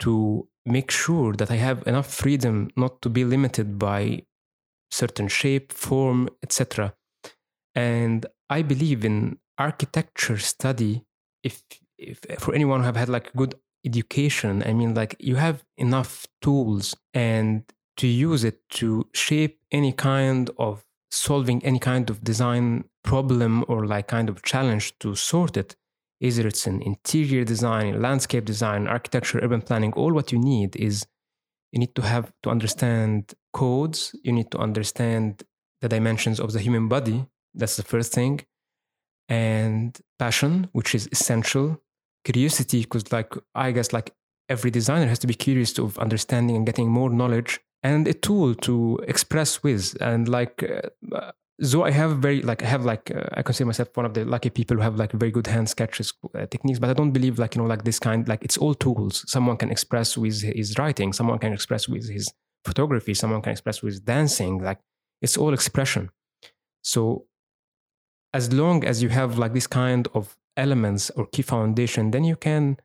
to 0.00 0.48
make 0.64 0.90
sure 0.90 1.32
that 1.34 1.50
I 1.50 1.56
have 1.56 1.86
enough 1.86 2.12
freedom 2.12 2.70
not 2.76 3.00
to 3.02 3.08
be 3.08 3.24
limited 3.24 3.78
by 3.78 4.22
certain 4.90 5.28
shape, 5.28 5.72
form, 5.72 6.28
etc. 6.42 6.94
And 7.74 8.26
I 8.50 8.62
believe 8.62 9.04
in 9.04 9.38
architecture 9.58 10.38
study. 10.38 11.04
If, 11.42 11.62
if 11.98 12.20
for 12.38 12.54
anyone 12.54 12.80
who 12.80 12.86
have 12.86 12.96
had 12.96 13.08
like 13.08 13.28
a 13.28 13.36
good 13.36 13.54
education, 13.84 14.62
I 14.64 14.72
mean, 14.72 14.94
like 14.94 15.16
you 15.18 15.36
have 15.36 15.64
enough 15.76 16.26
tools 16.42 16.96
and 17.14 17.62
to 17.98 18.06
use 18.06 18.44
it 18.44 18.68
to 18.68 19.06
shape 19.14 19.58
any 19.70 19.92
kind 19.92 20.50
of 20.58 20.84
solving 21.10 21.64
any 21.64 21.78
kind 21.78 22.10
of 22.10 22.22
design 22.22 22.84
problem 23.02 23.64
or 23.68 23.86
like 23.86 24.08
kind 24.08 24.28
of 24.28 24.42
challenge 24.42 24.98
to 24.98 25.14
sort 25.14 25.56
it 25.56 25.76
either 26.20 26.46
it's 26.46 26.66
in 26.66 26.82
interior 26.82 27.44
design 27.44 28.00
landscape 28.00 28.44
design 28.44 28.86
architecture 28.86 29.40
urban 29.42 29.62
planning? 29.62 29.92
All 29.92 30.12
what 30.12 30.32
you 30.32 30.38
need 30.38 30.76
is 30.76 31.06
you 31.72 31.80
need 31.80 31.94
to 31.94 32.02
have 32.02 32.32
to 32.42 32.50
understand 32.50 33.34
codes. 33.52 34.14
You 34.22 34.32
need 34.32 34.50
to 34.52 34.58
understand 34.58 35.42
the 35.80 35.88
dimensions 35.88 36.40
of 36.40 36.52
the 36.52 36.60
human 36.60 36.88
body. 36.88 37.26
That's 37.54 37.76
the 37.76 37.82
first 37.82 38.12
thing. 38.12 38.40
And 39.28 39.98
passion 40.18 40.68
which 40.72 40.94
is 40.94 41.08
essential. 41.12 41.82
Curiosity 42.24 42.80
because 42.80 43.12
like 43.12 43.32
i 43.54 43.70
guess 43.70 43.92
like 43.92 44.12
every 44.48 44.70
designer 44.70 45.06
has 45.06 45.18
to 45.20 45.26
be 45.26 45.34
curious 45.34 45.78
of 45.78 45.98
understanding 45.98 46.56
and 46.56 46.66
getting 46.66 46.88
more 46.90 47.10
knowledge 47.10 47.60
and 47.82 48.08
a 48.08 48.14
tool 48.14 48.54
to 48.54 48.98
express 49.06 49.62
with. 49.62 49.96
And 50.00 50.28
like 50.28 50.62
uh, 51.14 51.32
so 51.60 51.84
i 51.84 51.90
have 51.90 52.18
very 52.18 52.42
like 52.42 52.62
i 52.62 52.66
have 52.66 52.84
like 52.84 53.10
uh, 53.10 53.24
i 53.32 53.42
consider 53.42 53.66
myself 53.66 53.88
one 53.94 54.04
of 54.04 54.12
the 54.12 54.24
lucky 54.24 54.50
people 54.50 54.76
who 54.76 54.82
have 54.82 54.96
like 54.96 55.12
very 55.12 55.30
good 55.30 55.46
hand 55.46 55.68
sketches 55.68 56.12
uh, 56.34 56.44
techniques 56.46 56.78
but 56.78 56.90
i 56.90 56.92
don't 56.92 57.12
believe 57.12 57.38
like 57.38 57.54
you 57.54 57.62
know 57.62 57.68
like 57.68 57.84
this 57.84 57.98
kind 57.98 58.28
like 58.28 58.44
it's 58.44 58.58
all 58.58 58.74
tools. 58.74 59.24
Someone 59.26 59.56
can 59.56 59.70
express 59.70 60.18
with 60.18 60.42
his 60.42 60.78
writing 60.78 61.12
someone 61.12 61.38
can 61.38 61.52
express 61.52 61.88
with 61.88 62.10
his 62.10 62.32
photography 62.64 63.14
someone 63.14 63.40
can 63.40 63.52
express 63.52 63.82
with 63.82 64.04
dancing 64.04 64.58
like 64.58 64.80
it's 65.22 65.36
all 65.38 65.54
expression. 65.54 66.10
So 66.82 67.26
as 68.34 68.52
long 68.52 68.84
as 68.84 69.02
you 69.02 69.08
have 69.08 69.38
like 69.38 69.54
this 69.54 69.66
kind 69.66 70.08
of 70.12 70.36
elements 70.58 71.10
or 71.10 71.26
key 71.26 71.42
foundation 71.42 72.10
then 72.10 72.24
you 72.24 72.36
can 72.36 72.76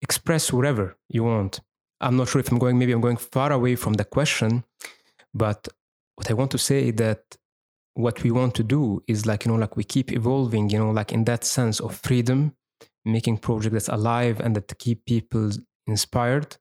express 0.00 0.52
whatever 0.52 0.96
you 1.08 1.24
want. 1.24 1.60
I'm 2.00 2.16
not 2.16 2.28
sure 2.28 2.40
if 2.40 2.52
i'm 2.52 2.58
going 2.58 2.78
maybe 2.78 2.92
i'm 2.92 3.00
going 3.00 3.16
far 3.16 3.50
away 3.50 3.74
from 3.74 3.94
the 3.94 4.04
question 4.04 4.62
but 5.34 5.66
what 6.14 6.30
i 6.30 6.34
want 6.34 6.50
to 6.52 6.58
say 6.58 6.92
that 6.92 7.36
what 7.96 8.22
we 8.22 8.30
want 8.30 8.54
to 8.54 8.62
do 8.62 9.02
is 9.08 9.24
like 9.26 9.44
you 9.44 9.50
know 9.50 9.58
like 9.58 9.76
we 9.76 9.84
keep 9.84 10.12
evolving 10.12 10.68
you 10.68 10.78
know 10.78 10.90
like 10.90 11.12
in 11.12 11.24
that 11.24 11.44
sense 11.44 11.80
of 11.80 11.96
freedom 11.96 12.52
making 13.06 13.38
projects 13.38 13.72
that's 13.72 13.88
alive 13.88 14.40
and 14.40 14.54
that 14.56 14.78
keep 14.78 15.06
people 15.06 15.50
inspired. 15.86 16.56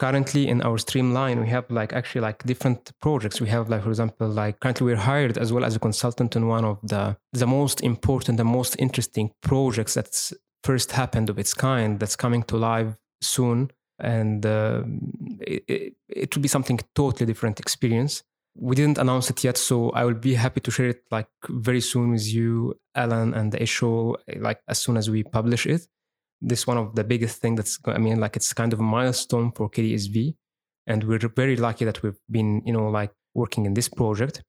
Currently 0.00 0.48
in 0.48 0.60
our 0.62 0.78
streamline 0.78 1.40
we 1.40 1.48
have 1.48 1.70
like 1.70 1.92
actually 1.92 2.22
like 2.22 2.42
different 2.42 2.90
projects. 3.00 3.40
We 3.40 3.48
have 3.48 3.68
like 3.68 3.84
for 3.84 3.90
example 3.90 4.26
like 4.28 4.58
currently 4.58 4.86
we're 4.86 4.96
hired 4.96 5.38
as 5.38 5.52
well 5.52 5.64
as 5.64 5.76
a 5.76 5.78
consultant 5.78 6.34
in 6.34 6.48
one 6.48 6.64
of 6.64 6.78
the 6.82 7.16
the 7.32 7.46
most 7.46 7.80
important 7.82 8.38
the 8.38 8.44
most 8.44 8.74
interesting 8.78 9.30
projects 9.42 9.94
that's 9.94 10.32
first 10.64 10.92
happened 10.92 11.30
of 11.30 11.38
its 11.38 11.54
kind 11.54 12.00
that's 12.00 12.16
coming 12.16 12.42
to 12.44 12.56
live 12.56 12.96
soon. 13.20 13.70
And 14.00 14.44
uh, 14.44 14.82
it, 15.40 15.64
it, 15.68 15.94
it 16.08 16.34
will 16.34 16.42
be 16.42 16.48
something 16.48 16.80
totally 16.96 17.26
different 17.26 17.60
experience 17.60 18.24
we 18.56 18.76
didn't 18.76 18.98
announce 18.98 19.30
it 19.30 19.42
yet, 19.42 19.56
so 19.58 19.90
I 19.90 20.04
will 20.04 20.14
be 20.14 20.34
happy 20.34 20.60
to 20.60 20.70
share 20.70 20.88
it 20.88 21.02
like 21.10 21.28
very 21.48 21.80
soon 21.80 22.12
with 22.12 22.32
you, 22.32 22.74
Alan, 22.94 23.34
and 23.34 23.52
the 23.52 23.66
show 23.66 24.16
like 24.36 24.60
as 24.68 24.78
soon 24.78 24.96
as 24.96 25.10
we 25.10 25.24
publish 25.24 25.66
it. 25.66 25.86
This 26.40 26.66
one 26.66 26.76
of 26.78 26.94
the 26.94 27.04
biggest 27.04 27.40
thing 27.40 27.56
that's 27.56 27.78
I 27.86 27.98
mean 27.98 28.20
like 28.20 28.36
it's 28.36 28.52
kind 28.52 28.72
of 28.72 28.80
a 28.80 28.82
milestone 28.82 29.50
for 29.52 29.68
KDSV, 29.68 30.36
and 30.86 31.04
we're 31.04 31.18
very 31.18 31.56
lucky 31.56 31.84
that 31.84 32.02
we've 32.02 32.20
been 32.30 32.62
you 32.64 32.72
know 32.72 32.88
like 32.88 33.12
working 33.34 33.66
in 33.66 33.74
this 33.74 33.88
project. 33.88 34.42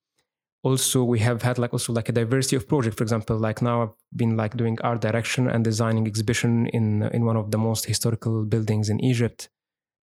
Also, 0.63 1.03
we 1.03 1.19
have 1.19 1.43
had 1.43 1.57
like 1.57 1.73
also 1.73 1.93
like 1.93 2.09
a 2.09 2.11
diversity 2.11 2.55
of 2.55 2.67
project. 2.67 2.97
For 2.97 3.03
example, 3.03 3.37
like 3.37 3.61
now 3.61 3.83
I've 3.83 3.95
been 4.15 4.35
like 4.35 4.57
doing 4.57 4.77
art 4.81 5.01
direction 5.01 5.47
and 5.47 5.63
designing 5.63 6.05
exhibition 6.05 6.67
in 6.67 7.03
in 7.03 7.25
one 7.25 7.37
of 7.37 7.49
the 7.51 7.57
most 7.57 7.85
historical 7.85 8.45
buildings 8.45 8.89
in 8.89 8.99
Egypt 9.03 9.49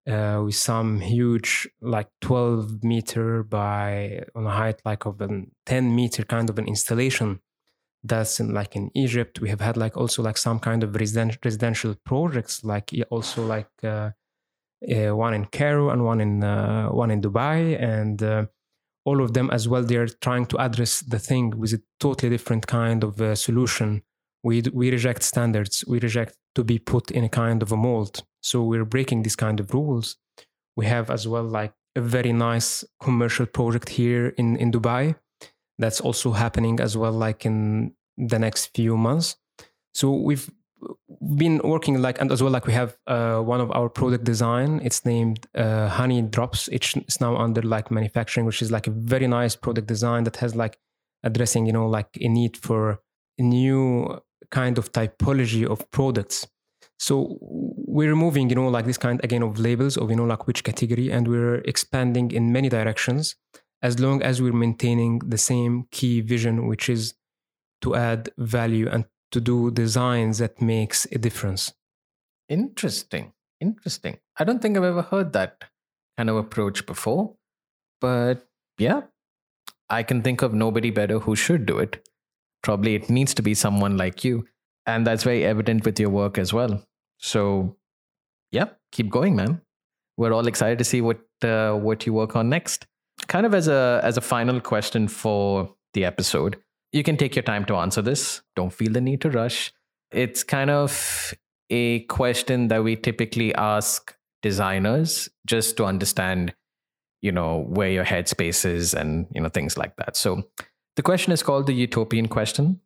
uh, 0.07 0.41
with 0.43 0.55
some 0.55 0.99
huge 0.99 1.67
like 1.81 2.09
12 2.21 2.83
meter 2.83 3.43
by 3.43 4.23
on 4.35 4.45
a 4.45 4.51
height 4.51 4.81
like 4.85 5.05
of 5.05 5.21
a 5.21 5.43
10 5.65 5.95
meter 5.95 6.23
kind 6.23 6.49
of 6.49 6.59
an 6.59 6.67
installation 6.67 7.39
that's 8.03 8.39
in, 8.39 8.53
like 8.53 8.75
in 8.75 8.91
egypt. 8.95 9.39
We 9.39 9.49
have 9.49 9.61
had 9.61 9.77
like 9.77 9.95
also 9.95 10.21
like 10.21 10.37
some 10.37 10.59
kind 10.59 10.83
of 10.83 10.95
resident, 10.95 11.37
residential 11.43 11.95
projects 12.05 12.63
like 12.63 12.91
also 13.09 13.45
like 13.45 13.69
uh, 13.83 14.11
uh, 14.91 15.15
one 15.15 15.33
in 15.33 15.45
cairo 15.45 15.89
and 15.89 16.03
one 16.03 16.19
in 16.19 16.43
uh, 16.43 16.89
one 16.89 17.11
in 17.11 17.21
dubai. 17.21 17.81
And 17.81 18.21
uh, 18.21 18.45
all 19.05 19.21
of 19.21 19.33
them 19.33 19.49
as 19.51 19.67
well 19.69 19.83
they're 19.83 20.07
trying 20.07 20.47
to 20.47 20.57
address 20.57 20.99
the 20.99 21.19
thing 21.19 21.51
with 21.57 21.73
a 21.73 21.81
totally 21.99 22.29
different 22.29 22.67
kind 22.67 23.03
of 23.03 23.21
uh, 23.21 23.35
solution. 23.35 24.01
We 24.43 24.63
we 24.73 24.91
reject 24.91 25.23
standards. 25.23 25.85
We 25.87 25.99
reject 25.99 26.35
to 26.55 26.65
be 26.65 26.79
put 26.79 27.09
in 27.09 27.23
a 27.23 27.29
kind 27.29 27.63
of 27.63 27.71
a 27.71 27.77
mold 27.77 28.23
so 28.43 28.61
we're 28.61 28.85
breaking 28.85 29.23
these 29.23 29.35
kind 29.35 29.59
of 29.59 29.73
rules. 29.73 30.17
We 30.75 30.85
have 30.85 31.09
as 31.09 31.27
well 31.27 31.43
like 31.43 31.73
a 31.95 32.01
very 32.01 32.33
nice 32.33 32.83
commercial 33.01 33.45
project 33.45 33.89
here 33.89 34.27
in 34.37 34.57
in 34.57 34.71
dubai. 34.71 35.15
That's 35.79 36.01
also 36.01 36.31
happening 36.31 36.79
as 36.79 36.95
well 36.95 37.13
like 37.13 37.45
in 37.45 37.93
the 38.17 38.39
next 38.39 38.75
few 38.75 38.97
months. 38.97 39.37
So 39.93 40.11
we've 40.11 40.49
been 41.37 41.61
working 41.63 42.01
like 42.01 42.19
and 42.19 42.31
as 42.31 42.41
well 42.43 42.51
like 42.51 42.67
we 42.67 42.73
have 42.73 42.97
uh, 43.07 43.39
one 43.39 43.61
of 43.61 43.71
our 43.71 43.89
product 43.89 44.23
design. 44.23 44.81
It's 44.83 45.05
named 45.05 45.47
uh, 45.55 45.87
honey 45.87 46.21
drops. 46.21 46.67
It's 46.67 47.21
now 47.21 47.37
under 47.37 47.61
like 47.61 47.91
manufacturing 47.91 48.45
which 48.45 48.61
is 48.61 48.71
like 48.71 48.87
a 48.87 48.91
very 48.91 49.27
nice 49.27 49.55
product 49.55 49.87
design 49.87 50.25
that 50.25 50.37
has 50.37 50.55
like 50.55 50.77
addressing 51.23 51.65
you 51.65 51.73
know 51.73 51.87
like 51.87 52.09
a 52.19 52.27
need 52.27 52.57
for 52.57 52.99
a 53.39 53.41
new 53.41 54.19
kind 54.51 54.77
of 54.77 54.91
typology 54.91 55.65
of 55.65 55.89
products 55.91 56.47
so 56.99 57.37
we're 57.41 58.09
removing 58.09 58.49
you 58.49 58.55
know 58.55 58.67
like 58.67 58.85
this 58.85 58.97
kind 58.97 59.19
again 59.23 59.43
of 59.43 59.59
labels 59.59 59.97
of 59.97 60.09
you 60.09 60.15
know 60.15 60.25
like 60.25 60.47
which 60.47 60.63
category 60.63 61.11
and 61.11 61.27
we're 61.27 61.55
expanding 61.65 62.31
in 62.31 62.51
many 62.51 62.69
directions 62.69 63.35
as 63.81 63.99
long 63.99 64.21
as 64.23 64.41
we're 64.41 64.53
maintaining 64.53 65.19
the 65.19 65.37
same 65.37 65.85
key 65.91 66.21
vision 66.21 66.67
which 66.67 66.89
is 66.89 67.13
to 67.81 67.95
add 67.95 68.29
value 68.37 68.87
and 68.89 69.05
to 69.31 69.41
do 69.41 69.69
designs 69.71 70.37
that 70.37 70.61
makes 70.61 71.05
a 71.11 71.17
difference. 71.17 71.73
Interesting. 72.47 73.33
Interesting. 73.59 74.17
I 74.39 74.43
don't 74.43 74.61
think 74.61 74.77
i've 74.77 74.83
ever 74.83 75.01
heard 75.01 75.33
that 75.33 75.63
kind 76.17 76.29
of 76.29 76.35
approach 76.35 76.85
before 76.85 77.35
but 77.99 78.47
yeah 78.77 79.01
i 79.89 80.03
can 80.03 80.21
think 80.21 80.41
of 80.41 80.53
nobody 80.53 80.91
better 80.91 81.19
who 81.19 81.35
should 81.35 81.65
do 81.65 81.77
it. 81.79 82.07
Probably 82.61 82.95
it 82.95 83.09
needs 83.09 83.33
to 83.33 83.41
be 83.41 83.53
someone 83.53 83.97
like 83.97 84.23
you 84.23 84.45
and 84.85 85.07
that's 85.07 85.23
very 85.23 85.45
evident 85.45 85.85
with 85.85 85.99
your 85.99 86.09
work 86.09 86.37
as 86.37 86.53
well. 86.53 86.83
So 87.17 87.77
yeah 88.51 88.69
keep 88.91 89.09
going 89.09 89.35
man. 89.35 89.61
We're 90.17 90.33
all 90.33 90.47
excited 90.47 90.77
to 90.77 90.83
see 90.83 91.01
what 91.01 91.21
uh, 91.43 91.73
what 91.73 92.05
you 92.05 92.13
work 92.13 92.35
on 92.35 92.49
next. 92.49 92.85
Kind 93.27 93.45
of 93.45 93.53
as 93.53 93.67
a 93.67 93.99
as 94.03 94.17
a 94.17 94.21
final 94.21 94.61
question 94.61 95.07
for 95.07 95.73
the 95.93 96.05
episode 96.05 96.57
you 96.93 97.03
can 97.03 97.17
take 97.17 97.35
your 97.35 97.43
time 97.43 97.65
to 97.65 97.75
answer 97.75 98.01
this. 98.01 98.41
Don't 98.55 98.71
feel 98.71 98.93
the 98.93 99.01
need 99.01 99.19
to 99.21 99.29
rush. 99.29 99.73
It's 100.11 100.43
kind 100.43 100.69
of 100.69 101.33
a 101.69 102.01
question 102.01 102.67
that 102.67 102.83
we 102.83 102.95
typically 102.95 103.53
ask 103.55 104.15
designers 104.43 105.27
just 105.45 105.75
to 105.77 105.85
understand 105.85 106.53
you 107.21 107.31
know 107.31 107.65
where 107.69 107.89
your 107.89 108.03
headspace 108.03 108.65
is 108.65 108.93
and 108.93 109.27
you 109.33 109.41
know 109.41 109.49
things 109.49 109.77
like 109.77 109.95
that. 109.95 110.15
So 110.15 110.43
the 110.95 111.01
question 111.01 111.33
is 111.33 111.41
called 111.41 111.65
the 111.65 111.73
utopian 111.73 112.27
question. 112.27 112.79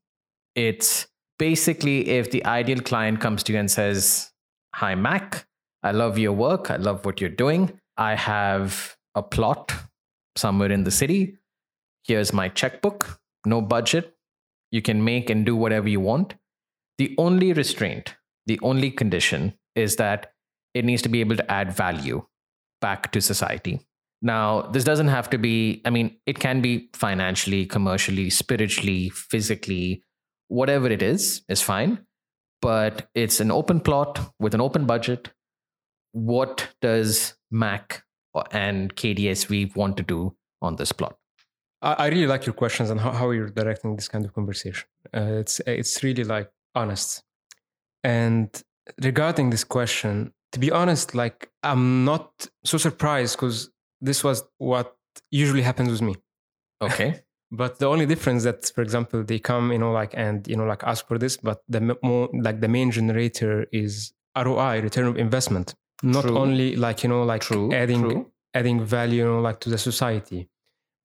It's 0.55 1.07
basically 1.39 2.09
if 2.09 2.31
the 2.31 2.45
ideal 2.45 2.79
client 2.79 3.19
comes 3.19 3.43
to 3.43 3.53
you 3.53 3.59
and 3.59 3.69
says, 3.69 4.31
Hi, 4.75 4.95
MAK, 4.95 5.45
I 5.83 5.91
love 5.91 6.17
your 6.17 6.33
work. 6.33 6.69
I 6.69 6.77
love 6.77 7.05
what 7.05 7.21
you're 7.21 7.29
doing. 7.29 7.79
I 7.97 8.15
have 8.15 8.95
a 9.15 9.23
plot 9.23 9.73
somewhere 10.35 10.71
in 10.71 10.83
the 10.83 10.91
city. 10.91 11.37
Here's 12.03 12.31
my 12.31 12.49
checkbook, 12.49 13.19
no 13.45 13.61
budget. 13.61 14.15
You 14.71 14.81
can 14.81 15.03
make 15.03 15.29
and 15.29 15.45
do 15.45 15.55
whatever 15.55 15.89
you 15.89 15.99
want. 15.99 16.35
The 16.97 17.15
only 17.17 17.53
restraint, 17.53 18.15
the 18.45 18.59
only 18.61 18.91
condition 18.91 19.53
is 19.75 19.95
that 19.97 20.33
it 20.73 20.85
needs 20.85 21.01
to 21.03 21.09
be 21.09 21.21
able 21.21 21.37
to 21.37 21.51
add 21.51 21.71
value 21.71 22.25
back 22.81 23.11
to 23.11 23.21
society. 23.21 23.81
Now, 24.21 24.61
this 24.61 24.83
doesn't 24.83 25.09
have 25.09 25.29
to 25.29 25.37
be, 25.37 25.81
I 25.85 25.89
mean, 25.89 26.17
it 26.25 26.39
can 26.39 26.61
be 26.61 26.89
financially, 26.93 27.65
commercially, 27.65 28.29
spiritually, 28.29 29.09
physically, 29.09 30.03
whatever 30.47 30.87
it 30.87 31.01
is, 31.01 31.43
is 31.49 31.61
fine. 31.61 32.05
But 32.61 33.09
it's 33.13 33.39
an 33.39 33.51
open 33.51 33.79
plot 33.79 34.33
with 34.39 34.53
an 34.53 34.61
open 34.61 34.85
budget. 34.85 35.31
What 36.11 36.69
does 36.81 37.35
MAK 37.51 38.03
and 38.51 38.95
KDSV 38.95 39.75
want 39.75 39.97
to 39.97 40.03
do 40.03 40.35
on 40.61 40.75
this 40.75 40.91
plot? 40.91 41.17
I 41.81 42.07
really 42.07 42.25
like 42.25 42.45
your 42.47 42.53
questions 42.53 42.89
and 42.89 42.99
how, 42.99 43.29
you're 43.29 43.49
directing 43.49 43.95
this 43.95 44.07
kind 44.07 44.25
of 44.25 44.33
conversation. 44.33 44.87
Uh, 45.15 45.37
it's 45.39 45.61
it's 45.67 46.03
really 46.03 46.23
like 46.23 46.49
honest. 46.73 47.23
And 48.03 48.49
regarding 49.01 49.51
this 49.51 49.63
question, 49.63 50.33
to 50.53 50.59
be 50.59 50.71
honest, 50.71 51.13
like 51.13 51.51
I'm 51.61 52.03
not 52.03 52.47
so 52.63 52.79
surprised 52.79 53.35
because 53.35 53.69
this 54.01 54.23
was 54.23 54.43
what 54.57 54.95
usually 55.29 55.61
happens 55.61 55.91
with 55.91 56.01
me. 56.01 56.15
Okay. 56.81 57.21
But 57.51 57.79
the 57.79 57.85
only 57.87 58.05
difference 58.05 58.43
that, 58.43 58.71
for 58.75 58.81
example, 58.81 59.23
they 59.23 59.39
come, 59.39 59.71
you 59.71 59.77
know, 59.77 59.91
like 59.91 60.13
and 60.15 60.45
you 60.47 60.57
know, 60.57 60.65
like 60.65 60.83
ask 60.83 61.07
for 61.07 61.17
this, 61.17 61.37
but 61.37 61.63
the 61.69 61.97
more 62.03 62.29
like 62.33 62.59
the 62.59 62.67
main 62.67 62.91
generator 62.91 63.67
is 63.71 64.11
ROI, 64.37 64.81
return 64.81 65.07
of 65.07 65.17
investment, 65.17 65.73
not 66.03 66.23
True. 66.25 66.37
only 66.37 66.75
like 66.75 67.03
you 67.03 67.09
know, 67.09 67.23
like 67.23 67.41
True, 67.41 67.73
adding 67.73 68.01
true. 68.01 68.31
adding 68.53 68.83
value, 68.83 69.23
you 69.23 69.25
know, 69.25 69.39
like 69.39 69.59
to 69.61 69.69
the 69.69 69.77
society. 69.77 70.49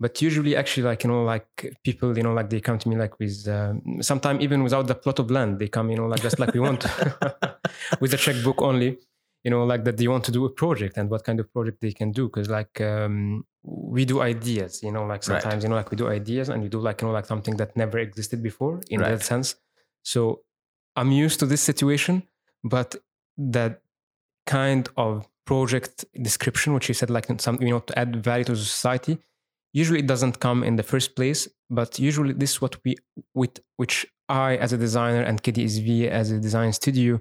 But 0.01 0.21
usually, 0.21 0.57
actually, 0.57 0.83
like 0.83 1.05
you 1.05 1.11
know, 1.11 1.23
like 1.23 1.77
people, 1.85 2.17
you 2.17 2.25
know, 2.25 2.33
like 2.33 2.51
they 2.51 2.61
come 2.61 2.77
to 2.77 2.89
me 2.89 2.97
like 2.97 3.21
with 3.21 3.47
um, 3.47 4.03
sometime 4.03 4.41
even 4.41 4.65
without 4.65 4.89
the 4.89 4.97
plot 4.97 5.21
of 5.21 5.31
land, 5.31 5.61
they 5.61 5.69
come, 5.69 5.91
you 5.91 5.97
know, 5.97 6.09
like 6.09 6.23
just 6.23 6.41
like 6.41 6.53
we 6.55 6.59
want 6.59 6.85
with 8.01 8.13
a 8.13 8.17
checkbook 8.17 8.61
only, 8.63 8.99
you 9.45 9.51
know, 9.53 9.65
like 9.65 9.85
that 9.85 9.97
they 9.97 10.09
want 10.09 10.25
to 10.25 10.33
do 10.33 10.45
a 10.45 10.51
project 10.51 10.97
and 10.97 11.09
what 11.09 11.23
kind 11.23 11.39
of 11.39 11.53
project 11.53 11.81
they 11.81 11.93
can 11.93 12.11
do 12.11 12.27
because 12.27 12.51
like 12.51 12.81
um, 12.81 13.45
we 13.65 14.05
do 14.05 14.21
ideas, 14.21 14.83
you 14.83 14.91
know, 14.91 15.05
like 15.05 15.27
Right. 15.29 15.41
sometimes 15.43 15.63
you 15.63 15.69
know, 15.71 15.77
like 15.77 15.91
we 15.91 15.97
do 15.97 16.09
ideas 16.09 16.49
and 16.49 16.63
we 16.63 16.69
do 16.69 16.81
like 16.81 17.01
you 17.03 17.09
know, 17.09 17.15
like 17.15 17.27
something 17.27 17.57
that 17.59 17.77
never 17.77 17.99
existed 17.99 18.43
before 18.43 18.81
in 18.89 19.01
Right. 19.01 19.11
that 19.11 19.23
sense. 19.23 19.57
So 20.03 20.43
I'm 20.97 21.13
used 21.13 21.39
to 21.41 21.47
this 21.47 21.63
situation, 21.63 22.25
but 22.65 22.97
that 23.39 23.83
kind 24.47 24.89
of 24.97 25.29
project 25.47 26.05
description, 26.23 26.75
which 26.75 26.89
you 26.89 26.95
said, 26.95 27.11
like 27.11 27.27
some, 27.41 27.61
you 27.61 27.71
know, 27.71 27.81
to 27.81 27.99
add 27.99 28.23
value 28.25 28.45
to 28.45 28.57
society, 28.57 29.19
usually 29.73 30.01
it 30.01 30.07
doesn't 30.07 30.41
come 30.41 30.63
in 30.65 30.77
the 30.77 30.83
first 30.83 31.15
place. 31.17 31.49
But 31.71 31.99
usually, 31.99 32.33
this 32.35 32.53
is 32.53 32.61
what 32.61 32.77
we, 32.85 32.97
with 33.35 33.61
which 33.77 34.07
I, 34.29 34.57
as 34.57 34.73
a 34.73 34.79
designer, 34.79 35.23
and 35.23 35.43
KDSV 35.43 36.09
as 36.09 36.31
a 36.31 36.39
design 36.39 36.73
studio, 36.73 37.21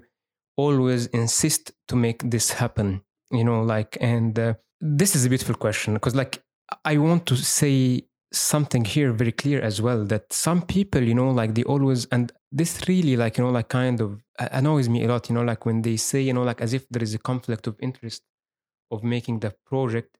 always 0.56 1.06
insist 1.06 1.72
to 1.88 1.96
make 1.96 2.30
this 2.30 2.52
happen. 2.52 3.02
You 3.30 3.44
know, 3.44 3.62
like, 3.62 3.96
and 4.00 4.38
uh, 4.38 4.54
this 4.82 5.14
is 5.16 5.24
a 5.24 5.28
beautiful 5.28 5.54
question 5.54 5.94
because, 5.94 6.14
like, 6.16 6.42
I 6.84 6.98
want 6.98 7.26
to 7.26 7.36
say 7.36 8.06
something 8.32 8.84
here 8.84 9.12
very 9.12 9.32
clear 9.32 9.60
as 9.62 9.80
well 9.82 10.04
that 10.06 10.32
some 10.32 10.62
people, 10.62 11.02
you 11.02 11.14
know, 11.14 11.30
like 11.30 11.54
they 11.54 11.64
always, 11.64 12.06
and 12.06 12.32
this 12.50 12.88
really, 12.88 13.16
like, 13.16 13.38
you 13.38 13.44
know, 13.44 13.50
like 13.50 13.68
kind 13.68 14.00
of 14.00 14.22
annoys 14.38 14.88
me 14.88 15.04
a 15.04 15.08
lot, 15.08 15.28
you 15.28 15.34
know, 15.36 15.42
like 15.44 15.66
when 15.66 15.82
they 15.82 15.96
say, 15.96 16.20
you 16.22 16.32
know, 16.32 16.42
like 16.42 16.60
as 16.60 16.74
if 16.74 16.88
there 16.90 17.02
is 17.02 17.14
a 17.14 17.18
conflict 17.18 17.66
of 17.68 17.76
interest 17.80 18.22
of 18.90 19.04
making 19.04 19.40
the 19.40 19.54
project 19.66 20.18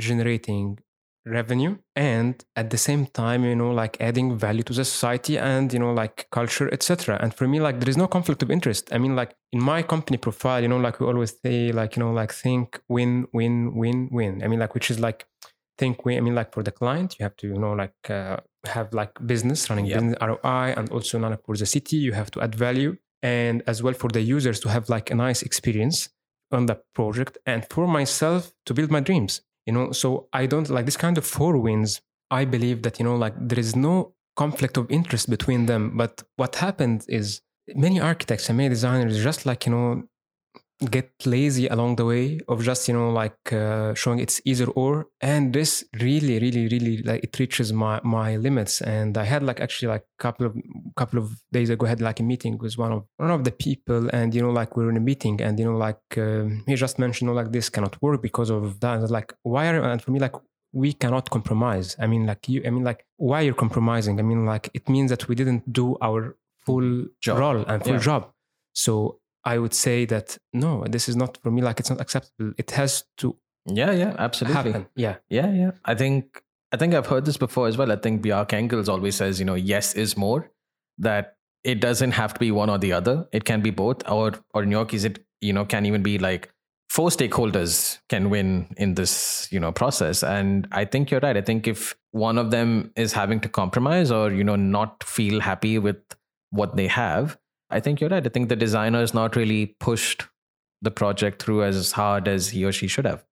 generating 0.00 0.78
revenue 1.26 1.76
and 1.96 2.44
at 2.54 2.70
the 2.70 2.78
same 2.78 3.04
time 3.06 3.44
you 3.44 3.56
know 3.56 3.72
like 3.72 3.96
adding 4.00 4.38
value 4.38 4.62
to 4.62 4.72
the 4.72 4.84
society 4.84 5.36
and 5.36 5.72
you 5.72 5.78
know 5.78 5.92
like 5.92 6.28
culture 6.30 6.72
etc 6.72 7.18
and 7.20 7.34
for 7.34 7.48
me 7.48 7.58
like 7.60 7.80
there 7.80 7.90
is 7.90 7.96
no 7.96 8.06
conflict 8.06 8.42
of 8.42 8.50
interest. 8.50 8.88
I 8.92 8.98
mean 8.98 9.16
like 9.16 9.34
in 9.52 9.60
my 9.62 9.82
company 9.82 10.18
profile 10.18 10.62
you 10.62 10.68
know 10.68 10.78
like 10.78 11.00
we 11.00 11.06
always 11.06 11.34
say 11.44 11.72
like 11.72 11.96
you 11.96 12.02
know 12.02 12.12
like 12.12 12.32
think 12.32 12.80
win 12.88 13.26
win 13.32 13.74
win 13.74 14.08
win. 14.12 14.42
I 14.44 14.46
mean 14.46 14.60
like 14.60 14.74
which 14.74 14.90
is 14.90 15.00
like 15.00 15.26
think 15.78 16.04
win 16.04 16.16
i 16.16 16.20
mean 16.22 16.34
like 16.34 16.52
for 16.54 16.62
the 16.62 16.70
client 16.70 17.16
you 17.18 17.22
have 17.22 17.36
to 17.36 17.48
you 17.48 17.58
know 17.58 17.72
like 17.72 17.92
uh, 18.08 18.36
have 18.64 18.94
like 18.94 19.12
business 19.26 19.68
running 19.68 19.86
Yeah. 19.86 19.96
business 19.98 20.16
roi 20.22 20.72
and 20.78 20.90
also 20.90 21.18
know, 21.18 21.36
for 21.44 21.56
the 21.56 21.66
city 21.66 21.96
you 21.96 22.12
have 22.12 22.30
to 22.32 22.40
add 22.40 22.54
value. 22.54 22.96
And 23.22 23.62
as 23.66 23.82
well 23.82 23.94
for 23.94 24.08
the 24.08 24.20
users 24.20 24.60
to 24.60 24.68
have 24.68 24.88
like 24.88 25.10
a 25.10 25.14
nice 25.14 25.42
experience 25.42 26.08
on 26.52 26.66
the 26.66 26.76
project 26.94 27.38
and 27.46 27.66
for 27.70 27.88
myself 27.88 28.52
to 28.66 28.74
build 28.74 28.90
my 28.90 29.00
dreams 29.00 29.40
you 29.66 29.72
know 29.72 29.92
so 29.92 30.28
i 30.32 30.46
don't 30.46 30.70
like 30.70 30.84
this 30.86 30.96
kind 30.96 31.18
of 31.18 31.26
four 31.26 31.58
wins 31.58 32.00
i 32.30 32.44
believe 32.44 32.82
that 32.82 32.98
you 32.98 33.04
know 33.04 33.16
like 33.16 33.34
there 33.38 33.58
is 33.58 33.74
no 33.76 34.14
conflict 34.36 34.76
of 34.76 34.90
interest 34.90 35.28
between 35.28 35.66
them. 35.66 35.96
But 35.96 36.22
what 36.36 36.56
happened 36.56 37.04
is 37.08 37.40
many 37.74 37.98
architects 37.98 38.48
and 38.48 38.56
many 38.58 38.68
designers 38.68 39.22
just 39.22 39.44
like 39.46 39.66
you 39.66 39.72
know 39.72 40.04
get 40.90 41.10
lazy 41.24 41.66
along 41.68 41.96
the 41.96 42.04
way 42.04 42.38
of 42.48 42.62
just 42.62 42.86
you 42.86 42.92
know 42.94 43.10
like 43.10 43.52
uh, 43.52 43.94
showing 43.94 44.18
it's 44.18 44.40
either 44.44 44.66
or. 44.66 45.06
And 45.22 45.52
this 45.52 45.84
really 46.00 46.38
really 46.38 46.68
really 46.68 46.98
like 47.02 47.24
it 47.24 47.38
reaches 47.38 47.72
my 47.72 48.00
my 48.04 48.36
limits. 48.36 48.82
And 48.82 49.16
i 49.16 49.24
had 49.24 49.42
like 49.42 49.60
actually 49.60 49.88
like 49.88 50.04
couple 50.18 50.46
of 50.46 50.56
couple 50.96 51.18
of 51.18 51.30
days 51.52 51.70
ago 51.70 51.86
I 51.86 51.90
had 51.90 52.02
like 52.02 52.20
a 52.20 52.22
meeting 52.22 52.58
with 52.58 52.76
one 52.76 52.92
of 52.92 53.04
one 53.16 53.30
of 53.30 53.44
the 53.44 53.52
people. 53.52 54.10
And 54.12 54.34
you 54.34 54.42
know 54.42 54.50
like 54.50 54.76
we 54.76 54.84
were 54.84 54.90
in 54.90 54.96
a 54.98 55.00
meeting. 55.00 55.40
And 55.40 55.58
you 55.58 55.64
know 55.64 55.78
like 55.78 56.04
um, 56.18 56.62
he 56.66 56.74
just 56.74 56.98
mentioned 56.98 57.28
you 57.28 57.34
know 57.34 57.40
like 57.40 57.52
this 57.52 57.68
cannot 57.70 58.00
work 58.02 58.20
because 58.22 58.50
of 58.50 58.78
that. 58.80 58.92
And 58.92 58.98
I 59.00 59.02
was 59.02 59.10
like 59.10 59.32
why 59.44 59.68
are 59.68 59.80
and 59.92 60.02
for 60.02 60.10
me 60.10 60.18
like 60.20 60.34
we 60.72 60.92
cannot 60.92 61.30
compromise. 61.30 61.96
I 61.98 62.06
mean 62.06 62.26
like 62.26 62.48
you 62.50 62.60
i 62.66 62.70
mean 62.70 62.84
like 62.84 63.06
why 63.16 63.40
you're 63.40 63.54
compromising? 63.64 64.18
I 64.20 64.22
mean 64.30 64.44
like 64.44 64.68
it 64.74 64.90
means 64.90 65.08
that 65.10 65.26
we 65.28 65.34
didn't 65.34 65.72
do 65.72 65.96
our 66.02 66.36
full 66.66 67.06
Job. 67.22 67.38
role 67.38 67.64
and 67.66 67.82
full 67.82 67.94
Yeah. 67.94 68.00
job. 68.10 68.22
So 68.74 69.20
I 69.46 69.58
would 69.58 69.72
say 69.74 70.04
that 70.06 70.36
no, 70.52 70.84
this 70.88 71.08
is 71.08 71.16
not 71.16 71.38
for 71.42 71.50
me. 71.50 71.62
Like 71.62 71.80
it's 71.80 71.90
not 71.90 72.00
acceptable. 72.00 72.52
It 72.58 72.72
has 72.72 73.04
to 73.18 73.36
Yeah, 73.66 73.92
yeah, 73.92 74.14
absolutely. 74.18 74.72
happen. 74.72 74.86
Yeah, 74.96 75.16
Yeah, 75.30 75.50
yeah. 75.52 75.70
I 75.84 75.94
think 75.94 76.42
I 76.72 76.76
think 76.76 76.94
I've 76.94 77.06
heard 77.06 77.24
this 77.24 77.36
before 77.36 77.68
as 77.68 77.76
well. 77.78 77.90
I 77.92 77.96
think 77.96 78.22
Bjarke 78.22 78.54
Ingels 78.60 78.88
always 78.88 79.14
says, 79.16 79.38
you 79.40 79.46
know, 79.46 79.54
yes 79.54 79.94
is 79.94 80.16
more. 80.16 80.50
That 80.98 81.36
it 81.62 81.80
doesn't 81.80 82.12
have 82.12 82.34
to 82.34 82.40
be 82.40 82.50
one 82.50 82.70
or 82.70 82.78
the 82.78 82.92
other. 82.92 83.28
It 83.32 83.44
can 83.44 83.60
be 83.60 83.70
both, 83.70 84.08
or 84.08 84.32
or 84.54 84.62
in 84.62 84.70
your 84.70 84.84
case, 84.84 85.04
it 85.04 85.24
you 85.40 85.52
know 85.52 85.64
can 85.64 85.86
even 85.86 86.02
be 86.02 86.18
like 86.18 86.50
four 86.88 87.10
stakeholders 87.10 87.98
can 88.08 88.30
win 88.30 88.68
in 88.76 88.94
this 88.94 89.48
you 89.52 89.60
know 89.60 89.72
process. 89.72 90.22
And 90.22 90.68
I 90.72 90.84
think 90.84 91.10
you're 91.10 91.20
right. 91.20 91.36
I 91.36 91.42
think 91.42 91.66
if 91.68 91.94
one 92.12 92.38
of 92.38 92.50
them 92.50 92.92
is 92.96 93.12
having 93.12 93.40
to 93.40 93.48
compromise 93.48 94.10
or 94.10 94.30
you 94.32 94.44
know 94.44 94.56
not 94.56 95.04
feel 95.04 95.40
happy 95.40 95.78
with 95.78 95.98
what 96.50 96.76
they 96.76 96.86
have, 96.86 97.36
I 97.70 97.80
think 97.80 98.00
you're 98.00 98.10
right. 98.10 98.24
I 98.24 98.28
think 98.28 98.48
the 98.48 98.56
designer 98.56 99.02
is 99.02 99.12
not 99.12 99.36
really 99.36 99.66
pushed 99.80 100.26
the 100.82 100.90
project 100.90 101.42
through 101.42 101.64
as 101.64 101.92
hard 101.92 102.28
as 102.28 102.50
he 102.50 102.64
or 102.64 102.72
she 102.72 102.86
should 102.86 103.06
have. 103.06 103.24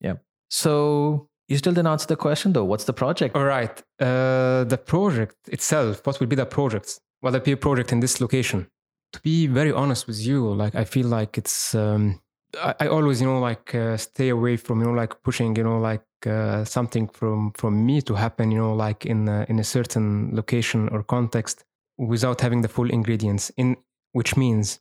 Yeah. 0.00 0.14
So 0.48 1.28
you 1.48 1.58
still 1.58 1.72
didn't 1.72 1.88
answer 1.88 2.06
the 2.06 2.16
question 2.16 2.52
though. 2.52 2.64
What's 2.64 2.84
the 2.84 2.92
project? 2.92 3.36
all 3.36 3.44
right. 3.44 3.82
Uh, 4.00 4.64
the 4.64 4.80
project 4.84 5.36
itself. 5.48 6.06
What 6.06 6.20
will 6.20 6.26
be 6.26 6.36
the 6.36 6.46
project? 6.46 7.00
What 7.20 7.32
will 7.32 7.40
be 7.40 7.52
a 7.52 7.56
project 7.56 7.92
in 7.92 8.00
this 8.00 8.20
location? 8.20 8.68
To 9.12 9.20
be 9.20 9.46
very 9.46 9.72
honest 9.72 10.06
with 10.06 10.20
you, 10.20 10.52
like 10.52 10.74
I 10.74 10.84
feel 10.84 11.06
like 11.06 11.38
it's. 11.38 11.74
Um, 11.74 12.20
I, 12.60 12.74
I 12.80 12.86
always, 12.88 13.20
you 13.20 13.26
know, 13.26 13.40
like 13.40 13.74
uh, 13.74 13.96
stay 13.96 14.28
away 14.28 14.56
from, 14.56 14.80
you 14.80 14.86
know, 14.86 14.92
like 14.92 15.22
pushing, 15.22 15.54
you 15.56 15.64
know, 15.64 15.78
like 15.78 16.04
uh, 16.26 16.64
something 16.64 17.08
from 17.08 17.52
from 17.52 17.84
me 17.86 18.00
to 18.02 18.14
happen, 18.14 18.50
you 18.50 18.58
know, 18.58 18.74
like 18.74 19.06
in 19.06 19.28
in 19.28 19.58
a 19.58 19.64
certain 19.64 20.34
location 20.34 20.88
or 20.88 21.02
context 21.02 21.64
without 21.98 22.40
having 22.40 22.62
the 22.62 22.68
full 22.68 22.90
ingredients. 22.90 23.50
In 23.56 23.76
which 24.12 24.36
means 24.36 24.80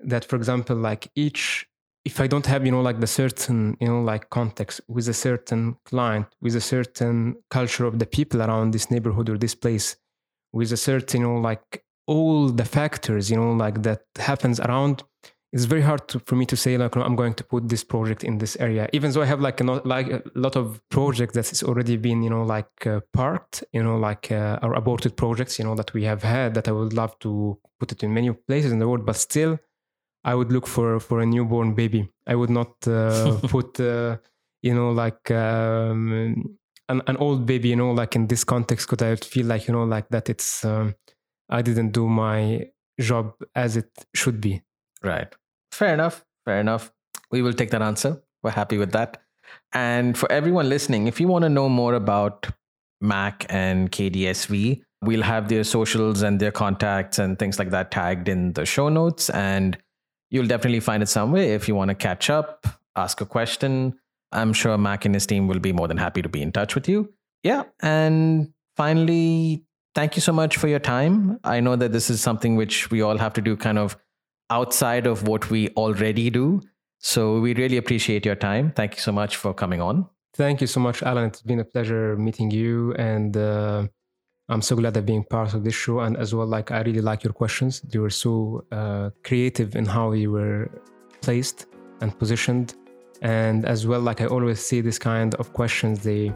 that, 0.00 0.24
for 0.24 0.36
example, 0.36 0.76
like 0.76 1.10
each 1.14 1.66
if 2.06 2.20
I 2.20 2.28
don't 2.28 2.46
have, 2.46 2.64
you 2.64 2.70
know, 2.70 2.82
like 2.82 3.00
the 3.00 3.08
certain, 3.08 3.76
you 3.80 3.88
know, 3.88 4.00
like 4.00 4.30
context 4.30 4.80
with 4.86 5.08
a 5.08 5.12
certain 5.12 5.76
client, 5.84 6.28
with 6.40 6.54
a 6.54 6.60
certain 6.60 7.34
culture 7.50 7.84
of 7.84 7.98
the 7.98 8.06
people 8.06 8.42
around 8.42 8.70
this 8.70 8.92
neighborhood 8.92 9.28
or 9.28 9.36
this 9.36 9.56
place, 9.56 9.96
with 10.52 10.70
a 10.70 10.76
certain, 10.76 11.22
you 11.22 11.26
know, 11.26 11.40
like 11.40 11.82
all 12.06 12.48
the 12.48 12.64
factors, 12.64 13.28
you 13.28 13.36
know, 13.36 13.52
like 13.52 13.82
that 13.82 14.02
happens 14.14 14.60
around, 14.60 15.02
it's 15.52 15.64
very 15.64 15.82
hard 15.82 16.08
to, 16.08 16.18
for 16.20 16.36
me 16.36 16.44
to 16.46 16.56
say, 16.56 16.76
like, 16.76 16.96
no, 16.96 17.02
I'm 17.02 17.16
going 17.16 17.34
to 17.34 17.44
put 17.44 17.68
this 17.68 17.84
project 17.84 18.24
in 18.24 18.38
this 18.38 18.56
area, 18.56 18.88
even 18.92 19.12
though 19.12 19.22
I 19.22 19.26
have 19.26 19.40
like 19.40 19.60
a, 19.60 19.64
not, 19.64 19.86
like 19.86 20.08
a 20.08 20.22
lot 20.34 20.56
of 20.56 20.80
projects 20.90 21.34
that 21.34 21.48
has 21.48 21.62
already 21.62 21.96
been, 21.96 22.22
you 22.22 22.30
know, 22.30 22.42
like 22.42 22.86
uh, 22.86 23.00
parked, 23.12 23.64
you 23.72 23.82
know, 23.82 23.96
like 23.96 24.30
uh, 24.32 24.58
or 24.62 24.74
aborted 24.74 25.16
projects, 25.16 25.58
you 25.58 25.64
know, 25.64 25.74
that 25.74 25.94
we 25.94 26.04
have 26.04 26.22
had 26.22 26.54
that 26.54 26.68
I 26.68 26.72
would 26.72 26.92
love 26.92 27.18
to 27.20 27.58
put 27.78 27.92
it 27.92 28.02
in 28.02 28.12
many 28.12 28.32
places 28.32 28.72
in 28.72 28.80
the 28.80 28.88
world, 28.88 29.06
but 29.06 29.16
still 29.16 29.58
I 30.26 30.34
would 30.34 30.50
look 30.52 30.66
for 30.66 30.98
for 31.00 31.20
a 31.20 31.26
newborn 31.26 31.74
baby. 31.74 32.08
I 32.26 32.34
would 32.34 32.50
not 32.50 32.86
uh, 32.86 33.38
put 33.48 33.78
uh, 33.78 34.16
you 34.62 34.74
know 34.74 34.90
like 34.90 35.30
um, 35.30 36.58
an 36.88 37.02
an 37.06 37.16
old 37.18 37.46
baby, 37.46 37.68
you 37.68 37.76
know, 37.76 37.92
like 37.92 38.16
in 38.16 38.26
this 38.26 38.42
context, 38.44 38.90
because 38.90 39.06
I 39.06 39.10
would 39.10 39.24
feel 39.24 39.46
like 39.46 39.68
you 39.68 39.72
know 39.72 39.84
like 39.84 40.08
that 40.08 40.28
it's 40.28 40.64
um, 40.64 40.96
I 41.48 41.62
didn't 41.62 41.92
do 41.92 42.08
my 42.08 42.66
job 43.00 43.34
as 43.54 43.76
it 43.76 43.90
should 44.14 44.40
be. 44.40 44.62
Right. 45.02 45.28
Fair 45.72 45.94
enough. 45.94 46.24
Fair 46.44 46.60
enough. 46.60 46.92
We 47.30 47.42
will 47.42 47.52
take 47.52 47.70
that 47.70 47.82
answer. 47.82 48.22
We're 48.42 48.50
happy 48.50 48.78
with 48.78 48.92
that. 48.92 49.22
And 49.72 50.16
for 50.16 50.30
everyone 50.30 50.68
listening, 50.68 51.06
if 51.06 51.20
you 51.20 51.28
want 51.28 51.42
to 51.42 51.48
know 51.48 51.68
more 51.68 51.94
about 51.94 52.46
MAK 53.00 53.46
and 53.48 53.90
KDSV, 53.90 54.82
we'll 55.02 55.22
have 55.22 55.48
their 55.48 55.64
socials 55.64 56.22
and 56.22 56.40
their 56.40 56.52
contacts 56.52 57.18
and 57.18 57.38
things 57.38 57.58
like 57.58 57.70
that 57.70 57.90
tagged 57.90 58.28
in 58.28 58.52
the 58.54 58.64
show 58.64 58.88
notes. 58.88 59.30
And 59.30 59.76
you'll 60.30 60.46
definitely 60.46 60.80
find 60.80 61.02
it 61.02 61.08
somewhere 61.08 61.42
if 61.42 61.68
you 61.68 61.74
want 61.74 61.90
to 61.90 61.94
catch 61.94 62.30
up, 62.30 62.66
ask 62.96 63.20
a 63.20 63.26
question. 63.26 63.98
I'm 64.32 64.52
sure 64.52 64.76
MAK 64.76 65.04
and 65.04 65.14
his 65.14 65.26
team 65.26 65.46
will 65.46 65.60
be 65.60 65.72
more 65.72 65.88
than 65.88 65.96
happy 65.98 66.22
to 66.22 66.28
be 66.28 66.42
in 66.42 66.52
touch 66.52 66.74
with 66.74 66.88
you. 66.88 67.12
Yeah. 67.42 67.64
And 67.80 68.52
finally, 68.76 69.64
thank 69.94 70.16
you 70.16 70.22
so 70.22 70.32
much 70.32 70.56
for 70.56 70.68
your 70.68 70.80
time. 70.80 71.38
I 71.44 71.60
know 71.60 71.76
that 71.76 71.92
this 71.92 72.10
is 72.10 72.20
something 72.20 72.56
which 72.56 72.90
we 72.90 73.02
all 73.02 73.18
have 73.18 73.34
to 73.34 73.40
do 73.40 73.56
kind 73.56 73.78
of 73.78 73.96
outside 74.50 75.06
of 75.06 75.26
what 75.26 75.50
we 75.50 75.68
already 75.70 76.30
do. 76.30 76.60
So 76.98 77.40
we 77.40 77.54
really 77.54 77.76
appreciate 77.76 78.24
your 78.24 78.34
time. 78.34 78.72
Thank 78.72 78.94
you 78.94 79.00
so 79.00 79.12
much 79.12 79.36
for 79.36 79.54
coming 79.54 79.80
on. 79.80 80.06
Thank 80.34 80.60
you 80.60 80.66
so 80.66 80.80
much, 80.80 81.02
Alan. 81.02 81.24
It's 81.24 81.42
been 81.42 81.60
a 81.60 81.64
pleasure 81.64 82.16
meeting 82.16 82.50
you, 82.50 82.92
and 82.94 83.36
uh, 83.36 83.86
I'm 84.48 84.60
so 84.60 84.76
glad 84.76 84.96
of 84.96 85.06
being 85.06 85.24
part 85.24 85.54
of 85.54 85.64
this 85.64 85.74
show. 85.74 86.00
And 86.00 86.16
as 86.16 86.34
well, 86.34 86.46
like 86.46 86.70
I 86.70 86.80
really 86.82 87.00
like 87.00 87.24
your 87.24 87.32
questions. 87.32 87.80
They 87.80 87.98
were 87.98 88.10
so 88.10 88.64
uh, 88.70 89.10
creative 89.24 89.76
in 89.76 89.86
how 89.86 90.12
you 90.12 90.32
were 90.32 90.70
placed, 91.22 91.66
and 92.00 92.16
positioned. 92.18 92.74
And 93.22 93.64
as 93.64 93.86
well, 93.86 94.00
like 94.00 94.20
I 94.20 94.26
always 94.26 94.60
see 94.60 94.80
this 94.82 94.98
kind 94.98 95.34
of 95.36 95.52
questions, 95.52 96.02
they 96.02 96.32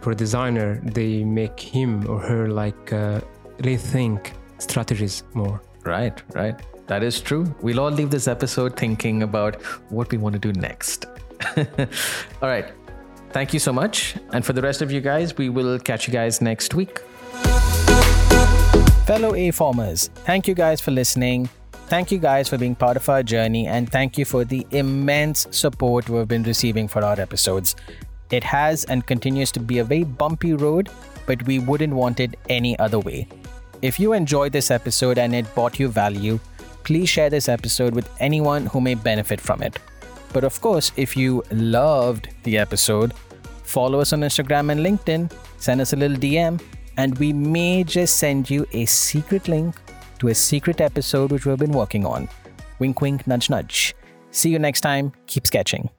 for 0.00 0.10
a 0.10 0.14
designer, 0.14 0.80
they 0.84 1.24
make 1.24 1.58
him 1.58 2.06
or 2.10 2.20
her 2.20 2.48
like 2.48 2.92
uh, 2.92 3.20
rethink 3.58 4.32
strategies 4.58 5.22
more. 5.32 5.62
Right, 5.82 6.22
right. 6.34 6.60
That 6.86 7.02
is 7.02 7.20
true. 7.20 7.54
We'll 7.62 7.80
all 7.80 7.90
leave 7.90 8.10
this 8.10 8.28
episode 8.28 8.76
thinking 8.76 9.22
about 9.22 9.56
what 9.90 10.10
we 10.10 10.18
want 10.18 10.34
to 10.34 10.38
do 10.38 10.52
next. 10.52 11.06
all 11.56 12.48
right. 12.48 12.72
Thank 13.30 13.52
you 13.52 13.58
so 13.58 13.72
much. 13.72 14.16
And 14.32 14.44
for 14.44 14.52
the 14.52 14.62
rest 14.62 14.82
of 14.82 14.92
you 14.92 15.00
guys, 15.00 15.36
we 15.36 15.48
will 15.48 15.78
catch 15.78 16.06
you 16.06 16.12
guys 16.12 16.40
next 16.40 16.74
week. 16.74 17.00
Fellow 19.06 19.32
aFormers, 19.32 20.08
thank 20.24 20.46
you 20.46 20.54
guys 20.54 20.80
for 20.80 20.90
listening. 20.90 21.48
Thank 21.88 22.10
you 22.10 22.18
guys 22.18 22.48
for 22.48 22.56
being 22.56 22.74
part 22.74 22.96
of 22.96 23.06
our 23.08 23.22
journey, 23.22 23.66
and 23.66 23.90
thank 23.90 24.16
you 24.16 24.24
for 24.24 24.44
the 24.44 24.66
immense 24.70 25.46
support 25.50 26.08
we've 26.08 26.26
been 26.26 26.42
receiving 26.42 26.88
for 26.88 27.04
our 27.04 27.20
episodes. 27.20 27.76
It 28.30 28.42
has 28.42 28.84
and 28.84 29.06
continues 29.06 29.52
to 29.52 29.60
be 29.60 29.78
a 29.78 29.84
very 29.84 30.04
bumpy 30.04 30.54
road, 30.54 30.88
but 31.26 31.42
we 31.46 31.58
wouldn't 31.58 31.92
want 31.92 32.20
it 32.20 32.36
any 32.48 32.78
other 32.78 32.98
way. 32.98 33.28
If 33.82 34.00
you 34.00 34.14
enjoyed 34.14 34.52
this 34.52 34.70
episode 34.70 35.18
and 35.18 35.34
it 35.34 35.54
brought 35.54 35.78
you 35.78 35.88
value, 35.88 36.40
please 36.84 37.08
share 37.08 37.30
this 37.30 37.48
episode 37.48 37.94
with 37.94 38.08
anyone 38.20 38.66
who 38.66 38.80
may 38.80 38.94
benefit 38.94 39.40
from 39.40 39.62
it. 39.62 39.78
But 40.32 40.44
of 40.44 40.60
course, 40.60 40.92
if 40.96 41.16
you 41.16 41.42
loved 41.50 42.28
the 42.42 42.58
episode, 42.58 43.14
follow 43.62 44.00
us 44.00 44.12
on 44.12 44.20
Instagram 44.20 44.70
and 44.70 44.80
LinkedIn, 44.80 45.32
send 45.58 45.80
us 45.80 45.92
a 45.92 45.96
little 45.96 46.16
DM, 46.16 46.60
and 46.96 47.18
we 47.18 47.32
may 47.32 47.84
just 47.84 48.18
send 48.18 48.50
you 48.50 48.66
a 48.72 48.84
secret 48.84 49.48
link 49.48 49.74
to 50.18 50.28
a 50.28 50.34
secret 50.34 50.80
episode 50.80 51.32
which 51.32 51.46
we've 51.46 51.58
been 51.58 51.72
working 51.72 52.06
on. 52.06 52.28
Wink, 52.78 53.00
wink, 53.00 53.26
nudge, 53.26 53.50
nudge. 53.50 53.94
See 54.30 54.50
you 54.50 54.58
next 54.58 54.80
time. 54.80 55.12
Keep 55.26 55.46
sketching. 55.46 55.90